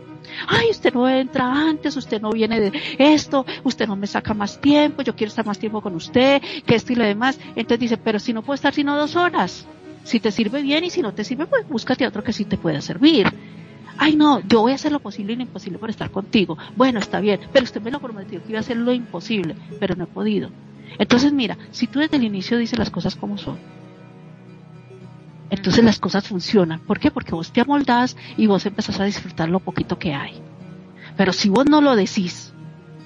[0.47, 4.59] Ay, usted no entra antes, usted no viene de esto, usted no me saca más
[4.59, 7.39] tiempo, yo quiero estar más tiempo con usted, que esto y lo demás.
[7.55, 9.67] Entonces dice, pero si no puedo estar sino dos horas.
[10.03, 12.57] Si te sirve bien y si no te sirve, pues búscate otro que sí te
[12.57, 13.31] pueda servir.
[13.97, 16.57] Ay, no, yo voy a hacer lo posible y lo imposible por estar contigo.
[16.75, 19.95] Bueno, está bien, pero usted me lo prometió que iba a hacer lo imposible, pero
[19.95, 20.49] no he podido.
[20.97, 23.59] Entonces, mira, si tú desde el inicio dices las cosas como son,
[25.51, 26.79] entonces las cosas funcionan.
[26.79, 27.11] ¿Por qué?
[27.11, 30.41] Porque vos te amoldás y vos empezás a disfrutar lo poquito que hay.
[31.17, 32.53] Pero si vos no lo decís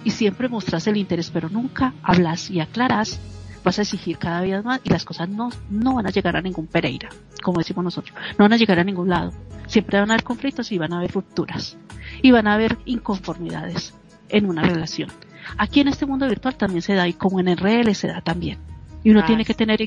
[0.03, 3.19] y siempre mostrás el interés, pero nunca hablas y aclarás,
[3.63, 6.41] vas a exigir cada vez más y las cosas no, no van a llegar a
[6.41, 7.09] ningún Pereira,
[7.41, 8.15] como decimos nosotros.
[8.37, 9.33] No van a llegar a ningún lado.
[9.65, 11.77] Siempre van a haber conflictos y van a haber rupturas.
[12.21, 13.95] Y van a haber inconformidades
[14.29, 15.09] en una relación.
[15.57, 18.21] Aquí en este mundo virtual también se da y como en el RL se da
[18.21, 18.59] también.
[19.05, 19.83] Y uno tiene que tener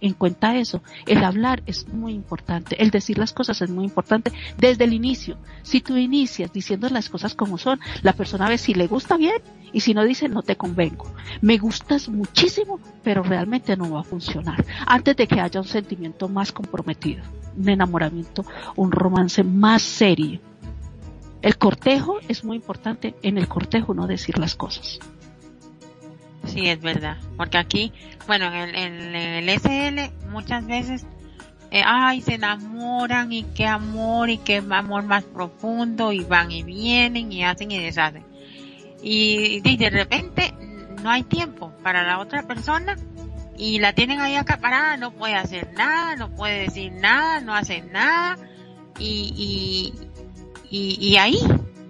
[0.00, 0.82] en cuenta, eso.
[1.06, 2.82] El hablar es muy importante.
[2.82, 5.36] El decir las cosas es muy importante desde el inicio.
[5.62, 9.36] Si tú inicias diciendo las cosas como son, la persona ve si le gusta bien
[9.74, 11.12] y si no dice no te convengo.
[11.42, 14.64] Me gustas muchísimo, pero realmente no va a funcionar.
[14.86, 17.22] Antes de que haya un sentimiento más comprometido,
[17.58, 18.46] un enamoramiento,
[18.76, 20.40] un romance más serio.
[21.42, 23.14] El cortejo es muy importante.
[23.20, 25.00] En el cortejo no decir las cosas.
[26.46, 27.16] Sí, es verdad.
[27.36, 27.92] Porque aquí,
[28.26, 31.06] bueno, en el, en el SL muchas veces,
[31.70, 36.62] eh, ay, se enamoran y qué amor y qué amor más profundo y van y
[36.62, 38.24] vienen y hacen y deshacen.
[39.02, 40.54] Y, de repente
[41.02, 42.96] no hay tiempo para la otra persona
[43.58, 47.82] y la tienen ahí acaparada, no puede hacer nada, no puede decir nada, no hace
[47.82, 48.38] nada
[48.98, 49.92] y,
[50.70, 51.38] y, y, y ahí,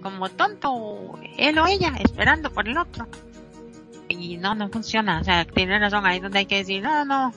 [0.01, 3.07] como tonto, él o ella, esperando por el otro
[4.19, 5.19] y no, no funciona.
[5.19, 7.33] O sea, tiene razón, ahí donde hay que decir, no, no,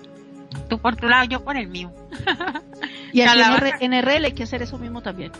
[0.68, 1.92] tú por tu lado, yo por el mío.
[3.12, 3.40] y aquí
[3.80, 5.32] en, en RL hay que hacer eso mismo también.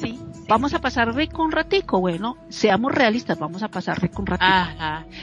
[0.00, 0.18] Sí,
[0.48, 4.50] Vamos a pasar rico un ratico, bueno, seamos realistas, vamos a pasar rico un ratico.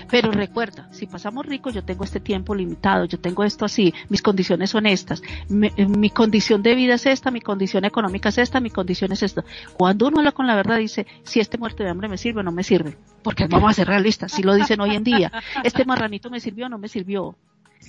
[0.07, 4.22] Pero recuerda, si pasamos rico, yo tengo este tiempo limitado, yo tengo esto así, mis
[4.22, 8.60] condiciones son estas, mi, mi condición de vida es esta, mi condición económica es esta,
[8.60, 9.43] mi condición es esta.
[9.76, 12.43] Cuando uno habla con la verdad dice, si este muerto de hambre me sirve o
[12.43, 15.31] no me sirve, porque vamos a ser realistas, si lo dicen hoy en día,
[15.64, 17.35] este marranito me sirvió o no me sirvió,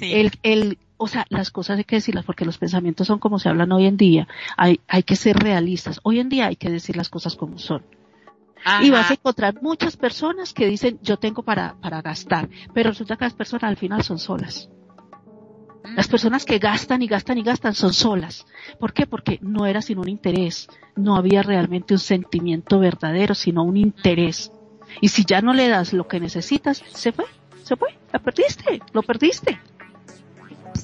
[0.01, 3.49] el, el, o sea, las cosas hay que decirlas porque los pensamientos son como se
[3.49, 4.29] hablan hoy en día.
[4.57, 6.01] Hay, hay que ser realistas.
[6.03, 7.83] Hoy en día hay que decir las cosas como son.
[8.83, 13.17] Y vas a encontrar muchas personas que dicen yo tengo para, para gastar, pero resulta
[13.17, 14.69] que las personas al final son solas.
[15.95, 18.45] Las personas que gastan y gastan y gastan son solas.
[18.81, 19.07] ¿Por qué?
[19.07, 20.69] Porque no era sino un interés.
[20.97, 24.51] No había realmente un sentimiento verdadero, sino un interés.
[25.01, 27.27] Y si ya no le das lo que necesitas, se fue,
[27.63, 29.61] se fue, la perdiste, lo perdiste.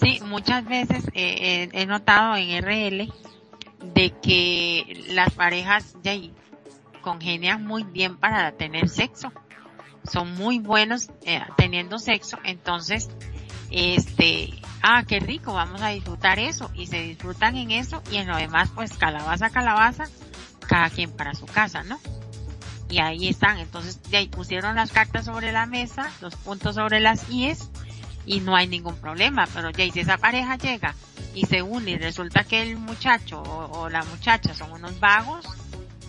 [0.01, 3.12] Sí, muchas veces eh, he notado en RL
[3.94, 6.14] de que las parejas ya
[7.01, 9.32] congenian muy bien para tener sexo.
[10.10, 13.09] Son muy buenos eh, teniendo sexo, entonces,
[13.70, 14.51] este,
[14.82, 18.36] ah, qué rico, vamos a disfrutar eso y se disfrutan en eso y en lo
[18.36, 20.05] demás, pues calabaza, calabaza,
[20.66, 22.01] cada quien para su casa, ¿no?
[22.89, 27.31] Y ahí están, entonces ya pusieron las cartas sobre la mesa, los puntos sobre las
[27.31, 27.70] IES
[28.24, 30.94] y no hay ningún problema, pero ya si esa pareja llega
[31.34, 35.46] y se une y resulta que el muchacho o, la muchacha son unos vagos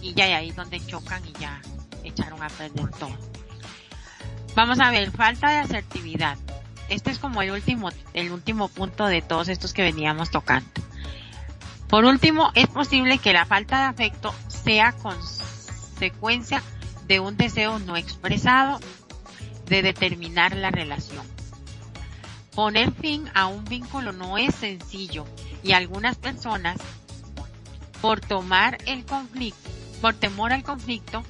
[0.02, 1.62] y ya ahí donde chocan y ya
[2.04, 3.18] echaron a perder todo.
[4.56, 6.38] Vamos a ver, falta de asertividad.
[6.90, 10.70] Este es como el último, el último punto de todos estos que veníamos tocando.
[11.88, 16.62] Por último, es posible que la falta de afecto sea consecuencia
[17.08, 18.80] de un deseo no expresado
[19.68, 21.33] de determinar la relación.
[22.56, 25.26] Poner fin a un vínculo no es sencillo
[25.64, 26.78] y algunas personas,
[28.02, 29.70] por tomar el conflicto,
[30.02, 31.24] por temor al conflicto,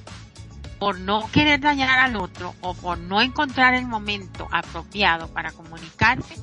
[0.78, 6.34] por no querer dañar al otro o por no encontrar el momento apropiado para comunicarse,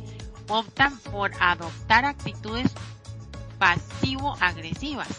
[0.48, 2.72] optan por adoptar actitudes
[3.60, 5.10] pasivo-agresivas,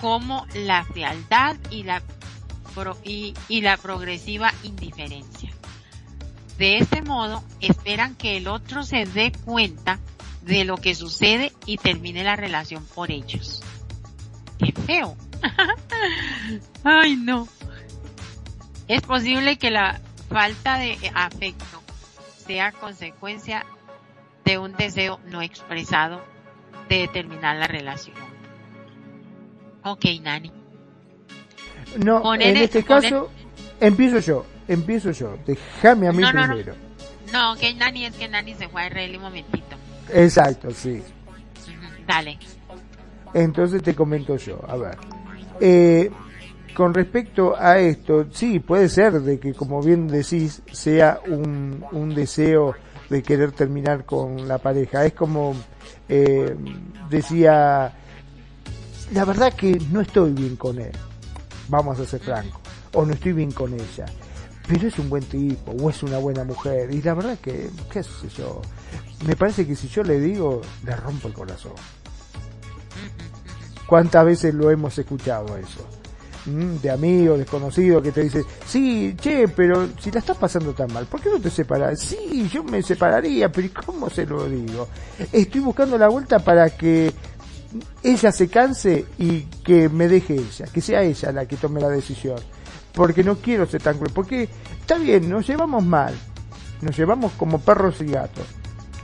[0.00, 2.02] como la frialdad y la,
[3.04, 5.55] y, y la progresiva indiferencia.
[6.58, 9.98] De este modo, esperan que el otro se dé cuenta
[10.42, 13.62] de lo que sucede y termine la relación por ellos.
[14.58, 15.16] ¡Qué feo!
[16.84, 17.46] ¡Ay, no!
[18.88, 21.82] Es posible que la falta de afecto
[22.46, 23.66] sea consecuencia
[24.44, 26.24] de un deseo no expresado
[26.88, 28.16] de terminar la relación.
[29.82, 30.52] Ok, Nani.
[31.98, 33.30] No, en este caso,
[33.80, 35.36] empiezo yo, empiezo yo.
[35.46, 36.74] Déjame a mí primero.
[37.32, 39.76] No, que Nani es que Nani se fue a Israel un momentito.
[40.12, 41.02] Exacto, sí.
[42.06, 42.38] Dale.
[43.34, 44.96] Entonces te comento yo, a ver.
[45.60, 46.10] Eh,
[46.74, 52.14] con respecto a esto, sí, puede ser de que, como bien decís, sea un, un
[52.14, 52.74] deseo
[53.08, 55.04] de querer terminar con la pareja.
[55.04, 55.54] Es como
[56.08, 56.54] eh,
[57.10, 57.92] decía,
[59.12, 60.92] la verdad que no estoy bien con él,
[61.68, 62.60] vamos a ser francos,
[62.94, 64.06] o no estoy bien con ella,
[64.66, 68.02] pero es un buen tipo, o es una buena mujer, y la verdad que, qué
[68.02, 68.60] sé yo,
[69.26, 71.72] me parece que si yo le digo, le rompo el corazón.
[73.86, 75.86] ¿Cuántas veces lo hemos escuchado eso?
[76.46, 80.92] Mm, de amigo, desconocido, que te dice, sí, che, pero si la estás pasando tan
[80.92, 82.00] mal, ¿por qué no te separas?
[82.00, 84.88] Sí, yo me separaría, pero ¿cómo se lo digo?
[85.32, 87.12] Estoy buscando la vuelta para que
[88.02, 91.88] ella se canse y que me deje ella, que sea ella la que tome la
[91.88, 92.38] decisión.
[92.96, 94.48] Porque no quiero ser tan cruel, porque
[94.80, 96.14] está bien, nos llevamos mal,
[96.80, 98.46] nos llevamos como perros y gatos,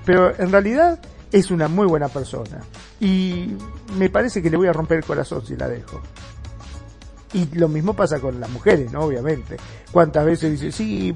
[0.05, 0.98] pero en realidad
[1.31, 2.60] es una muy buena persona
[2.98, 3.55] y
[3.98, 6.01] me parece que le voy a romper el corazón si la dejo.
[7.35, 9.01] Y lo mismo pasa con las mujeres, ¿no?
[9.01, 9.56] Obviamente.
[9.90, 11.14] ¿Cuántas veces dice, sí,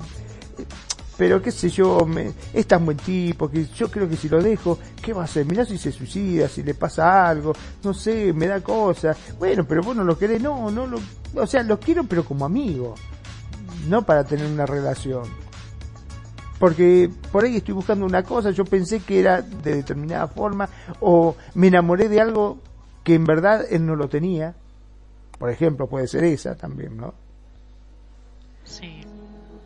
[1.16, 4.42] pero qué sé yo, me, es tan buen tipo que yo creo que si lo
[4.42, 5.46] dejo, ¿qué va a hacer?
[5.46, 7.52] Mirá si se suicida, si le pasa algo,
[7.82, 9.16] no sé, me da cosas.
[9.38, 11.00] Bueno, pero vos no lo querés, no, no lo,
[11.34, 12.94] o sea, lo quiero pero como amigo,
[13.88, 15.24] no para tener una relación.
[16.58, 20.68] Porque por ahí estoy buscando una cosa, yo pensé que era de determinada forma,
[21.00, 22.58] o me enamoré de algo
[23.04, 24.54] que en verdad él no lo tenía,
[25.38, 27.14] por ejemplo, puede ser esa también, ¿no?
[28.64, 29.06] Sí.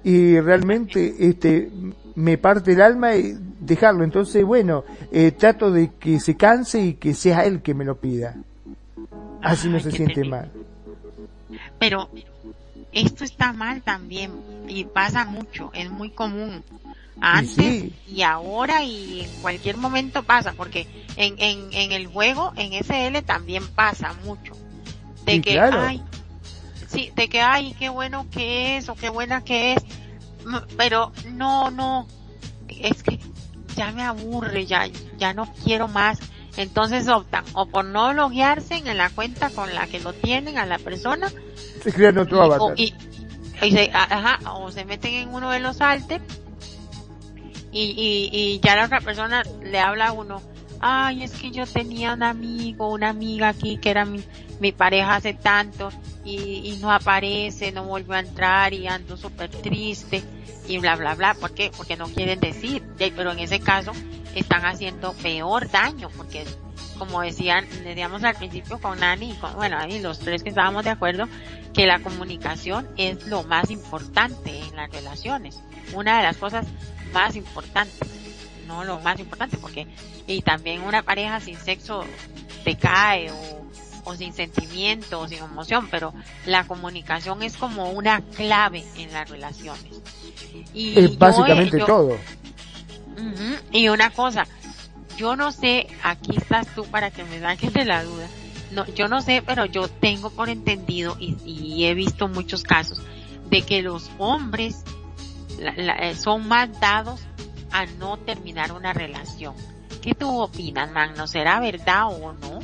[0.04, 1.70] Y realmente este
[2.14, 4.04] me parte el alma y dejarlo.
[4.04, 7.96] Entonces, bueno, eh, trato de que se canse y que sea él que me lo
[7.96, 8.36] pida.
[9.42, 10.50] Así no se siente mal.
[11.78, 12.10] Pero
[12.92, 14.32] esto está mal también
[14.68, 16.62] y pasa mucho, es muy común.
[17.22, 20.86] Antes y, ahora y en cualquier momento pasa, porque
[21.16, 24.54] en, en, en el juego, en SL también pasa mucho
[25.26, 26.02] de que, ay,
[26.90, 29.82] sí, de que, ay, qué bueno que es o qué buena que es,
[30.76, 32.06] pero no, no,
[32.68, 33.18] es que
[33.76, 34.86] ya me aburre, ya,
[35.16, 36.18] ya no quiero más.
[36.56, 40.66] Entonces optan o por no loguearse en la cuenta con la que lo tienen a
[40.66, 41.32] la persona.
[41.82, 42.74] Se crean otro avatar.
[42.76, 42.92] Y,
[43.60, 46.20] se, ajá, o se meten en uno de los altes
[47.72, 50.42] y, y, y ya la otra persona le habla a uno,
[50.80, 54.22] ay, es que yo tenía un amigo, una amiga aquí que era mi,
[54.60, 55.90] mi pareja hace tanto
[56.24, 60.22] y, no aparece, no volvió a entrar y ando súper triste
[60.68, 61.34] y bla, bla, bla.
[61.34, 61.70] ¿Por qué?
[61.76, 62.82] Porque no quieren decir.
[62.98, 63.92] Pero en ese caso
[64.34, 66.44] están haciendo peor daño porque
[66.98, 70.84] como decían, decíamos al principio con Nani y con, bueno, ahí los tres que estábamos
[70.84, 71.26] de acuerdo,
[71.72, 75.62] que la comunicación es lo más importante en las relaciones.
[75.94, 76.66] Una de las cosas
[77.14, 78.19] más importantes
[78.70, 79.86] no lo más importante, porque
[80.26, 82.04] y también una pareja sin sexo
[82.64, 83.66] decae o,
[84.04, 86.14] o sin sentimiento o sin emoción, pero
[86.46, 89.84] la comunicación es como una clave en las relaciones.
[90.72, 92.16] Y es básicamente todo.
[93.72, 94.46] y una cosa,
[95.16, 98.28] yo no sé, aquí estás tú para que me saques de la duda.
[98.70, 103.02] No, yo no sé, pero yo tengo por entendido y, y he visto muchos casos
[103.50, 104.84] de que los hombres
[105.58, 107.20] eh, son más dados
[107.72, 109.54] a no terminar una relación.
[110.02, 111.26] ¿Qué tú opinas, Magno?
[111.26, 112.60] ¿Será verdad o no?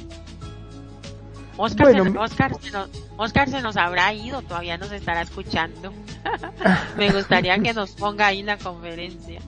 [1.59, 1.93] Oscar,
[2.61, 5.93] se, nos, Oscar, se nos habrá ido, todavía nos estará escuchando.
[6.97, 9.41] Me gustaría que nos ponga ahí la conferencia.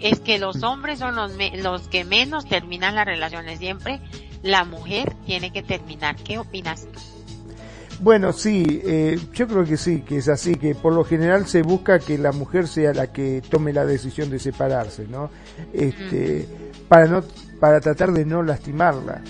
[0.00, 3.58] Es que los hombres son los, los que menos terminan las relaciones.
[3.58, 4.00] Siempre
[4.42, 6.14] la mujer tiene que terminar.
[6.16, 7.00] ¿Qué opinas tú?
[8.00, 11.62] Bueno, sí, eh, yo creo que sí, que es así, que por lo general se
[11.62, 15.30] busca que la mujer sea la que tome la decisión de separarse, ¿no?
[15.72, 16.46] Este,
[16.88, 17.24] para no,
[17.58, 19.20] para tratar de no lastimarla.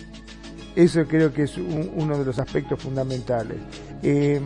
[0.76, 3.56] Eso creo que es uno de los aspectos fundamentales.
[4.02, 4.40] Eh,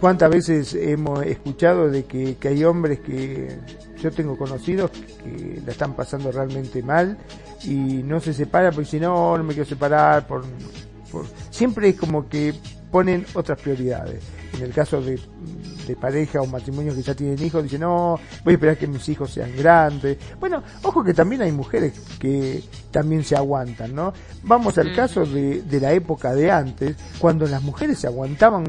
[0.00, 3.58] ¿Cuántas veces hemos escuchado de que, que hay hombres que
[4.00, 7.18] yo tengo conocidos que la están pasando realmente mal
[7.64, 10.44] y no se separan porque si no, no me quiero separar por,
[11.12, 11.26] por...
[11.50, 12.54] siempre es como que
[12.90, 14.22] ponen otras prioridades.
[14.54, 15.18] en el caso de,
[15.86, 19.08] de pareja o matrimonios que ya tienen hijos, dicen, no, voy a esperar que mis
[19.08, 20.18] hijos sean grandes.
[20.38, 24.12] Bueno, ojo que también hay mujeres que también se aguantan, ¿no?
[24.42, 28.64] Vamos al caso de, de la época de antes, cuando las mujeres se aguantaban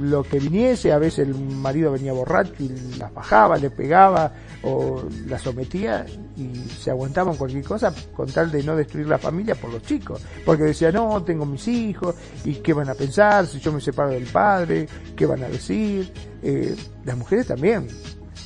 [0.00, 2.68] lo que viniese, a veces el marido venía borracho y
[2.98, 4.32] las bajaba, le pegaba
[4.62, 9.54] o la sometía y se aguantaban cualquier cosa con tal de no destruir la familia
[9.54, 10.20] por los chicos.
[10.44, 12.14] Porque decía, no, tengo mis hijos
[12.44, 16.03] y qué van a pensar si yo me separo del padre, qué van a decir.
[16.42, 16.74] Eh,
[17.04, 17.88] las mujeres también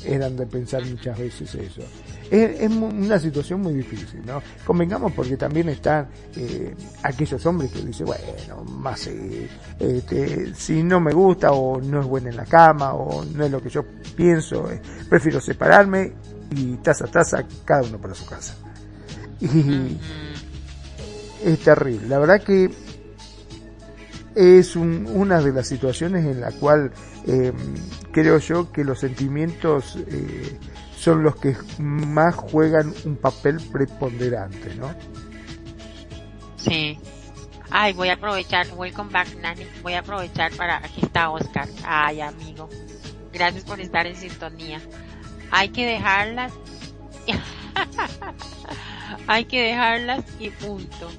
[0.05, 1.83] eran de pensar muchas veces eso
[2.31, 4.43] es, una situación muy difícil, ¿no?
[4.65, 9.49] Convengamos porque también están eh, aquellos hombres que dicen, bueno, más eh,
[9.79, 13.51] este, si no me gusta o no es buena en la cama o no es
[13.51, 13.85] lo que yo
[14.17, 16.13] pienso, eh, prefiero separarme
[16.51, 18.55] y taza a taza cada uno para su casa.
[19.41, 19.97] Y
[21.45, 22.09] es terrible.
[22.09, 22.71] La verdad que
[24.35, 26.91] es una de las situaciones en la cual
[28.13, 29.99] creo yo que los sentimientos
[30.97, 34.95] son los que más juegan un papel preponderante, ¿no?
[36.57, 36.99] Sí.
[37.71, 42.23] Ay, voy a aprovechar, welcome back Nani, voy a aprovechar para, aquí está Oscar, ay
[42.23, 42.69] amigo,
[43.31, 44.81] gracias por estar en sintonía.
[45.51, 46.53] Hay que dejarlas,
[49.27, 51.11] hay que dejarlas y punto.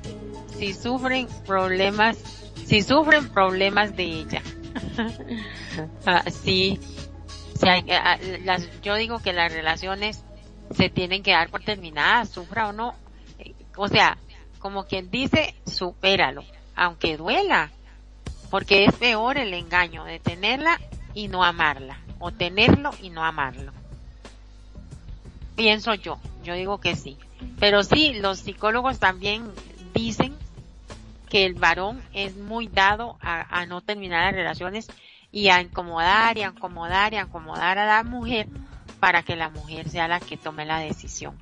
[0.57, 2.17] Si sufren problemas,
[2.65, 4.41] si sufren problemas de ella.
[6.05, 6.79] Ah, sí,
[8.83, 10.23] yo digo que las relaciones
[10.75, 12.95] se tienen que dar por terminadas, sufra o no.
[13.75, 14.17] O sea,
[14.59, 16.43] como quien dice, supéralo,
[16.75, 17.71] aunque duela,
[18.49, 20.79] porque es peor el engaño de tenerla
[21.13, 23.71] y no amarla, o tenerlo y no amarlo.
[25.55, 27.17] Pienso yo, yo digo que sí.
[27.59, 29.51] Pero sí, los psicólogos también
[29.93, 30.35] dicen
[31.29, 34.87] que el varón es muy dado a, a no terminar las relaciones
[35.31, 38.47] y a incomodar y a acomodar y a acomodar a la mujer
[38.99, 41.35] para que la mujer sea la que tome la decisión.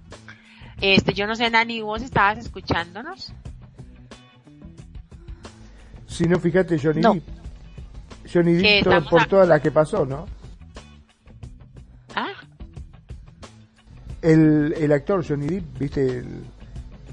[0.81, 3.33] Este, yo no sé, Nani, vos estabas escuchándonos.
[6.05, 7.17] Si no, fíjate, Johnny no.
[8.31, 8.61] Johnny
[9.09, 10.27] por toda la que pasó, ¿no?
[12.13, 12.33] ¿Ah?
[14.21, 16.43] El, el actor Johnny Depp, viste, el,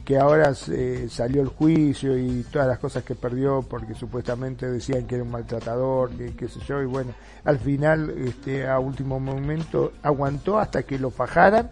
[0.04, 5.06] que ahora eh, salió el juicio y todas las cosas que perdió porque supuestamente decían
[5.06, 7.14] que era un maltratador, que qué sé yo, y bueno,
[7.44, 11.70] al final, este, a último momento, aguantó hasta que lo fajaran,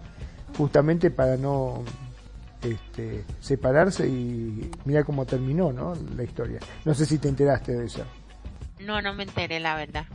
[0.56, 1.84] justamente para no
[2.62, 5.94] este, separarse y mira cómo terminó, ¿no?
[6.16, 6.60] La historia.
[6.84, 8.04] No sé si te enteraste de eso.
[8.80, 10.06] No, no me enteré, la verdad.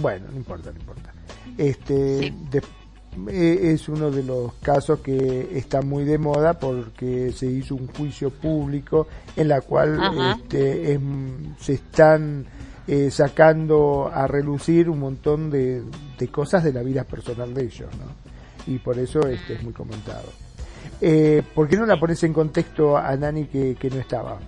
[0.00, 1.12] Bueno, no importa, no importa.
[1.56, 2.34] Este, eh,
[3.28, 8.30] es uno de los casos que está muy de moda porque se hizo un juicio
[8.30, 9.98] público en la cual
[10.36, 10.98] este,
[11.58, 12.46] se están
[12.86, 15.82] eh, sacando a relucir un montón de,
[16.30, 18.72] cosas de la vida personal de ellos, ¿no?
[18.72, 20.30] Y por eso este es muy comentado.
[21.00, 24.38] Eh, ¿Por qué no la pones en contexto a Nani que, que no estaba?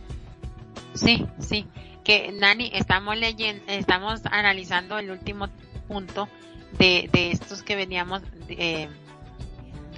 [0.95, 1.67] Sí, sí,
[2.03, 5.49] que Nani, estamos leyendo, estamos analizando el último
[5.87, 6.29] punto
[6.79, 8.89] de, de estos que veníamos eh,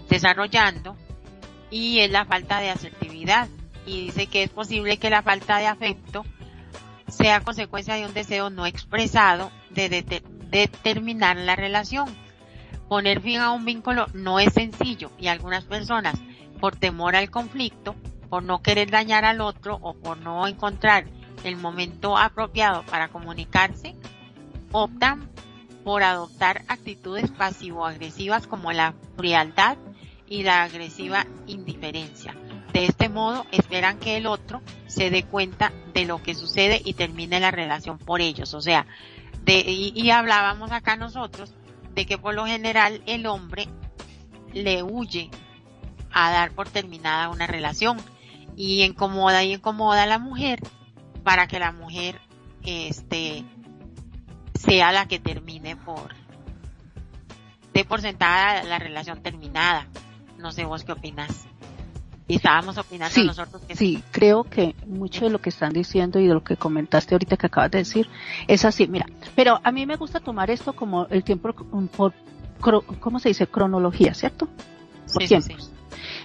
[0.09, 0.97] desarrollando
[1.71, 3.49] y es la falta de asertividad
[3.87, 6.25] y dice que es posible que la falta de afecto
[7.09, 12.09] sea consecuencia de un deseo no expresado de, determinar la relación.
[12.89, 16.21] Poner fin a un vínculo no es sencillo y algunas personas,
[16.61, 17.95] por temor al conflicto,
[18.29, 21.07] por no querer dañar al otro o por no encontrar
[21.45, 23.97] el momento apropiado para comunicarse,
[24.73, 25.32] optan
[25.85, 29.77] por adoptar actitudes pasivo-agresivas como la frialdad
[30.29, 32.35] y la agresiva indiferencia.
[32.73, 36.95] De este modo esperan que el otro se dé cuenta de lo que sucede y
[36.95, 38.55] termine la relación por ellos.
[38.55, 38.87] O sea,
[39.45, 41.53] de, y, hablábamos acá nosotros
[41.95, 43.69] de que por lo general el hombre
[44.55, 45.31] le huye
[46.13, 47.99] a dar por terminada una relación
[48.57, 50.61] y incomoda y incomoda a la mujer
[51.25, 52.21] para que la mujer
[52.65, 53.45] este
[54.63, 56.15] sea la que termine por
[57.75, 59.87] de por sentada la relación terminada.
[60.39, 61.47] No sé vos qué opinas.
[62.29, 66.29] Y estábamos opinando nosotros que sí, creo que mucho de lo que están diciendo y
[66.29, 68.09] de lo que comentaste ahorita que acabas de decir
[68.47, 68.87] es así.
[68.87, 71.53] Mira, pero a mí me gusta tomar esto como el tiempo
[71.97, 72.15] por,
[73.01, 73.47] ¿cómo se dice?
[73.49, 74.49] Cronología, ¿cierto?
[75.13, 75.57] Por sí, sí,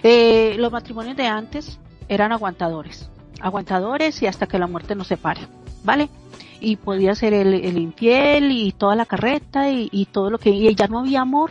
[0.02, 1.78] eh, los matrimonios de antes
[2.08, 3.10] eran aguantadores,
[3.40, 5.40] aguantadores y hasta que la muerte nos separe,
[5.82, 6.08] ¿vale?
[6.60, 10.88] Y podía ser el, infiel y toda la carreta y, todo lo que y ya
[10.88, 11.50] no había amor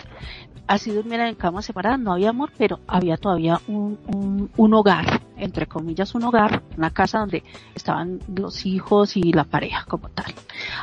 [0.67, 5.67] así durmiera en camas separadas no había amor pero había todavía un, un, hogar entre
[5.67, 7.43] comillas, un hogar, una casa donde
[7.75, 10.34] estaban los hijos y la pareja como tal.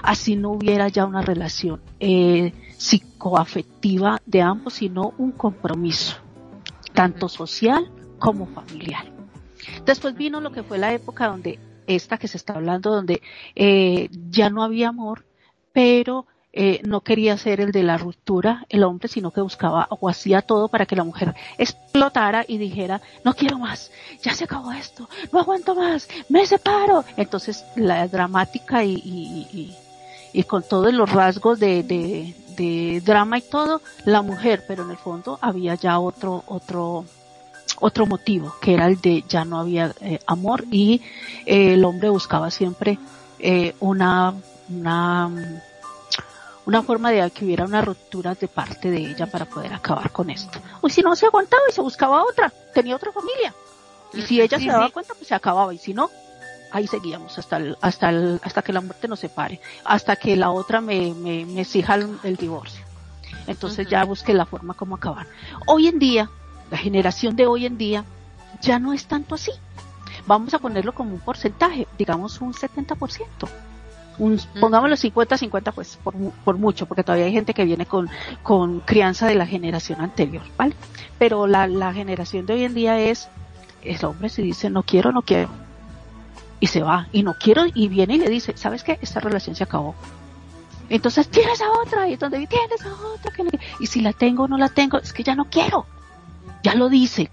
[0.02, 6.16] Así no hubiera ya una relación eh, psicoafectiva de ambos, sino un compromiso,
[6.92, 9.12] tanto social como familiar.
[9.84, 13.22] Después vino lo que fue la época donde esta que se está hablando, donde
[13.54, 15.24] eh, ya no había amor,
[15.72, 20.08] pero eh, no quería ser el de la ruptura, el hombre, sino que buscaba o
[20.08, 23.90] hacía todo para que la mujer explotara y dijera, no quiero más,
[24.22, 27.04] ya se acabó esto, no aguanto más, me separo.
[27.16, 29.76] Entonces, la dramática y, y,
[30.32, 34.92] y, con todos los rasgos de, de, de, drama y todo, la mujer, pero en
[34.92, 37.04] el fondo había ya otro, otro,
[37.80, 41.02] otro motivo, que era el de ya no había eh, amor y
[41.46, 42.98] eh, el hombre buscaba siempre
[43.38, 44.34] eh, una,
[44.68, 45.30] una
[46.66, 50.30] una forma de que hubiera una ruptura de parte de ella para poder acabar con
[50.30, 50.58] esto.
[50.80, 53.54] O si no se aguantaba y se buscaba otra, tenía otra familia.
[54.12, 55.74] Y si ella se daba cuenta, pues se acababa.
[55.74, 56.10] Y si no,
[56.70, 60.50] ahí seguíamos hasta el, hasta el, hasta que la muerte nos separe, hasta que la
[60.50, 62.84] otra me, me, me exija el, divorcio.
[63.46, 65.26] Entonces ya busqué la forma como acabar.
[65.66, 66.30] Hoy en día,
[66.70, 68.04] la generación de hoy en día,
[68.60, 69.52] ya no es tanto así.
[70.26, 73.48] Vamos a ponerlo como un porcentaje, digamos un 70%
[74.18, 76.14] un, pongámoslo 50-50 pues por,
[76.44, 78.08] por, mucho, porque todavía hay gente que viene con,
[78.42, 80.74] con crianza de la generación anterior, ¿vale?
[81.18, 83.28] Pero la, la generación de hoy en día es,
[83.82, 85.48] el hombre se dice no quiero, no quiero,
[86.60, 88.98] y se va, y no quiero, y viene y le dice, ¿sabes qué?
[89.02, 89.94] Esta relación se acabó.
[90.90, 93.32] Entonces tienes a otra, y donde tienes a otra,
[93.80, 95.86] y si la tengo o no la tengo, es que ya no quiero,
[96.64, 97.30] ya lo dice.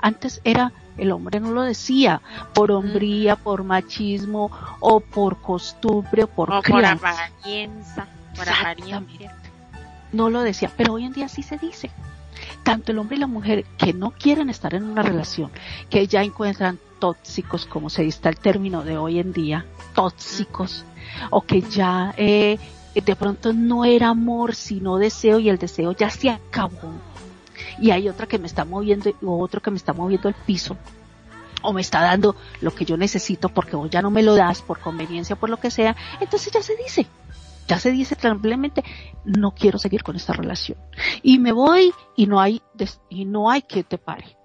[0.00, 2.20] Antes era el hombre no lo decía
[2.52, 8.06] por hombría, por machismo o por costumbre o por o por apariencia,
[8.36, 8.46] por
[10.12, 11.90] No lo decía, pero hoy en día sí se dice.
[12.62, 15.50] Tanto el hombre y la mujer que no quieren estar en una relación,
[15.90, 20.84] que ya encuentran tóxicos, como se dice el término de hoy en día, tóxicos,
[21.30, 22.58] o que ya eh,
[22.94, 26.92] de pronto no era amor, sino deseo y el deseo ya se acabó
[27.78, 30.76] y hay otra que me está moviendo o otro que me está moviendo el piso
[31.62, 34.62] o me está dando lo que yo necesito porque vos ya no me lo das
[34.62, 37.06] por conveniencia, por lo que sea, entonces ya se dice,
[37.66, 38.84] ya se dice tranquilamente,
[39.24, 40.78] no quiero seguir con esta relación.
[41.22, 42.62] Y me voy y no hay,
[43.08, 44.36] y no hay que te pare.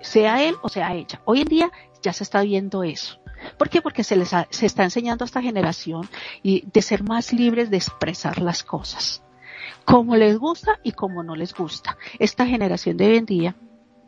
[0.00, 1.20] Sea él o sea ella.
[1.26, 1.70] Hoy en día
[2.02, 3.18] ya se está viendo eso.
[3.58, 3.82] ¿Por qué?
[3.82, 6.08] Porque se les se está enseñando a esta generación
[6.42, 9.22] y de ser más libres de expresar las cosas
[9.84, 11.96] como les gusta y como no les gusta.
[12.18, 13.54] Esta generación de hoy en día,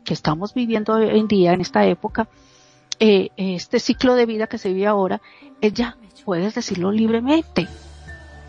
[0.03, 2.27] que estamos viviendo hoy en día, en esta época,
[2.99, 5.21] eh, este ciclo de vida que se vive ahora,
[5.61, 7.67] es ya, puedes decirlo libremente.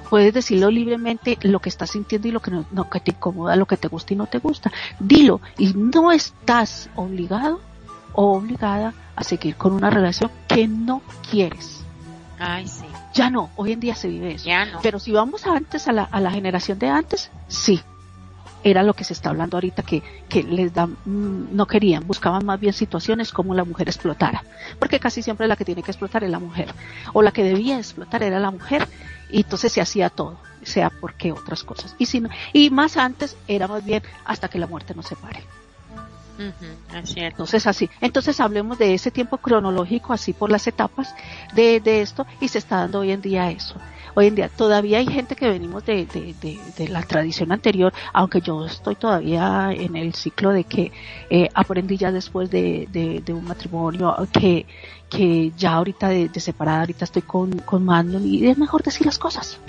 [0.08, 3.66] Puedes decirlo libremente lo que estás sintiendo y lo que no, que te incomoda, lo
[3.66, 4.72] que te gusta y no te gusta.
[4.98, 7.60] Dilo y no estás obligado
[8.12, 11.00] o obligada a seguir con una relación que no
[11.30, 11.84] quieres.
[12.40, 12.89] Ay, sí.
[13.12, 14.44] Ya no, hoy en día se vive eso.
[14.82, 17.80] Pero si vamos antes a la, a la generación de antes, sí.
[18.62, 22.44] Era lo que se está hablando ahorita que, que les dan, mm, no querían, buscaban
[22.44, 24.44] más bien situaciones como la mujer explotara.
[24.78, 26.74] Porque casi siempre la que tiene que explotar es la mujer.
[27.14, 28.86] O la que debía explotar era la mujer.
[29.30, 31.94] Y entonces se hacía todo, sea porque otras cosas.
[31.98, 32.22] Y si
[32.52, 35.42] y más antes era más bien hasta que la muerte nos separe.
[37.16, 41.14] Entonces así, entonces hablemos de ese tiempo cronológico así por las etapas
[41.54, 43.74] de, de, esto y se está dando hoy en día eso.
[44.14, 48.40] Hoy en día todavía hay gente que venimos de, de, de, la tradición anterior, aunque
[48.40, 50.90] yo estoy todavía en el ciclo de que
[51.28, 54.66] eh, aprendí ya después de, un matrimonio que,
[55.08, 59.18] que ya ahorita de, separada, ahorita estoy con, con Manon y es mejor decir las
[59.18, 59.60] cosas.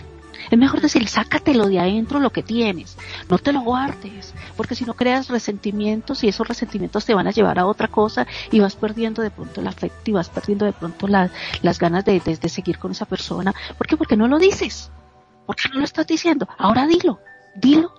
[0.50, 2.98] Es mejor decir, sácatelo de adentro lo que tienes,
[3.30, 7.32] no te lo guardes, porque si no creas resentimientos y esos resentimientos te van a
[7.32, 10.74] llevar a otra cosa y vas perdiendo de pronto el afecto y vas perdiendo de
[10.74, 13.54] pronto las ganas de, de, seguir con esa persona.
[13.78, 13.98] ¿Por qué?
[13.98, 14.92] Porque no lo dices.
[15.46, 16.48] ¿Por qué no lo estás diciendo?
[16.58, 17.20] Ahora dilo,
[17.56, 17.94] dilo,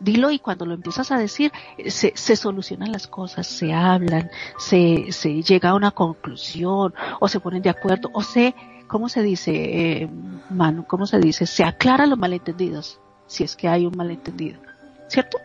[0.00, 1.52] dilo y cuando lo empiezas a decir
[1.88, 7.40] se, se solucionan las cosas, se hablan, se, se llega a una conclusión o se
[7.40, 8.54] ponen de acuerdo o se
[8.88, 10.10] ¿cómo se dice, eh,
[10.50, 10.86] Manu?
[10.86, 11.46] ¿Cómo se dice?
[11.46, 14.60] Se aclaran los malentendidos, si es que hay un malentendido,
[15.06, 15.38] ¿cierto?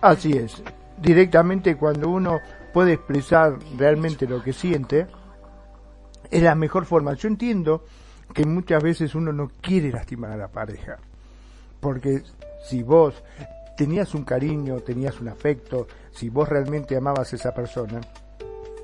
[0.00, 0.62] Así es.
[0.96, 2.40] Directamente cuando uno
[2.72, 5.06] puede expresar realmente lo que siente,
[6.30, 7.14] es la mejor forma.
[7.14, 7.84] Yo entiendo
[8.32, 10.98] que muchas veces uno no quiere lastimar a la pareja,
[11.80, 12.22] porque
[12.64, 13.22] si vos
[13.76, 18.00] tenías un cariño, tenías un afecto, si vos realmente amabas a esa persona,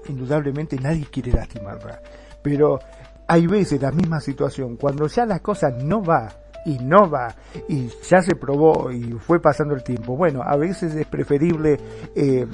[0.09, 2.01] indudablemente nadie quiere lastimarla.
[2.43, 2.78] Pero
[3.27, 6.29] hay veces la misma situación, cuando ya la cosa no va
[6.67, 7.35] y no va
[7.69, 11.79] y ya se probó y fue pasando el tiempo, bueno, a veces es preferible
[12.15, 12.47] eh,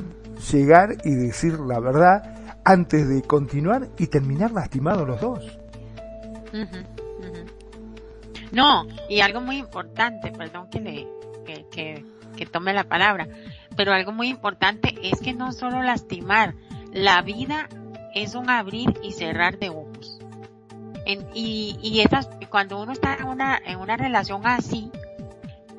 [0.52, 5.58] llegar y decir la verdad antes de continuar y terminar lastimados los dos.
[8.52, 11.08] No, y algo muy importante, perdón que le
[11.70, 12.04] que,
[12.36, 13.28] que, tome la palabra,
[13.76, 16.54] pero algo muy importante es que no solo lastimar,
[16.92, 17.68] la vida
[18.14, 20.19] es un abrir y cerrar de ojos.
[21.34, 24.90] Y, y esas, cuando uno está en una, en una relación así,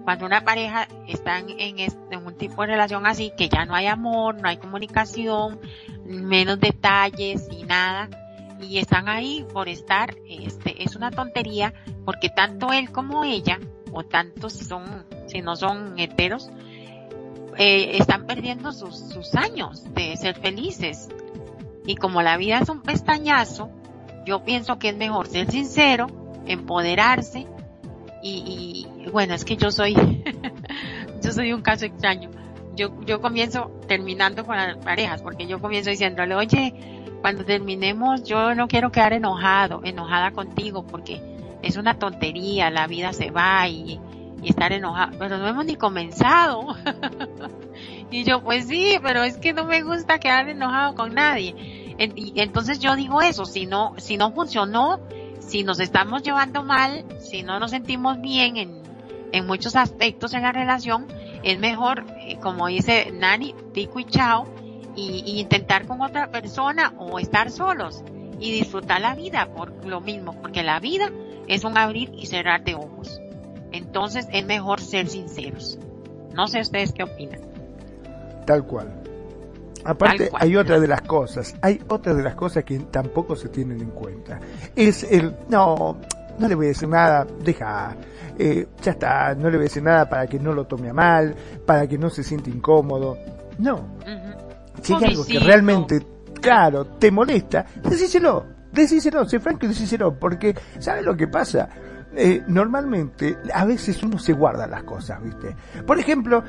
[0.03, 3.87] cuando una pareja está en, en, un tipo de relación así, que ya no hay
[3.87, 5.59] amor, no hay comunicación,
[6.05, 8.09] menos detalles y nada,
[8.61, 11.73] y están ahí por estar, este, es una tontería,
[12.05, 13.59] porque tanto él como ella,
[13.91, 16.49] o tanto si son, si no son heteros,
[17.57, 21.09] eh, están perdiendo sus, sus años de ser felices.
[21.85, 23.69] Y como la vida es un pestañazo,
[24.25, 26.07] yo pienso que es mejor ser sincero,
[26.45, 27.47] empoderarse,
[28.21, 29.95] y, y bueno, es que yo soy,
[31.23, 32.29] yo soy un caso extraño.
[32.75, 36.73] Yo, yo comienzo terminando con las parejas, porque yo comienzo diciéndole, oye,
[37.21, 41.21] cuando terminemos yo no quiero quedar enojado, enojada contigo, porque
[41.61, 43.99] es una tontería, la vida se va y,
[44.41, 46.75] y estar enojado, pero no hemos ni comenzado.
[48.11, 51.80] y yo, pues sí, pero es que no me gusta quedar enojado con nadie.
[51.97, 54.99] Y entonces yo digo eso, si no, si no funcionó,
[55.39, 58.81] si nos estamos llevando mal, si no nos sentimos bien en,
[59.31, 61.07] en muchos aspectos en la relación,
[61.43, 64.45] es mejor, eh, como dice Nani, pico y chao,
[64.95, 68.03] y, intentar con otra persona o estar solos
[68.39, 71.11] y disfrutar la vida por lo mismo, porque la vida
[71.47, 73.19] es un abrir y cerrar de ojos.
[73.71, 75.79] Entonces es mejor ser sinceros.
[76.33, 77.41] No sé ustedes qué opinan.
[78.45, 79.00] Tal cual.
[79.83, 83.81] Aparte, hay otra de las cosas, hay otra de las cosas que tampoco se tienen
[83.81, 84.39] en cuenta.
[84.75, 85.97] Es el, no,
[86.37, 87.95] no le voy a decir nada, deja,
[88.37, 90.93] eh, ya está, no le voy a decir nada para que no lo tome a
[90.93, 91.35] mal,
[91.65, 93.17] para que no se sienta incómodo.
[93.57, 93.97] No.
[94.81, 96.05] Si hay algo que realmente,
[96.41, 101.69] claro, te molesta, decíselo, decíselo, sé franco y decíselo, porque, ¿sabes lo que pasa?
[102.13, 105.55] Eh, normalmente, a veces uno se guarda las cosas, ¿viste?
[105.85, 106.43] Por ejemplo,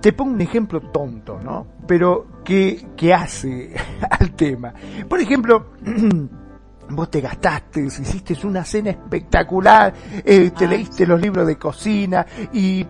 [0.00, 1.66] te pongo un ejemplo tonto, ¿no?
[1.86, 3.74] Pero que, que hace
[4.10, 4.72] al tema.
[5.08, 5.72] Por ejemplo,
[6.90, 9.92] vos te gastaste, hiciste una cena espectacular,
[10.24, 12.86] eh, te leíste los libros de cocina y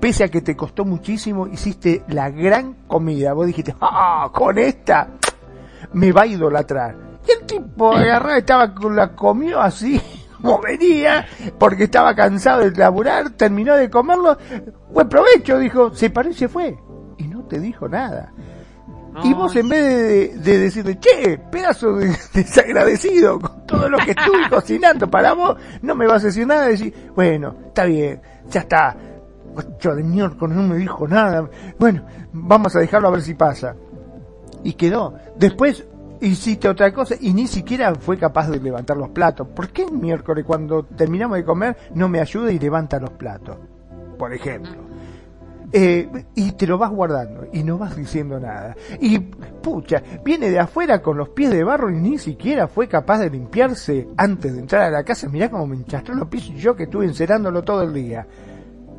[0.00, 3.32] pese a que te costó muchísimo, hiciste la gran comida.
[3.32, 5.08] Vos dijiste, ah, con esta
[5.92, 6.96] me va a idolatrar.
[7.26, 10.00] Y el tipo agarró, estaba con la comió así
[10.42, 11.26] como venía,
[11.58, 14.36] porque estaba cansado de laburar, terminó de comerlo,
[14.90, 16.76] buen provecho, dijo, se paró y se fue.
[17.18, 18.32] Y no te dijo nada.
[19.22, 24.48] y vos en vez de, decirle, che, pedazo de desagradecido con todo lo que estuve
[24.50, 28.96] cocinando para vos, no me vas a decir nada, decir, bueno, está bien, ya está,
[29.54, 31.48] ocho de miércoles no me dijo nada,
[31.78, 33.76] bueno, vamos a dejarlo a ver si pasa.
[34.64, 35.14] Y quedó.
[35.36, 35.84] Después
[36.26, 39.48] hiciste otra cosa y ni siquiera fue capaz de levantar los platos.
[39.48, 43.58] ¿Por qué el miércoles cuando terminamos de comer no me ayuda y levanta los platos?
[44.18, 44.92] Por ejemplo.
[45.74, 48.76] Eh, y te lo vas guardando y no vas diciendo nada.
[49.00, 53.20] Y pucha, viene de afuera con los pies de barro y ni siquiera fue capaz
[53.20, 55.28] de limpiarse antes de entrar a la casa.
[55.28, 58.26] Mirá cómo me enchastró los pies yo que estuve encerándolo todo el día.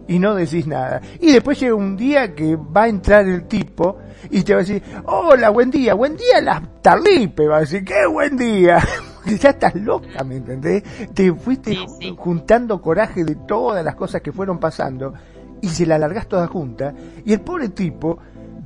[0.08, 1.02] Y no decís nada.
[1.20, 3.98] Y después llega un día que va a entrar el tipo
[4.30, 7.84] y te va a decir, hola, buen día, buen día las tarlipe, va a decir,
[7.86, 8.80] qué buen día.
[9.26, 10.84] ya estás loca, ¿me entendés?
[11.14, 11.78] Te fuiste
[12.18, 15.14] juntando coraje de todas las cosas que fueron pasando
[15.62, 16.94] y se la largás toda junta
[17.24, 18.20] y el pobre tipo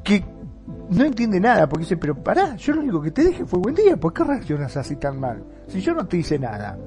[0.03, 0.23] que
[0.89, 3.75] no entiende nada porque dice, pero pará, yo lo único que te dije fue buen
[3.75, 5.43] día, ¿por qué reaccionas así tan mal?
[5.67, 6.77] Si yo no te hice nada.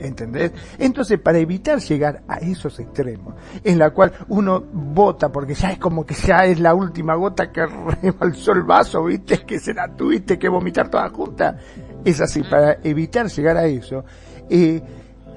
[0.00, 0.52] ¿Entendés?
[0.78, 5.78] Entonces, para evitar llegar a esos extremos, en la cual uno vota porque ya es
[5.78, 7.66] como que ya es la última gota que
[8.02, 11.56] rebalsó el vaso, viste, que se la tuviste que vomitar toda junta,
[12.04, 14.04] es así, para evitar llegar a eso,
[14.48, 14.82] eh,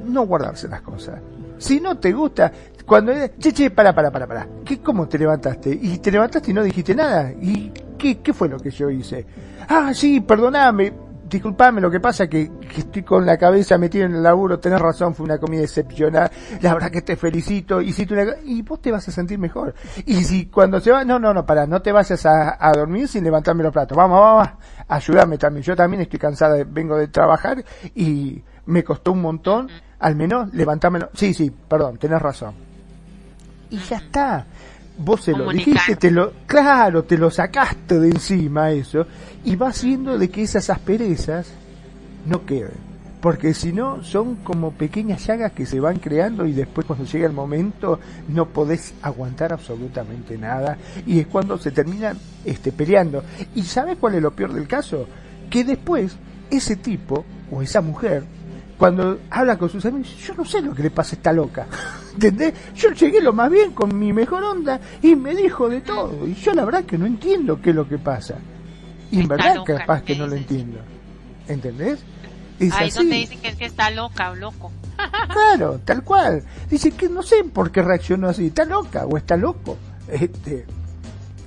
[0.06, 1.20] no guardarse las cosas.
[1.58, 2.52] Si no te gusta,
[2.86, 5.78] cuando, che, che, para, para, para, para, ¿qué, cómo te levantaste?
[5.82, 9.26] Y te levantaste y no dijiste nada, ¿y qué, qué fue lo que yo hice?
[9.70, 10.92] Ah, sí, perdoname,
[11.34, 14.80] disculpame, lo que pasa que, que estoy con la cabeza metida en el laburo, tenés
[14.80, 16.32] razón, fue una comida excepcional,
[16.62, 18.16] la verdad que te felicito, y si tú
[18.46, 19.74] y vos te vas a sentir mejor.
[20.06, 23.08] Y si cuando se va, no, no, no, para, no te vayas a, a dormir
[23.08, 24.50] sin levantarme los platos, vamos, vamos,
[24.88, 27.64] ayúdame también, yo también estoy cansada, vengo de trabajar
[27.96, 29.70] y me costó un montón,
[30.00, 32.54] al menos levantármelo, sí, sí, perdón, tenés razón.
[33.70, 34.46] Y ya está.
[34.96, 39.08] Vos se lo dijiste, te lo, claro, te lo sacaste de encima eso,
[39.44, 41.48] y va haciendo de que esas asperezas
[42.26, 42.94] no queden.
[43.22, 47.26] porque si no son como pequeñas llagas que se van creando y después cuando llega
[47.26, 47.98] el momento
[48.28, 53.24] no podés aguantar absolutamente nada y es cuando se terminan este, peleando.
[53.56, 55.08] ¿Y sabes cuál es lo peor del caso?
[55.50, 56.18] Que después
[56.52, 58.24] ese tipo o esa mujer
[58.78, 61.68] cuando habla con sus amigos, yo no sé lo que le pasa a esta loca.
[62.16, 62.54] ¿Entendés?
[62.76, 66.28] Yo llegué lo más bien con mi mejor onda y me dijo de todo.
[66.28, 68.36] Y yo la verdad que no entiendo qué es lo que pasa.
[69.20, 70.80] En verdad capaz que no lo entiendo.
[71.48, 72.00] ¿Entendés?
[72.60, 74.72] Es Ahí donde dicen que es que está loca o loco.
[75.32, 76.44] claro, tal cual.
[76.70, 78.48] Dice que no sé por qué reaccionó así.
[78.48, 79.78] Está loca o está loco.
[80.08, 80.66] Este,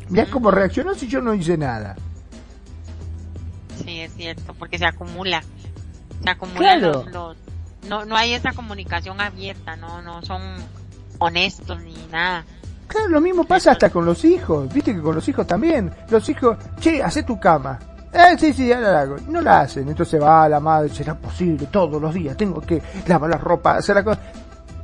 [0.08, 1.96] mira cómo reaccionó si yo no hice nada.
[3.84, 5.42] Sí, es cierto, porque se acumula.
[6.22, 7.36] Se acumulan los,
[7.88, 10.42] no, no hay esa comunicación abierta, no, no son
[11.18, 12.44] honestos ni nada.
[12.86, 15.90] Claro, lo mismo pasa hasta con los hijos, viste que con los hijos también.
[16.08, 17.78] Los hijos, che, hace tu cama.
[18.12, 19.16] Eh, sí, sí, ahora la hago.
[19.28, 23.30] No la hacen, entonces va la madre, será posible todos los días, tengo que lavar
[23.30, 24.20] la ropa, hacer la cosa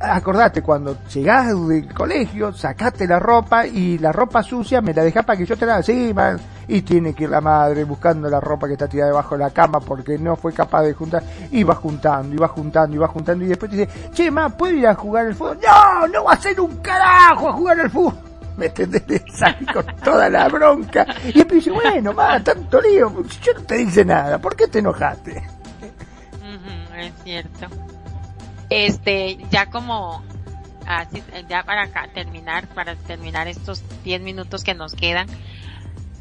[0.02, 5.24] acordate, cuando llegás del colegio, sacate la ropa y la ropa sucia me la dejás
[5.24, 5.82] para que yo te la
[6.14, 6.38] man.
[6.68, 9.50] Y tiene que ir la madre buscando la ropa que está tirada debajo de la
[9.50, 11.22] cama porque no fue capaz de juntar.
[11.50, 13.44] Y va juntando, y va juntando, y va juntando.
[13.44, 15.58] Y después te dice, che, ma, ¿puedo ir a jugar al fútbol?
[15.64, 18.14] No, no va a ser un carajo a jugar al fútbol.
[18.56, 19.22] ¿Me entendés?
[19.72, 21.06] Con toda la bronca.
[21.24, 23.10] Y después dice, bueno, ma, tanto lío.
[23.22, 24.38] Yo no te dice nada.
[24.38, 25.42] ¿Por qué te enojaste?
[26.98, 27.91] es cierto.
[28.74, 30.24] Este, ya como,
[30.86, 35.26] así, ya para acá, terminar, para terminar estos 10 minutos que nos quedan,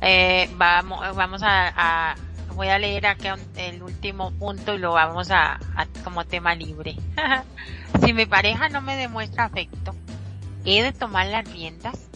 [0.01, 2.15] eh, vamos, a,
[2.53, 5.61] voy a leer aquí el último punto y lo vamos a,
[6.03, 6.97] como tema libre.
[8.03, 9.95] si mi pareja no me demuestra afecto,
[10.65, 12.09] ¿he de tomar las riendas?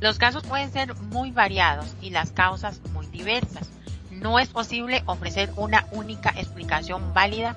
[0.00, 3.70] Los casos pueden ser muy variados y las causas muy diversas.
[4.10, 7.54] No es posible ofrecer una única explicación válida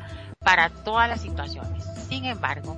[0.48, 1.84] para todas las situaciones.
[2.07, 2.78] Sin embargo,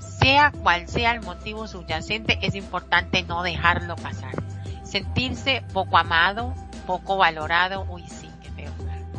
[0.00, 4.34] sea cual sea el motivo subyacente, es importante no dejarlo pasar.
[4.82, 6.52] Sentirse poco amado,
[6.88, 8.72] poco valorado, uy sí, qué feo,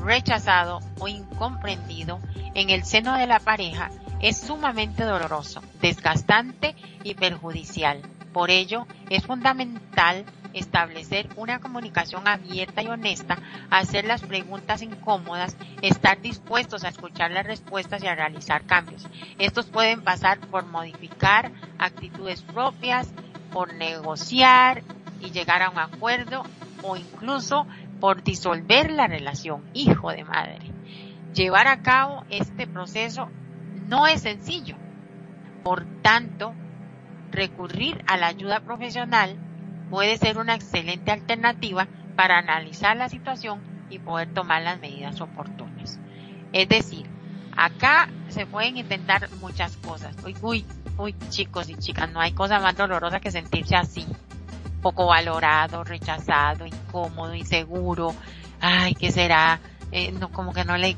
[0.04, 2.20] rechazado o incomprendido
[2.54, 6.76] en el seno de la pareja es sumamente doloroso, desgastante
[7.06, 8.02] y perjudicial.
[8.34, 13.38] Por ello, es fundamental establecer una comunicación abierta y honesta,
[13.70, 19.08] hacer las preguntas incómodas, estar dispuestos a escuchar las respuestas y a realizar cambios.
[19.38, 23.14] Estos pueden pasar por modificar actitudes propias,
[23.52, 24.84] por negociar
[25.20, 26.44] y llegar a un acuerdo
[26.84, 27.68] o incluso
[28.00, 30.72] por disolver la relación, hijo de madre.
[31.34, 33.30] Llevar a cabo este proceso
[33.88, 34.76] no es sencillo.
[35.64, 36.54] Por tanto,
[37.32, 39.49] recurrir a la ayuda profesional
[39.90, 46.00] puede ser una excelente alternativa para analizar la situación y poder tomar las medidas oportunas.
[46.54, 47.10] Es decir,
[47.56, 50.16] acá se pueden intentar muchas cosas.
[50.24, 50.66] Uy, uy,
[50.98, 54.06] uy, chicos y chicas, no hay cosa más dolorosa que sentirse así.
[54.82, 58.16] Poco valorado, rechazado, incómodo, inseguro.
[58.62, 59.60] Ay, ¿qué será?
[59.92, 60.96] Eh, no, como que no le,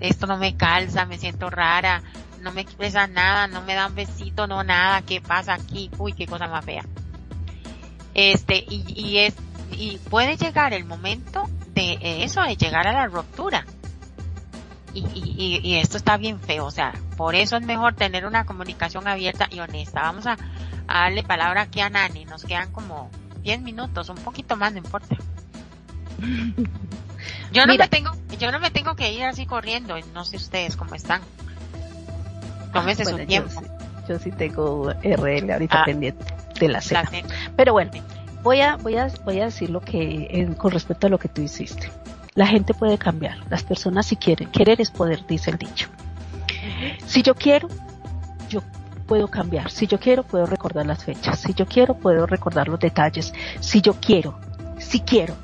[0.00, 2.02] esto no me calza, me siento rara,
[2.42, 5.90] no me expresa nada, no me da un besito, no nada, ¿qué pasa aquí?
[5.98, 6.84] Uy, qué cosa más fea.
[8.14, 9.34] Este, y, y es,
[9.72, 13.66] y puede llegar el momento de eso, de llegar a la ruptura.
[14.92, 18.46] Y, y, y, esto está bien feo, o sea, por eso es mejor tener una
[18.46, 20.02] comunicación abierta y honesta.
[20.02, 20.36] Vamos a,
[20.86, 23.10] darle palabra aquí a Nani, nos quedan como
[23.42, 25.16] 10 minutos, un poquito más, no importa.
[27.52, 30.76] Yo no me tengo, yo no me tengo que ir así corriendo, no sé ustedes
[30.76, 31.22] cómo están.
[32.72, 33.62] Tómese su tiempo.
[34.08, 35.84] Yo sí, tengo RL ahorita ah.
[35.84, 37.10] pendiente de la cena.
[37.56, 37.90] Pero bueno,
[38.42, 41.42] voy a, voy a, voy a decir lo que, con respecto a lo que tú
[41.42, 41.90] hiciste.
[42.34, 45.88] La gente puede cambiar, las personas si quieren, querer es poder, dice el dicho.
[47.06, 47.68] Si yo quiero,
[48.48, 48.62] yo
[49.06, 49.70] puedo cambiar.
[49.70, 51.38] Si yo quiero, puedo recordar las fechas.
[51.38, 53.32] Si yo quiero, puedo recordar los detalles.
[53.60, 54.38] Si yo quiero,
[54.78, 55.34] si quiero.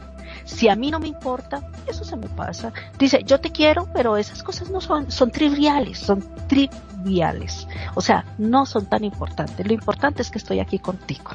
[0.51, 2.73] Si a mí no me importa, eso se me pasa.
[2.99, 7.69] Dice, yo te quiero, pero esas cosas no son, son triviales, son triviales.
[7.95, 9.65] O sea, no son tan importantes.
[9.65, 11.31] Lo importante es que estoy aquí contigo.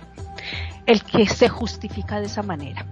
[0.86, 2.86] El que se justifica de esa manera.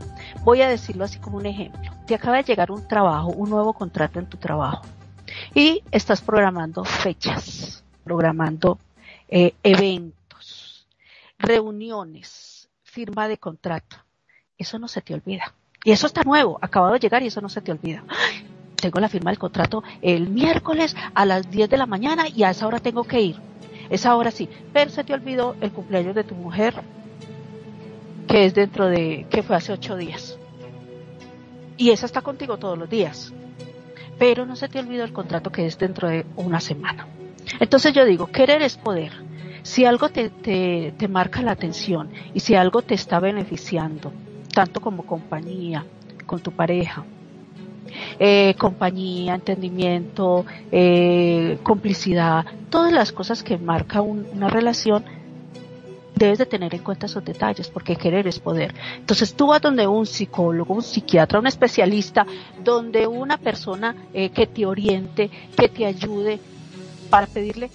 [0.43, 1.91] Voy a decirlo así como un ejemplo.
[2.07, 4.85] Te acaba de llegar un trabajo, un nuevo contrato en tu trabajo.
[5.53, 8.79] Y estás programando fechas, programando
[9.27, 10.87] eh, eventos,
[11.37, 13.97] reuniones, firma de contrato.
[14.57, 15.53] Eso no se te olvida.
[15.83, 18.03] Y eso está nuevo, acabado de llegar y eso no se te olvida.
[18.75, 22.49] tengo la firma del contrato el miércoles a las 10 de la mañana y a
[22.51, 23.35] esa hora tengo que ir.
[23.89, 24.49] Esa hora sí.
[24.71, 26.73] Pero se te olvidó el cumpleaños de tu mujer,
[28.27, 30.37] que es dentro de, que fue hace ocho días.
[31.77, 33.33] Y esa está contigo todos los días.
[34.19, 37.07] pero no se te olvida el contrato que es dentro de una semana.
[37.59, 39.11] Entonces yo digo, querer es poder.
[39.63, 44.13] Si algo te, te, te marca la atención y si algo te está beneficiando,
[44.53, 45.85] tanto como compañía,
[46.25, 47.03] con tu pareja,
[48.19, 55.03] eh, compañía, entendimiento, eh, complicidad, todas las cosas que marca una relación,
[56.15, 58.73] debes de tener en cuenta esos detalles, porque querer es poder.
[58.97, 62.25] Entonces tú vas donde un psicólogo, un psiquiatra, un especialista,
[62.63, 66.39] donde una persona eh, que te oriente, que te ayude
[67.09, 67.69] para pedirle,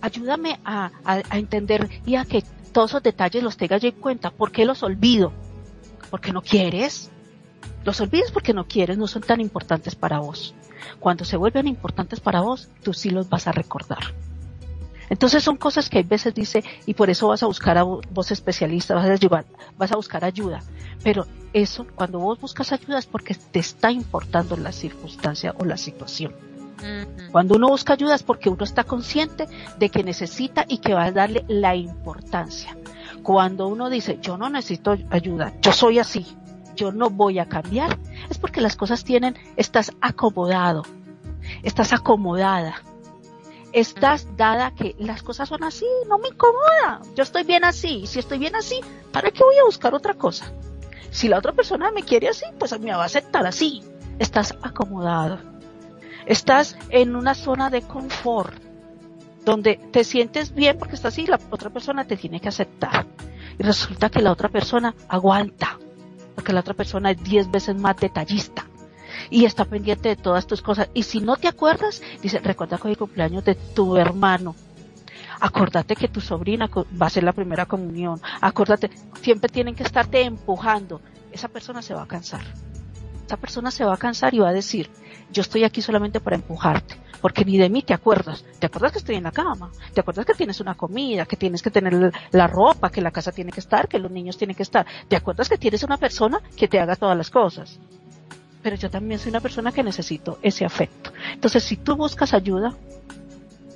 [0.00, 2.42] ayúdame a, a, entender y a que
[2.72, 4.30] todos esos detalles los tengas en cuenta.
[4.30, 5.32] ¿Por qué los olvido?
[6.10, 7.10] Porque no quieres.
[7.84, 10.54] Los olvides porque no quieres, no son tan importantes para vos.
[10.98, 14.14] Cuando se vuelven importantes para vos, tú sí los vas a recordar.
[15.08, 18.30] Entonces son cosas que hay veces dice, y por eso vas a buscar a vos
[18.30, 19.44] especialista, vas a ayudar,
[19.76, 20.62] vas a buscar ayuda.
[21.04, 25.76] Pero eso, cuando vos buscas ayuda es porque te está importando la circunstancia o la
[25.76, 26.34] situación.
[27.32, 29.46] Cuando uno busca ayuda es porque uno está consciente
[29.78, 32.76] de que necesita y que va a darle la importancia.
[33.26, 36.24] Cuando uno dice, yo no necesito ayuda, yo soy así,
[36.76, 37.98] yo no voy a cambiar,
[38.30, 40.84] es porque las cosas tienen, estás acomodado,
[41.64, 42.76] estás acomodada,
[43.72, 48.20] estás dada que las cosas son así, no me incomoda, yo estoy bien así, si
[48.20, 48.78] estoy bien así,
[49.10, 50.52] ¿para qué voy a buscar otra cosa?
[51.10, 53.82] Si la otra persona me quiere así, pues me va a aceptar así,
[54.20, 55.40] estás acomodado,
[56.26, 58.65] estás en una zona de confort,
[59.46, 63.06] donde te sientes bien porque estás así, la otra persona te tiene que aceptar.
[63.58, 65.78] Y resulta que la otra persona aguanta,
[66.34, 68.66] porque la otra persona es diez veces más detallista
[69.30, 70.90] y está pendiente de todas tus cosas.
[70.94, 74.56] Y si no te acuerdas, dice, recuerda que hoy el cumpleaños de tu hermano.
[75.38, 76.68] Acordate que tu sobrina
[77.00, 78.20] va a ser la primera comunión.
[78.40, 78.90] Acordate,
[79.22, 81.00] siempre tienen que estarte empujando.
[81.30, 82.42] Esa persona se va a cansar.
[83.24, 84.90] Esa persona se va a cansar y va a decir,
[85.30, 88.44] yo estoy aquí solamente para empujarte porque ni de mí te acuerdas.
[88.58, 91.62] Te acuerdas que estoy en la cama, te acuerdas que tienes una comida, que tienes
[91.62, 94.62] que tener la ropa, que la casa tiene que estar, que los niños tienen que
[94.62, 94.86] estar.
[95.08, 97.78] Te acuerdas que tienes una persona que te haga todas las cosas.
[98.62, 101.12] Pero yo también soy una persona que necesito ese afecto.
[101.32, 102.74] Entonces, si tú buscas ayuda,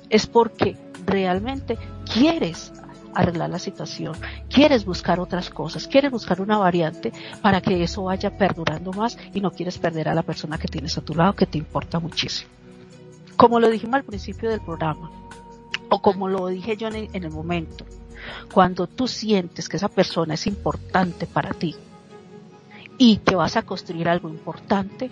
[0.09, 1.77] es porque realmente
[2.11, 2.73] quieres
[3.13, 4.15] arreglar la situación,
[4.49, 7.11] quieres buscar otras cosas, quieres buscar una variante
[7.41, 10.97] para que eso vaya perdurando más y no quieres perder a la persona que tienes
[10.97, 12.60] a tu lado que te importa muchísimo
[13.41, 15.09] como lo dijimos al principio del programa,
[15.89, 17.87] o como lo dije yo en el, momento,
[18.53, 21.75] cuando tú sientes que esa persona es importante para ti
[22.99, 25.09] y que vas a construir algo importante,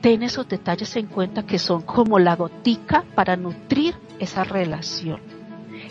[0.00, 5.20] ten esos detalles en cuenta que son como la gotica para nutrir esa relación.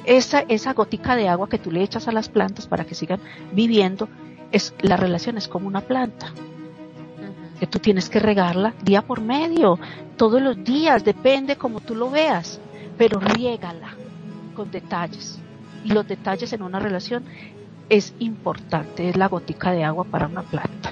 [0.03, 3.21] Esa, esa gotica de agua que tú le echas a las plantas para que sigan
[3.53, 4.09] viviendo,
[4.51, 6.33] es, la relación es como una planta
[7.61, 9.77] que tú tienes que regarla día por medio,
[10.17, 12.59] todos los días, depende como tú lo veas,
[12.97, 13.93] pero riégala
[14.55, 15.39] con detalles.
[15.85, 17.23] Y los detalles en una relación
[17.87, 20.91] es importante, es la gotica de agua para una planta.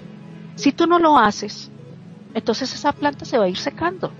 [0.54, 1.72] Si tú no lo haces,
[2.36, 4.12] entonces esa planta se va a ir secando,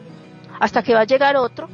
[0.60, 1.70] hasta que va a llegar otro,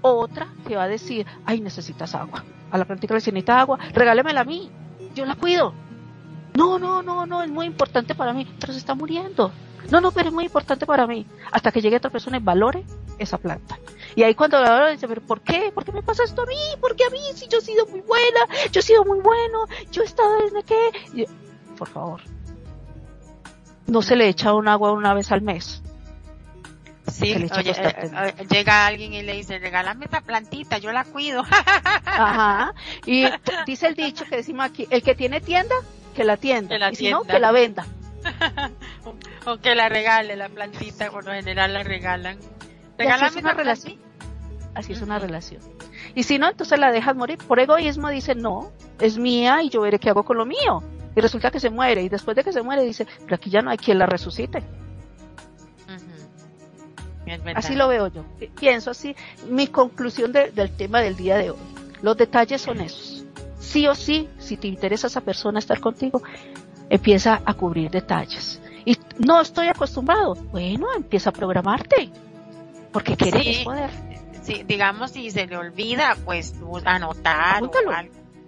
[0.00, 2.42] otra que va a decir, ay, necesitas agua.
[2.70, 4.70] A la plantita le necesita agua, regálemela a mí,
[5.14, 5.74] yo la cuido,
[6.54, 9.52] no, no, no, no, es muy importante para mí, pero se está muriendo.
[9.90, 11.26] No, no, pero es muy importante para mí.
[11.50, 12.84] Hasta que llegue otra persona y valore
[13.18, 13.78] esa planta.
[14.14, 15.72] Y ahí cuando la dice, pero ¿por qué?
[15.74, 16.56] ¿Por qué me pasa esto a mí?
[16.80, 17.20] ¿Por qué a mí?
[17.34, 20.62] Si yo he sido muy buena, yo he sido muy bueno, yo he estado desde
[20.62, 21.28] qué.
[21.76, 22.20] por favor.
[23.86, 25.82] No se le echa un agua una vez al mes.
[27.08, 31.42] Sí, oye, eh, eh, llega alguien y le dice, regálame esta plantita, yo la cuido.
[32.04, 32.74] Ajá.
[33.04, 33.24] Y
[33.66, 35.74] dice el dicho que decimos aquí, el que tiene tienda,
[36.12, 37.86] que la tienda, y si no, que la venda.
[39.46, 42.38] o que la regale, la plantita, por lo general la regalan.
[42.98, 43.98] Regálame una relación.
[44.74, 45.60] Así es una relación.
[46.14, 47.38] Y si no, entonces la dejas morir.
[47.38, 50.82] Por egoísmo dice, no, es mía y yo veré qué hago con lo mío.
[51.14, 52.02] Y resulta que se muere.
[52.02, 54.62] Y después de que se muere dice, pero aquí ya no hay quien la resucite.
[57.54, 58.24] Así lo veo yo.
[58.58, 59.14] Pienso así.
[59.48, 61.58] Mi conclusión del tema del día de hoy.
[62.00, 63.22] Los detalles son esos
[63.62, 66.22] sí o sí, si te interesa esa persona estar contigo,
[66.90, 68.60] empieza a cubrir detalles.
[68.84, 70.34] Y no estoy acostumbrado.
[70.34, 72.10] Bueno, empieza a programarte.
[72.92, 73.90] Porque quieres poder.
[74.42, 76.54] Sí, digamos, si se le olvida, pues
[76.84, 77.62] anotar.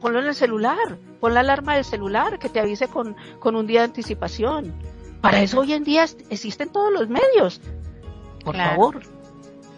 [0.00, 0.98] Ponlo en el celular.
[1.20, 4.74] Pon la alarma del celular que te avise con, con un día de anticipación.
[5.22, 7.62] Para eso hoy en día existen todos los medios.
[8.44, 9.00] Por favor,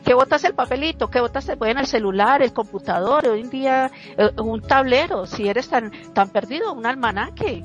[0.07, 4.62] que botas el papelito, que botas el celular, el computador, hoy en día eh, un
[4.62, 7.65] tablero, si eres tan, tan perdido, un almanaque.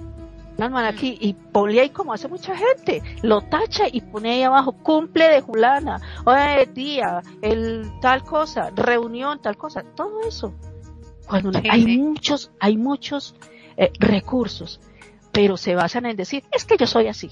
[0.57, 4.71] una aquí y ponle ahí como hace mucha gente, lo tacha y pone ahí abajo,
[4.71, 10.51] cumple de Julana, oye, día, el tal cosa, reunión, tal cosa, todo eso.
[11.27, 13.35] Cuando hay muchos, hay muchos
[13.77, 14.81] eh, recursos,
[15.31, 17.29] pero se basan en decir, es que yo soy así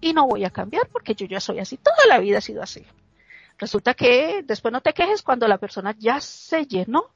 [0.00, 2.64] y no voy a cambiar porque yo ya soy así, toda la vida ha sido
[2.64, 2.84] así.
[3.60, 7.12] Resulta que después no te quejes cuando la persona ya se llenó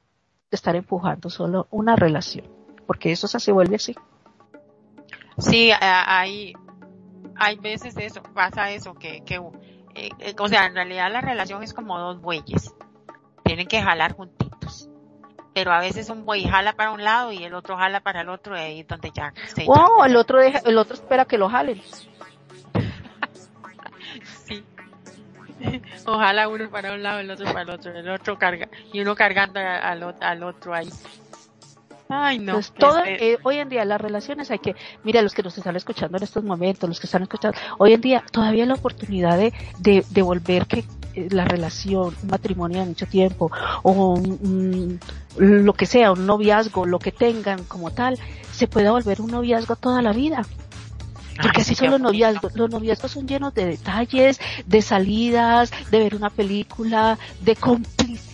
[0.51, 2.47] de estar empujando solo una relación,
[2.85, 3.95] porque eso se vuelve así.
[5.39, 6.53] Sí, hay,
[7.35, 9.41] hay veces eso, pasa eso, que, que
[9.95, 12.73] eh, eh, o sea, en realidad la relación es como dos bueyes,
[13.43, 14.89] tienen que jalar juntitos,
[15.53, 18.29] pero a veces un buey jala para un lado y el otro jala para el
[18.29, 21.39] otro y ahí es donde ya se wow, el otro deja, el otro espera que
[21.39, 21.81] lo jalen.
[26.05, 29.15] Ojalá uno para un lado, el otro para el otro, el otro carga, y uno
[29.15, 30.89] cargando al, al otro ahí.
[32.07, 32.53] Ay, no.
[32.53, 35.75] Pues todo, eh, hoy en día las relaciones hay que, mira, los que nos están
[35.75, 39.37] escuchando en estos momentos, los que están escuchando, hoy en día todavía hay la oportunidad
[39.37, 43.51] de, de, volver que eh, la relación, un matrimonio de mucho tiempo,
[43.81, 44.21] o
[45.37, 48.19] lo que sea, un noviazgo, lo que tengan como tal,
[48.51, 50.43] se pueda volver un noviazgo toda la vida.
[51.41, 52.55] Porque así son los noviazgos.
[52.55, 58.25] Los noviazgos son llenos de detalles, de salidas, de ver una película, de complicidad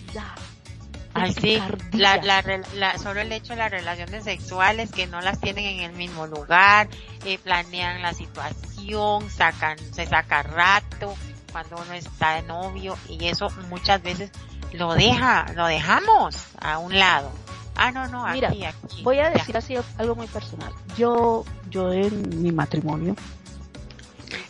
[1.14, 1.62] Ay, sí,
[1.92, 2.42] la, la,
[2.74, 6.26] la, solo el hecho de las relaciones sexuales que no las tienen en el mismo
[6.26, 6.88] lugar,
[7.26, 11.14] eh, planean la situación, sacan, se saca rato
[11.50, 14.30] cuando uno está de novio y eso muchas veces
[14.72, 17.30] lo deja, lo dejamos a un lado.
[17.74, 19.02] Ah, no, no, aquí, Mira, aquí.
[19.02, 20.72] Voy a decir así algo muy personal.
[20.96, 23.16] Yo, yo en mi matrimonio,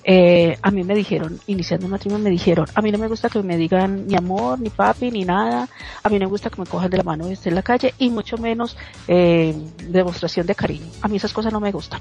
[0.04, 3.28] eh, a mí me dijeron, iniciando el matrimonio, me dijeron, a mí no me gusta
[3.28, 5.68] que me digan ni amor, ni papi, ni nada.
[6.02, 7.62] A mí no me gusta que me cojan de la mano y esté en la
[7.62, 8.76] calle y mucho menos
[9.06, 9.54] eh,
[9.88, 10.86] demostración de cariño.
[11.02, 12.00] A mí esas cosas no me gustan.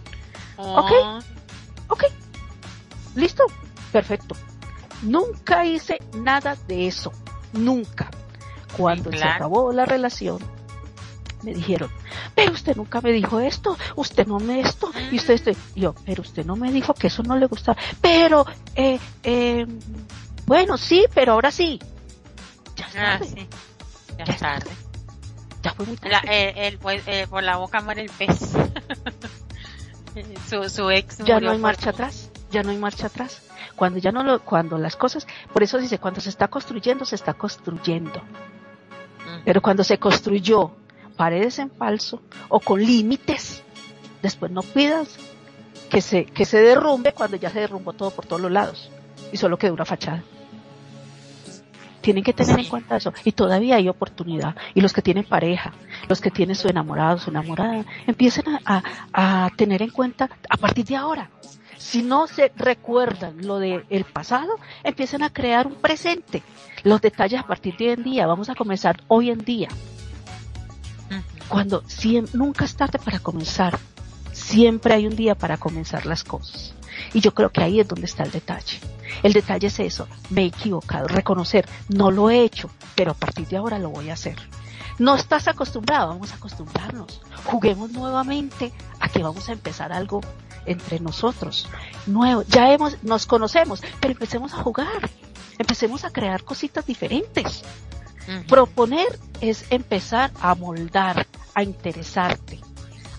[0.58, 0.92] Ok,
[1.88, 2.04] ok,
[3.16, 3.44] listo,
[3.92, 4.36] perfecto.
[5.04, 7.12] Nunca hice nada de eso,
[7.54, 8.10] nunca.
[8.78, 10.40] Cuando se acabó la relación,
[11.44, 11.90] me dijeron,
[12.36, 15.52] pero usted nunca me dijo esto, usted no me esto, y usted esto.
[15.76, 17.78] yo, pero usted no me dijo que eso no le gustaba.
[18.02, 18.46] Pero,
[18.76, 19.66] eh, eh,
[20.46, 21.80] bueno, sí, pero ahora sí.
[22.76, 23.48] Ya ah, sí.
[24.18, 24.72] Ya, ya tarde.
[25.64, 26.68] Ya fue muy tarde.
[26.68, 28.40] el, pues, eh, por la boca muere el pez.
[30.50, 33.44] su, su ex Ya no hay marcha atrás, ya no hay marcha atrás.
[33.76, 37.16] Cuando ya no lo, cuando las cosas, por eso dice, cuando se está construyendo, se
[37.16, 38.22] está construyendo.
[39.46, 40.72] Pero cuando se construyó
[41.12, 43.64] paredes en falso o con límites,
[44.22, 45.18] después no pidas
[45.90, 48.90] que se, que se derrumbe cuando ya se derrumbó todo por todos los lados
[49.32, 50.24] y solo quedó una fachada.
[52.02, 53.14] Tienen que tener en cuenta eso.
[53.24, 54.56] Y todavía hay oportunidad.
[54.74, 55.74] Y los que tienen pareja,
[56.08, 58.84] los que tienen su enamorado, su enamorada, empiecen a,
[59.14, 61.30] a, tener en cuenta a partir de ahora.
[61.78, 66.42] Si no se recuerdan lo del el pasado, empiecen a crear un presente.
[66.84, 68.26] Los detalles a partir de hoy en día.
[68.26, 69.68] Vamos a comenzar hoy en día
[71.52, 73.78] cuando siempre, nunca es tarde para comenzar,
[74.32, 76.74] siempre hay un día para comenzar las cosas.
[77.14, 78.80] Y yo creo que ahí es donde está el detalle.
[79.22, 83.50] El detalle es eso, me he equivocado, reconocer, no lo he hecho, pero a partir
[83.50, 84.38] de ahora lo voy a hacer.
[84.98, 87.22] No estás acostumbrado, vamos a acostumbrarnos.
[87.44, 88.72] Juguemos nuevamente
[89.02, 90.22] a que vamos a empezar algo
[90.66, 91.68] entre nosotros,
[92.08, 92.44] nuevo.
[92.48, 95.10] Ya hemos, nos conocemos, pero empecemos a jugar,
[95.58, 97.64] empecemos a crear cositas diferentes.
[98.48, 102.60] Proponer es empezar a moldar, a interesarte,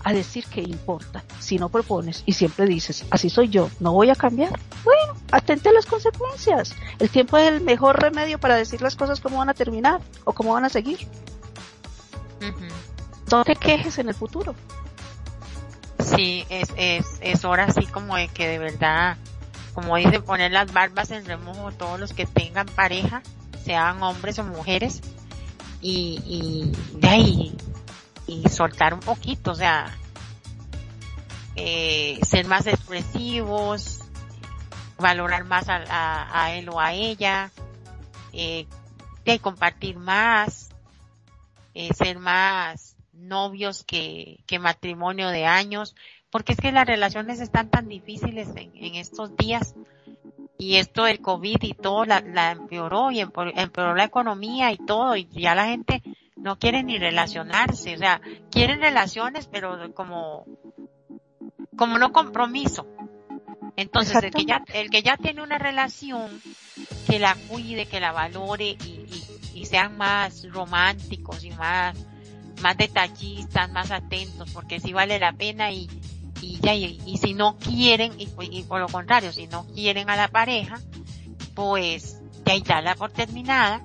[0.03, 1.23] a decir que importa.
[1.39, 5.69] Si no propones y siempre dices, así soy yo, no voy a cambiar, bueno, atente
[5.69, 6.75] a las consecuencias.
[6.99, 10.33] El tiempo es el mejor remedio para decir las cosas cómo van a terminar o
[10.33, 11.07] cómo van a seguir.
[13.31, 14.53] No te quejes en el futuro.
[15.99, 19.17] Sí, es, es, es hora así como de que de verdad,
[19.73, 23.23] como dicen, poner las barbas en remojo todos los que tengan pareja,
[23.63, 25.01] sean hombres o mujeres,
[25.81, 27.57] y, y de ahí
[28.27, 29.91] y soltar un poquito, o sea,
[31.55, 33.99] eh, ser más expresivos,
[34.97, 37.51] valorar más a, él o a ella,
[38.31, 38.65] eh,
[39.25, 40.69] de compartir más,
[41.73, 45.95] eh, ser más novios que, que matrimonio de años,
[46.29, 49.75] porque es que las relaciones están tan difíciles en, estos días
[50.57, 55.27] y esto del COVID y todo la empeoró y empeoró la economía y todo y
[55.27, 56.01] ya la gente
[56.43, 58.19] no quieren ni relacionarse, o sea,
[58.51, 60.45] quieren relaciones, pero como,
[61.77, 62.85] como no compromiso.
[63.77, 66.29] Entonces, el que ya, el que ya tiene una relación,
[67.07, 71.97] que la cuide, que la valore y, y, sean más románticos y más,
[72.61, 75.89] más detallistas, más atentos, porque sí vale la pena y,
[76.41, 80.27] y ya, y, si no quieren, y, por lo contrario, si no quieren a la
[80.27, 80.77] pareja,
[81.55, 83.81] pues ya darla por terminada,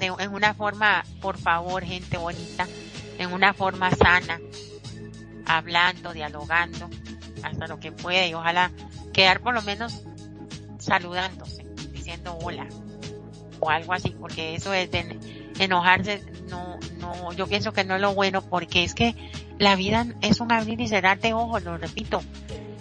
[0.00, 2.66] en una forma, por favor, gente bonita,
[3.18, 4.38] en una forma sana,
[5.46, 6.88] hablando, dialogando,
[7.42, 8.70] hasta lo que pueda, y ojalá
[9.12, 10.02] quedar por lo menos
[10.78, 12.66] saludándose, diciendo hola,
[13.60, 15.18] o algo así, porque eso es de
[15.58, 19.14] enojarse, no, no, yo pienso que no es lo bueno, porque es que
[19.58, 22.22] la vida es un abrir y cerrar de ojos, lo repito,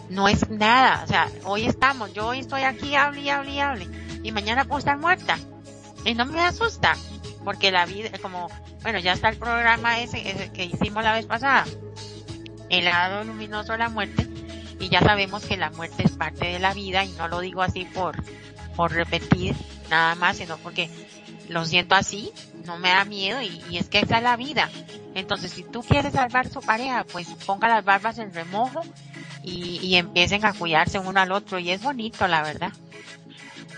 [0.09, 3.59] no es nada, o sea, hoy estamos, yo hoy estoy aquí, hable y hable y
[3.59, 3.87] hable,
[4.23, 5.37] y mañana puedo estar muerta,
[6.07, 6.95] y no me asusta,
[7.43, 8.47] porque la vida, como,
[8.81, 11.65] bueno, ya está el programa ese, que hicimos la vez pasada,
[12.69, 14.25] el lado luminoso de la muerte,
[14.79, 17.61] y ya sabemos que la muerte es parte de la vida, y no lo digo
[17.61, 18.15] así por,
[18.75, 19.53] por repetir
[19.89, 20.89] nada más, sino porque
[21.49, 22.31] lo siento así,
[22.65, 24.69] no me da miedo y, es que esa es la vida.
[25.13, 28.81] Entonces, si tú quieres salvar su pareja, pues ponga las barbas en remojo
[29.43, 32.71] y, y empiecen a cuidarse uno al otro y es bonito, la verdad.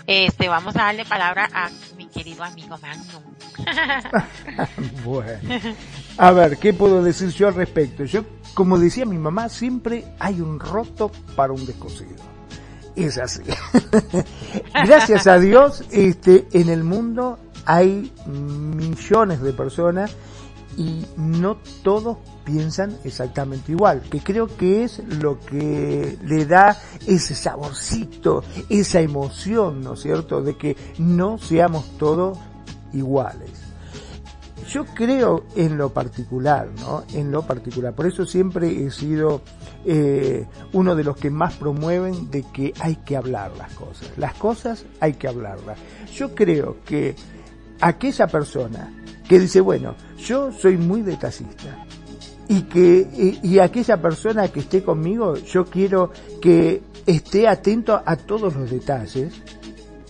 [0.06, 1.70] Este, vamos a darle palabra a
[2.12, 3.22] querido amigo Magnum.
[5.04, 5.40] bueno.
[6.18, 8.04] A ver, ¿qué puedo decir yo al respecto?
[8.04, 8.24] Yo,
[8.54, 12.16] como decía mi mamá, siempre hay un roto para un descosido.
[12.96, 13.42] Es así.
[14.74, 20.14] Gracias a Dios, este, en el mundo hay millones de personas
[20.76, 26.76] y no todos piensan exactamente igual, que creo que es lo que le da
[27.06, 32.38] ese saborcito, esa emoción, ¿no es cierto?, de que no seamos todos
[32.92, 33.50] iguales.
[34.68, 37.02] Yo creo en lo particular, ¿no?
[37.12, 37.92] En lo particular.
[37.92, 39.42] Por eso siempre he sido
[39.84, 44.08] eh, uno de los que más promueven de que hay que hablar las cosas.
[44.16, 45.76] Las cosas hay que hablarlas.
[46.14, 47.16] Yo creo que
[47.80, 48.99] aquella persona
[49.30, 51.86] que dice, bueno, yo soy muy detallista
[52.48, 56.10] y que y, aquella persona que esté conmigo, yo quiero
[56.42, 59.32] que esté atento a todos los detalles,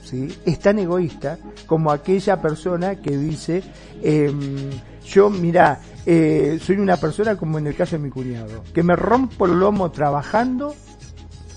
[0.02, 0.34] ¿sí?
[0.46, 3.62] Es tan egoísta como aquella persona que dice,
[4.02, 4.70] em,
[5.04, 8.96] yo, mira, eh, soy una persona como en el caso de mi cuñado, que me
[8.96, 10.74] rompo el lomo trabajando,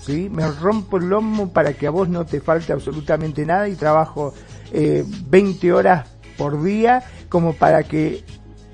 [0.02, 0.28] ¿sí?
[0.30, 4.34] Me rompo el lomo para que a vos no te falte absolutamente nada y trabajo
[4.70, 8.24] eh, 20 horas por día como para que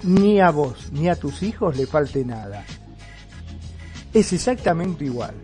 [0.02, 2.64] ni a vos ni a tus hijos le falte nada.
[4.12, 5.34] Es exactamente igual.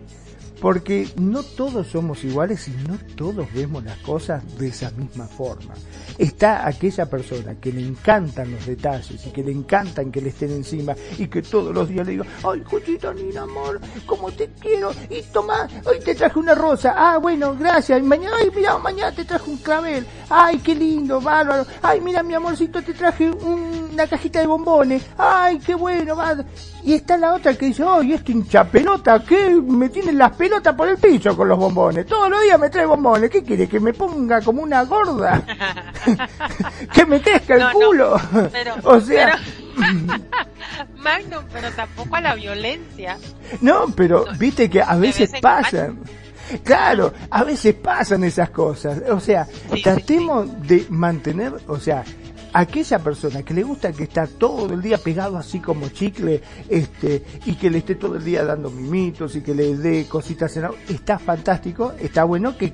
[0.61, 5.73] Porque no todos somos iguales y no todos vemos las cosas de esa misma forma.
[6.17, 10.51] Está aquella persona que le encantan los detalles y que le encantan que le estén
[10.51, 14.91] encima y que todos los días le diga, ay, Juchito, ni amor, cómo te quiero,
[15.09, 19.11] y toma, hoy te traje una rosa, ah, bueno, gracias, y mañana, ay, mira, mañana
[19.11, 24.07] te traje un clavel, ay, qué lindo, bárbaro, ay, mira, mi amorcito, te traje una
[24.07, 26.35] cajita de bombones, ay, qué bueno, va.
[26.83, 29.49] Y está la otra que dice, ay, este hincha pelota, ¿qué?
[29.49, 32.05] Me tienen las pelotas por el piso con los bombones.
[32.05, 33.29] Todos los días me trae bombones.
[33.29, 33.67] ¿Qué quiere?
[33.67, 35.43] ¿Que me ponga como una gorda?
[36.93, 38.19] que me crezca el culo.
[38.51, 39.39] pero, o sea.
[40.97, 43.17] Magnum, pero tampoco a la violencia.
[43.61, 45.99] No, pero viste que a veces pasan.
[46.63, 49.01] Claro, a veces pasan esas cosas.
[49.09, 49.47] O sea,
[49.83, 52.03] tratemos de mantener, o sea,
[52.53, 57.23] aquella persona que le gusta que está todo el día pegado así como chicle, este,
[57.45, 60.67] y que le esté todo el día dando mimitos y que le dé cositas en
[60.87, 62.73] está fantástico, está bueno que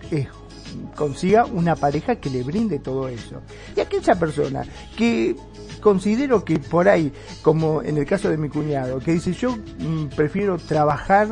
[0.95, 3.41] consiga una pareja que le brinde todo eso.
[3.75, 4.65] Y aquella persona
[4.97, 5.35] que
[5.81, 10.15] considero que por ahí, como en el caso de mi cuñado, que dice yo mm,
[10.15, 11.27] prefiero trabajar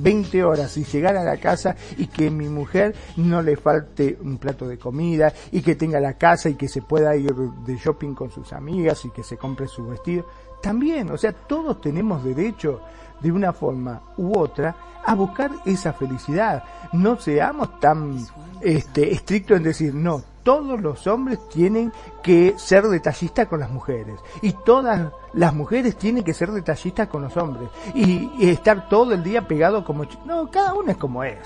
[0.00, 4.38] 20 horas y llegar a la casa y que mi mujer no le falte un
[4.38, 8.14] plato de comida y que tenga la casa y que se pueda ir de shopping
[8.14, 10.26] con sus amigas y que se compre su vestido.
[10.62, 12.80] También, o sea, todos tenemos derecho
[13.20, 14.74] de una forma u otra
[15.04, 16.64] a buscar esa felicidad.
[16.92, 18.18] No seamos tan
[18.60, 24.20] este, estrictos en decir, no, todos los hombres tienen que ser detallistas con las mujeres
[24.42, 29.24] y todas las mujeres tienen que ser detallistas con los hombres y, estar todo el
[29.24, 30.04] día pegado como...
[30.24, 31.38] No, cada uno es como es.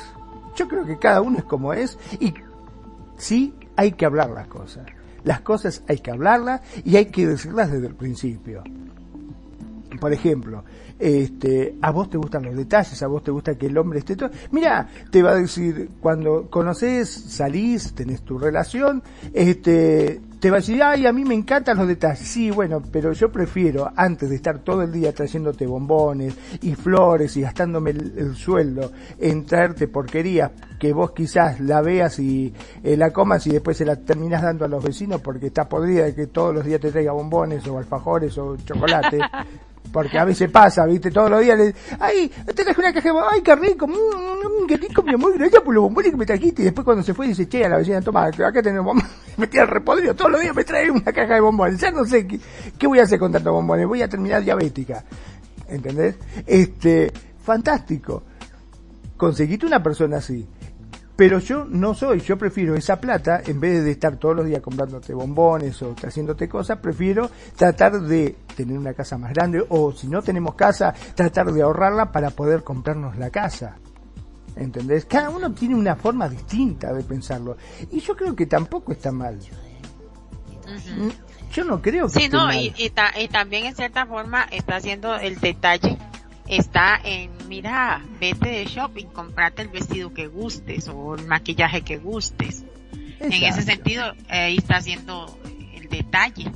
[0.54, 2.34] Yo creo que cada uno es como es y
[3.16, 4.86] sí hay que hablar las cosas.
[5.24, 8.62] Las cosas hay que hablarlas y hay que decirlas desde el principio.
[9.98, 10.62] Por ejemplo,
[11.00, 14.16] este, a vos te gustan los detalles, a vos te gusta que el hombre esté
[14.16, 14.30] todo.
[14.50, 19.02] Mira, te va a decir, cuando conoces, salís, tenés tu relación,
[19.32, 22.26] este, te va a decir, ay, a mí me encantan los detalles.
[22.26, 27.36] Sí, bueno, pero yo prefiero, antes de estar todo el día trayéndote bombones y flores
[27.36, 33.12] y gastándome el, sueldo en traerte porquerías que vos quizás la veas y eh, la
[33.12, 36.26] comas y después se la terminas dando a los vecinos porque está podrida de que
[36.26, 39.18] todos los días te traiga bombones o alfajores o chocolate.
[39.92, 43.18] Porque a veces pasa, viste, todos los días le, ay, te traje una caja de
[43.32, 46.62] ay, qué rico, mmm, qué rico, mi amor, gracias por los bombones que me trajiste.
[46.62, 49.10] Y después cuando se fue dice, che, a la vecina, toma, acá tenemos bombones.
[49.36, 51.80] Me tira el todos los días me trae una caja de bombones.
[51.80, 52.38] Ya no sé qué,
[52.78, 55.02] qué voy a hacer con tantos bombones, voy a terminar diabética.
[55.66, 56.16] ¿Entendés?
[56.46, 57.10] Este,
[57.42, 58.22] fantástico.
[59.16, 60.46] Conseguiste una persona así.
[61.20, 64.62] Pero yo no soy, yo prefiero esa plata, en vez de estar todos los días
[64.62, 70.08] comprándote bombones o haciéndote cosas, prefiero tratar de tener una casa más grande o si
[70.08, 73.76] no tenemos casa, tratar de ahorrarla para poder comprarnos la casa.
[74.56, 75.04] ¿Entendés?
[75.04, 77.58] Cada uno tiene una forma distinta de pensarlo.
[77.90, 79.38] Y yo creo que tampoco está mal.
[81.52, 85.38] Yo no creo que sí, no, Y, y, también en cierta forma está haciendo el
[85.38, 85.98] detalle
[86.50, 91.96] está en, mira, vete de shopping, comprate el vestido que gustes o el maquillaje que
[91.96, 92.64] gustes.
[93.20, 95.38] En ese sentido, ahí está haciendo
[95.74, 96.50] el detalle.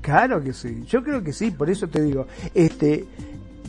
[0.00, 3.06] Claro que sí, yo creo que sí, por eso te digo, este,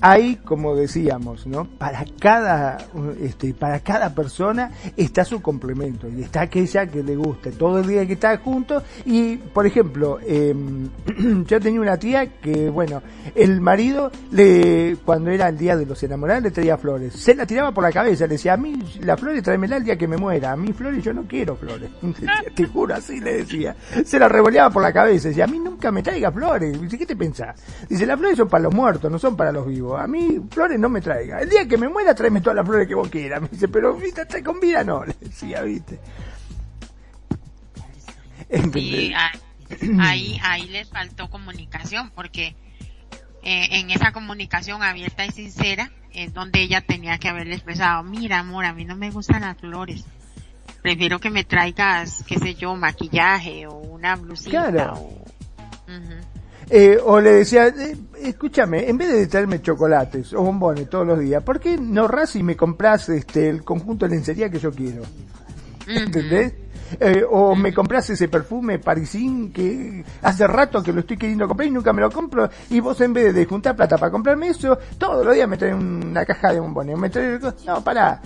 [0.01, 1.65] hay, como decíamos, ¿no?
[1.65, 2.79] Para cada,
[3.21, 7.87] este, para cada persona está su complemento y está aquella que le guste todo el
[7.87, 10.55] día que está juntos y, por ejemplo, eh,
[11.45, 13.03] yo tenía una tía que, bueno,
[13.35, 17.45] el marido le, cuando era el día de los enamorados le traía flores, se la
[17.45, 20.17] tiraba por la cabeza, le decía, a mí las flores tráemela el día que me
[20.17, 21.91] muera, a mí flores yo no quiero flores,
[22.55, 25.91] te juro así le decía, se la revoleaba por la cabeza, decía, a mí nunca
[25.91, 27.61] me traiga flores, dice, ¿qué te pensás?
[27.87, 30.79] Dice, las flores son para los muertos, no son para los vivos a mí flores
[30.79, 31.39] no me traiga.
[31.39, 33.41] El día que me muera, tráeme todas las flores que vos quieras.
[33.41, 34.43] Me dice, pero ¿viste?
[34.43, 35.03] con vida no.
[35.05, 35.99] Le decía, ¿viste?
[38.73, 39.13] Sí,
[39.99, 42.55] ahí, ahí les faltó comunicación porque
[43.43, 48.39] eh, en esa comunicación abierta y sincera es donde ella tenía que haberle expresado, mira
[48.39, 50.05] amor, a mí no me gustan las flores.
[50.81, 54.71] Prefiero que me traigas, qué sé yo, maquillaje o una blusita.
[54.71, 55.09] Claro.
[56.73, 61.19] Eh, o le decía, eh, escúchame, en vez de traerme chocolates o bombones todos los
[61.19, 64.71] días, ¿por qué no ras y me compras este, el conjunto de lencería que yo
[64.71, 65.01] quiero?
[65.85, 66.53] ¿Entendés?
[66.97, 71.67] Eh, o me compras ese perfume parisín que hace rato que lo estoy queriendo comprar
[71.67, 74.77] y nunca me lo compro y vos en vez de juntar plata para comprarme eso,
[74.97, 77.39] todos los días me traen una caja de bombones, me traen...
[77.65, 78.21] No, para,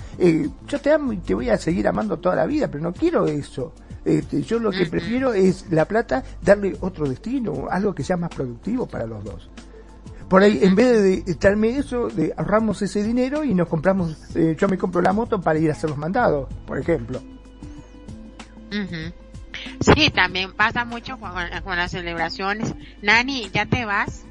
[0.67, 3.25] yo te amo y te voy a seguir amando toda la vida, pero no quiero
[3.25, 3.73] eso.
[4.05, 8.29] Este, yo lo que prefiero es la plata darle otro destino, algo que sea más
[8.29, 9.49] productivo para los dos.
[10.29, 14.55] Por ahí, en vez de estarme eso, de ahorramos ese dinero y nos compramos, eh,
[14.59, 17.21] yo me compro la moto para ir a hacer los mandados, por ejemplo.
[19.79, 21.31] Sí, también pasa mucho con,
[21.75, 22.73] las celebraciones.
[23.01, 24.23] Nani, ¿ya te vas?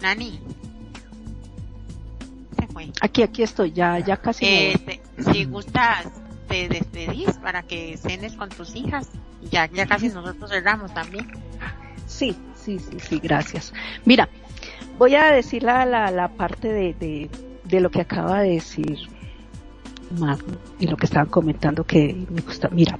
[0.00, 0.40] Nani.
[2.58, 2.90] Se fue.
[3.00, 4.46] Aquí, aquí estoy, ya, ya casi.
[4.46, 5.00] Este,
[5.32, 6.06] si gustas
[6.54, 9.08] te despedís para que cenes con tus hijas.
[9.50, 11.26] Ya, ya casi nosotros cerramos también.
[12.06, 13.72] Sí, sí, sí, sí, gracias.
[14.04, 14.28] Mira,
[14.96, 17.28] voy a decir la, la, la parte de, de,
[17.64, 18.98] de lo que acaba de decir
[20.16, 22.68] Magno y lo que estaban comentando que me gusta.
[22.68, 22.98] Mira,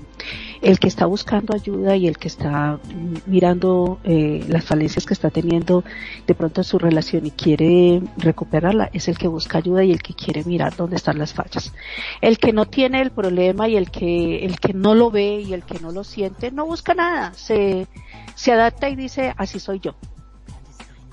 [0.63, 2.79] el que está buscando ayuda y el que está
[3.27, 5.85] mirando eh, las falencias que está teniendo
[6.27, 10.15] de pronto su relación y quiere recuperarla es el que busca ayuda y el que
[10.15, 11.73] quiere mirar dónde están las fallas.
[12.21, 15.53] El que no tiene el problema y el que el que no lo ve y
[15.53, 17.87] el que no lo siente no busca nada, se
[18.35, 19.95] se adapta y dice así soy yo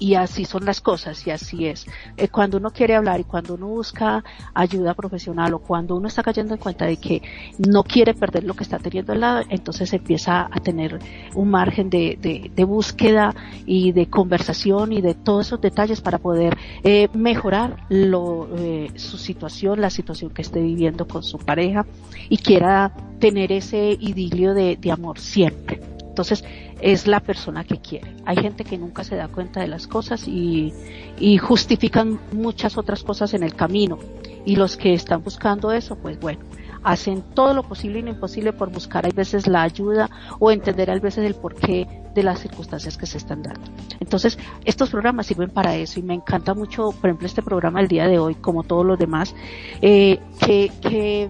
[0.02, 1.86] y así son las cosas y así es.
[2.18, 4.24] Eh, cuando uno quiere hablar y cuando uno busca
[4.56, 7.22] ayuda profesional o cuando uno está cayendo en cuenta de que
[7.60, 10.98] no quiere perder lo que está teniendo al lado, entonces empieza a tener
[11.36, 13.36] un margen de, de, búsqueda
[13.68, 19.20] y de conversación y de todos esos detalles para poder eh, mejorar lo, eh, su
[19.20, 21.86] situación, la situación que esté viviendo con su pareja
[22.28, 25.91] y quiera tener ese idilio de, de amor siempre.
[26.12, 26.44] Entonces,
[26.82, 28.14] es la persona que quiere.
[28.26, 30.74] Hay gente que nunca se da cuenta de las cosas y,
[31.40, 33.98] justifican muchas otras cosas en el camino.
[34.46, 36.42] Y los que están buscando eso, pues bueno,
[36.84, 40.10] hacen todo lo posible y lo imposible por buscar a veces la ayuda
[40.40, 43.62] o entender a veces el porqué de las circunstancias que se están dando.
[44.02, 47.88] Entonces, estos programas sirven para eso y me encanta mucho, por ejemplo, este programa el
[47.88, 49.34] día de hoy, como todos los demás,
[49.82, 51.30] eh, que, que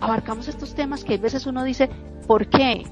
[0.00, 1.88] abarcamos estos temas que a veces uno dice,
[2.26, 2.84] ¿por qué?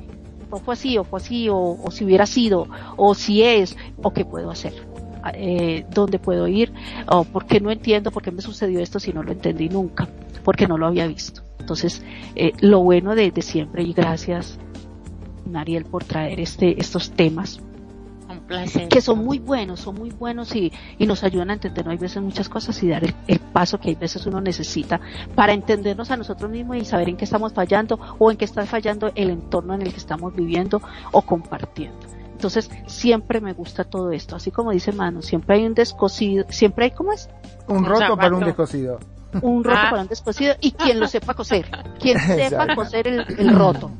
[0.51, 4.24] O fue así, o fue así, o, si hubiera sido, o si es, o qué
[4.24, 4.73] puedo hacer.
[5.35, 6.73] Eh, dónde puedo ir,
[7.09, 10.09] o por qué no entiendo por qué me sucedió esto si no lo entendí nunca,
[10.44, 11.43] porque no lo había visto.
[11.59, 12.02] Entonces,
[12.36, 14.59] eh, lo bueno de, siempre, y gracias,
[15.44, 17.60] Nariel, por traer este, estos temas
[18.89, 22.23] que son muy buenos, son muy buenos y, y nos ayudan a entender hay veces
[22.23, 25.01] muchas cosas y dar el, paso que hay veces uno necesita
[25.35, 28.66] para entendernos a nosotros mismos y saber en qué estamos fallando o en qué está
[28.66, 30.82] fallando el entorno en el que estamos viviendo
[31.12, 31.98] o compartiendo.
[32.32, 34.36] Entonces, siempre me gusta todo esto.
[34.36, 37.31] Así como dice Manu, siempre hay un descosido, siempre hay, ¿cómo es?
[37.66, 38.98] Un, roto para un descosido.
[39.40, 39.90] Un roto ah.
[39.90, 41.70] para un descosido y quien lo sepa coser.
[41.98, 43.90] Quien sepa coser el, el roto.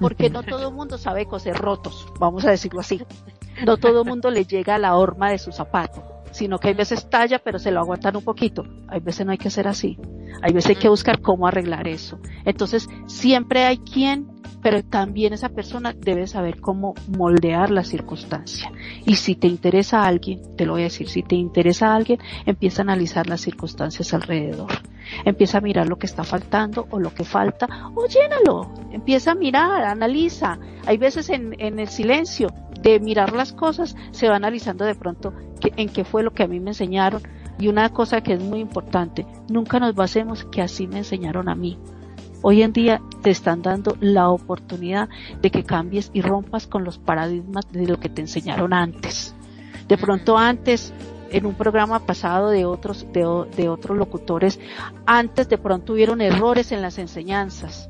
[0.00, 3.00] Porque no todo el mundo sabe coser rotos, vamos a decirlo así.
[3.64, 6.74] No todo el mundo le llega a la horma de su zapato sino que hay
[6.74, 8.64] veces talla, pero se lo aguantan un poquito.
[8.88, 9.96] Hay veces no hay que hacer así.
[10.42, 12.18] Hay veces hay que buscar cómo arreglar eso.
[12.44, 14.26] Entonces, siempre hay quien,
[14.60, 18.72] pero también esa persona debe saber cómo moldear la circunstancia.
[19.06, 21.94] Y si te interesa a alguien, te lo voy a decir, si te interesa a
[21.94, 24.72] alguien, empieza a analizar las circunstancias alrededor.
[25.24, 28.74] Empieza a mirar lo que está faltando o lo que falta, o llénalo.
[28.90, 30.58] Empieza a mirar, analiza.
[30.84, 32.48] Hay veces en, en el silencio
[32.84, 35.32] de mirar las cosas, se va analizando de pronto
[35.62, 37.22] en qué fue lo que a mí me enseñaron.
[37.58, 41.54] Y una cosa que es muy importante, nunca nos basemos que así me enseñaron a
[41.54, 41.78] mí.
[42.42, 45.08] Hoy en día te están dando la oportunidad
[45.40, 49.34] de que cambies y rompas con los paradigmas de lo que te enseñaron antes.
[49.88, 50.92] De pronto antes,
[51.30, 54.60] en un programa pasado de otros, de, de otros locutores,
[55.06, 57.88] antes de pronto hubieron errores en las enseñanzas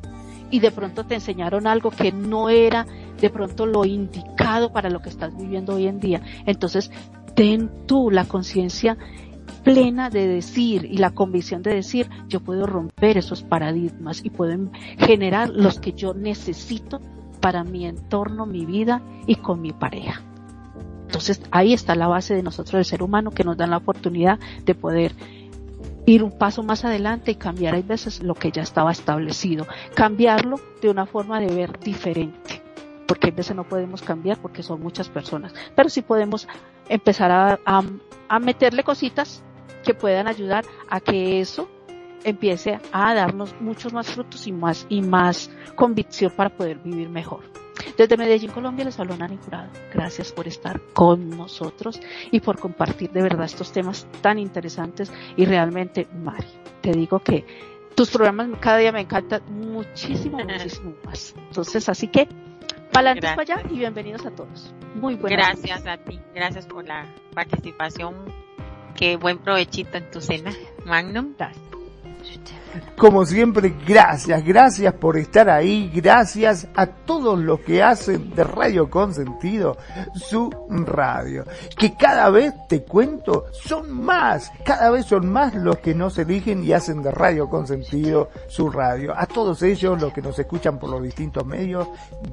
[0.55, 2.87] y de pronto te enseñaron algo que no era
[3.21, 6.23] de pronto lo indicado para lo que estás viviendo hoy en día.
[6.47, 6.93] Entonces,
[7.35, 8.97] ten tú la conciencia
[9.65, 14.71] plena de decir y la convicción de decir, yo puedo romper esos paradigmas y puedo
[14.97, 17.01] generar los que yo necesito
[17.41, 20.23] para mi entorno, mi vida y con mi pareja.
[21.07, 24.39] Entonces ahí está la base de nosotros, el ser humano, que nos dan la oportunidad
[24.65, 25.17] de poder
[26.07, 30.61] ir un paso más adelante y cambiar hay veces lo que ya estaba establecido, cambiarlo
[30.83, 32.65] de una forma de ver diferente
[33.07, 36.49] porque a veces no podemos cambiar porque son muchas personas, pero sí podemos
[36.89, 37.61] empezar a,
[38.29, 39.43] a, meterle cositas
[39.85, 41.69] que puedan ayudar a que eso
[42.25, 47.43] empiece a darnos muchos más frutos y más y más convicción para poder vivir mejor.
[47.97, 49.71] Desde Medellín, Colombia, les habló Nani Jurado.
[49.93, 52.01] Gracias por estar con nosotros
[52.31, 56.47] y por compartir de verdad estos temas tan interesantes y realmente, Mari,
[56.81, 57.45] te digo que
[57.95, 61.35] tus programas cada día me encantan muchísimo, muchísimo más.
[61.49, 62.29] Entonces, así que
[62.93, 64.73] para para allá y bienvenidos a todos.
[64.95, 65.61] Muy buenas.
[65.61, 68.15] Gracias a ti, gracias por la participación.
[68.95, 70.53] Qué buen provechito en tu cena,
[70.85, 71.35] Magnum.
[72.97, 78.89] Como siempre, gracias, gracias por estar ahí, gracias a todos los que hacen de Radio
[78.89, 79.77] Consentido
[80.15, 81.45] su radio.
[81.77, 86.65] Que cada vez, te cuento, son más, cada vez son más los que nos eligen
[86.65, 89.15] y hacen de Radio Consentido su radio.
[89.17, 91.89] A todos ellos, los que nos escuchan por los distintos medios,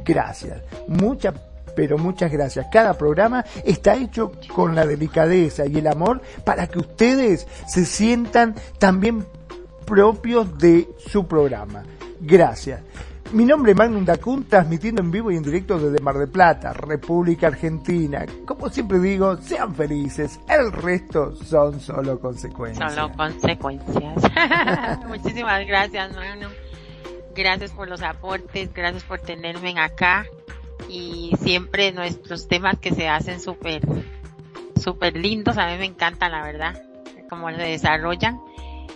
[0.05, 0.61] gracias.
[0.88, 1.34] Muchas
[1.76, 2.68] pero muchas gracias.
[2.72, 8.55] Cada programa está hecho con la delicadeza y el amor para que ustedes se sientan
[8.77, 9.26] también
[9.91, 11.84] propios de su programa.
[12.22, 12.80] Gracias.
[13.34, 16.72] Mi nombre es Magnum Dacun, transmitiendo en vivo y en directo desde Mar del Plata,
[16.72, 18.26] República Argentina.
[18.45, 22.93] Como siempre digo, sean felices, el resto son solo consecuencias.
[22.93, 24.23] Solo consecuencias.
[25.09, 26.51] Muchísimas gracias, Magnum.
[27.35, 30.26] Gracias por los aportes, gracias por tenerme acá
[30.88, 33.81] y siempre nuestros temas que se hacen súper,
[34.81, 36.81] súper lindos, a mí me encantan, la verdad,
[37.30, 38.39] cómo se desarrollan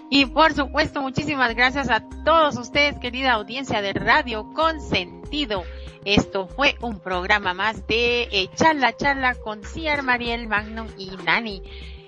[0.10, 5.64] y por supuesto, muchísimas gracias a todos ustedes, querida audiencia de Radio Consentido.
[6.06, 11.64] Esto fue un programa más de eh, Charla Charla con Ciar, Mariel, Magnum y Nani.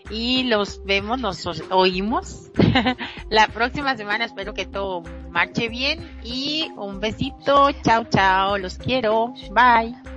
[0.10, 2.52] Y los vemos, nos oímos
[3.30, 4.26] la próxima semana.
[4.26, 5.02] Espero que todo
[5.32, 6.20] marche bien.
[6.24, 7.72] Y un besito.
[7.84, 8.58] Chao, chao.
[8.58, 9.34] Los quiero.
[9.52, 10.17] Bye.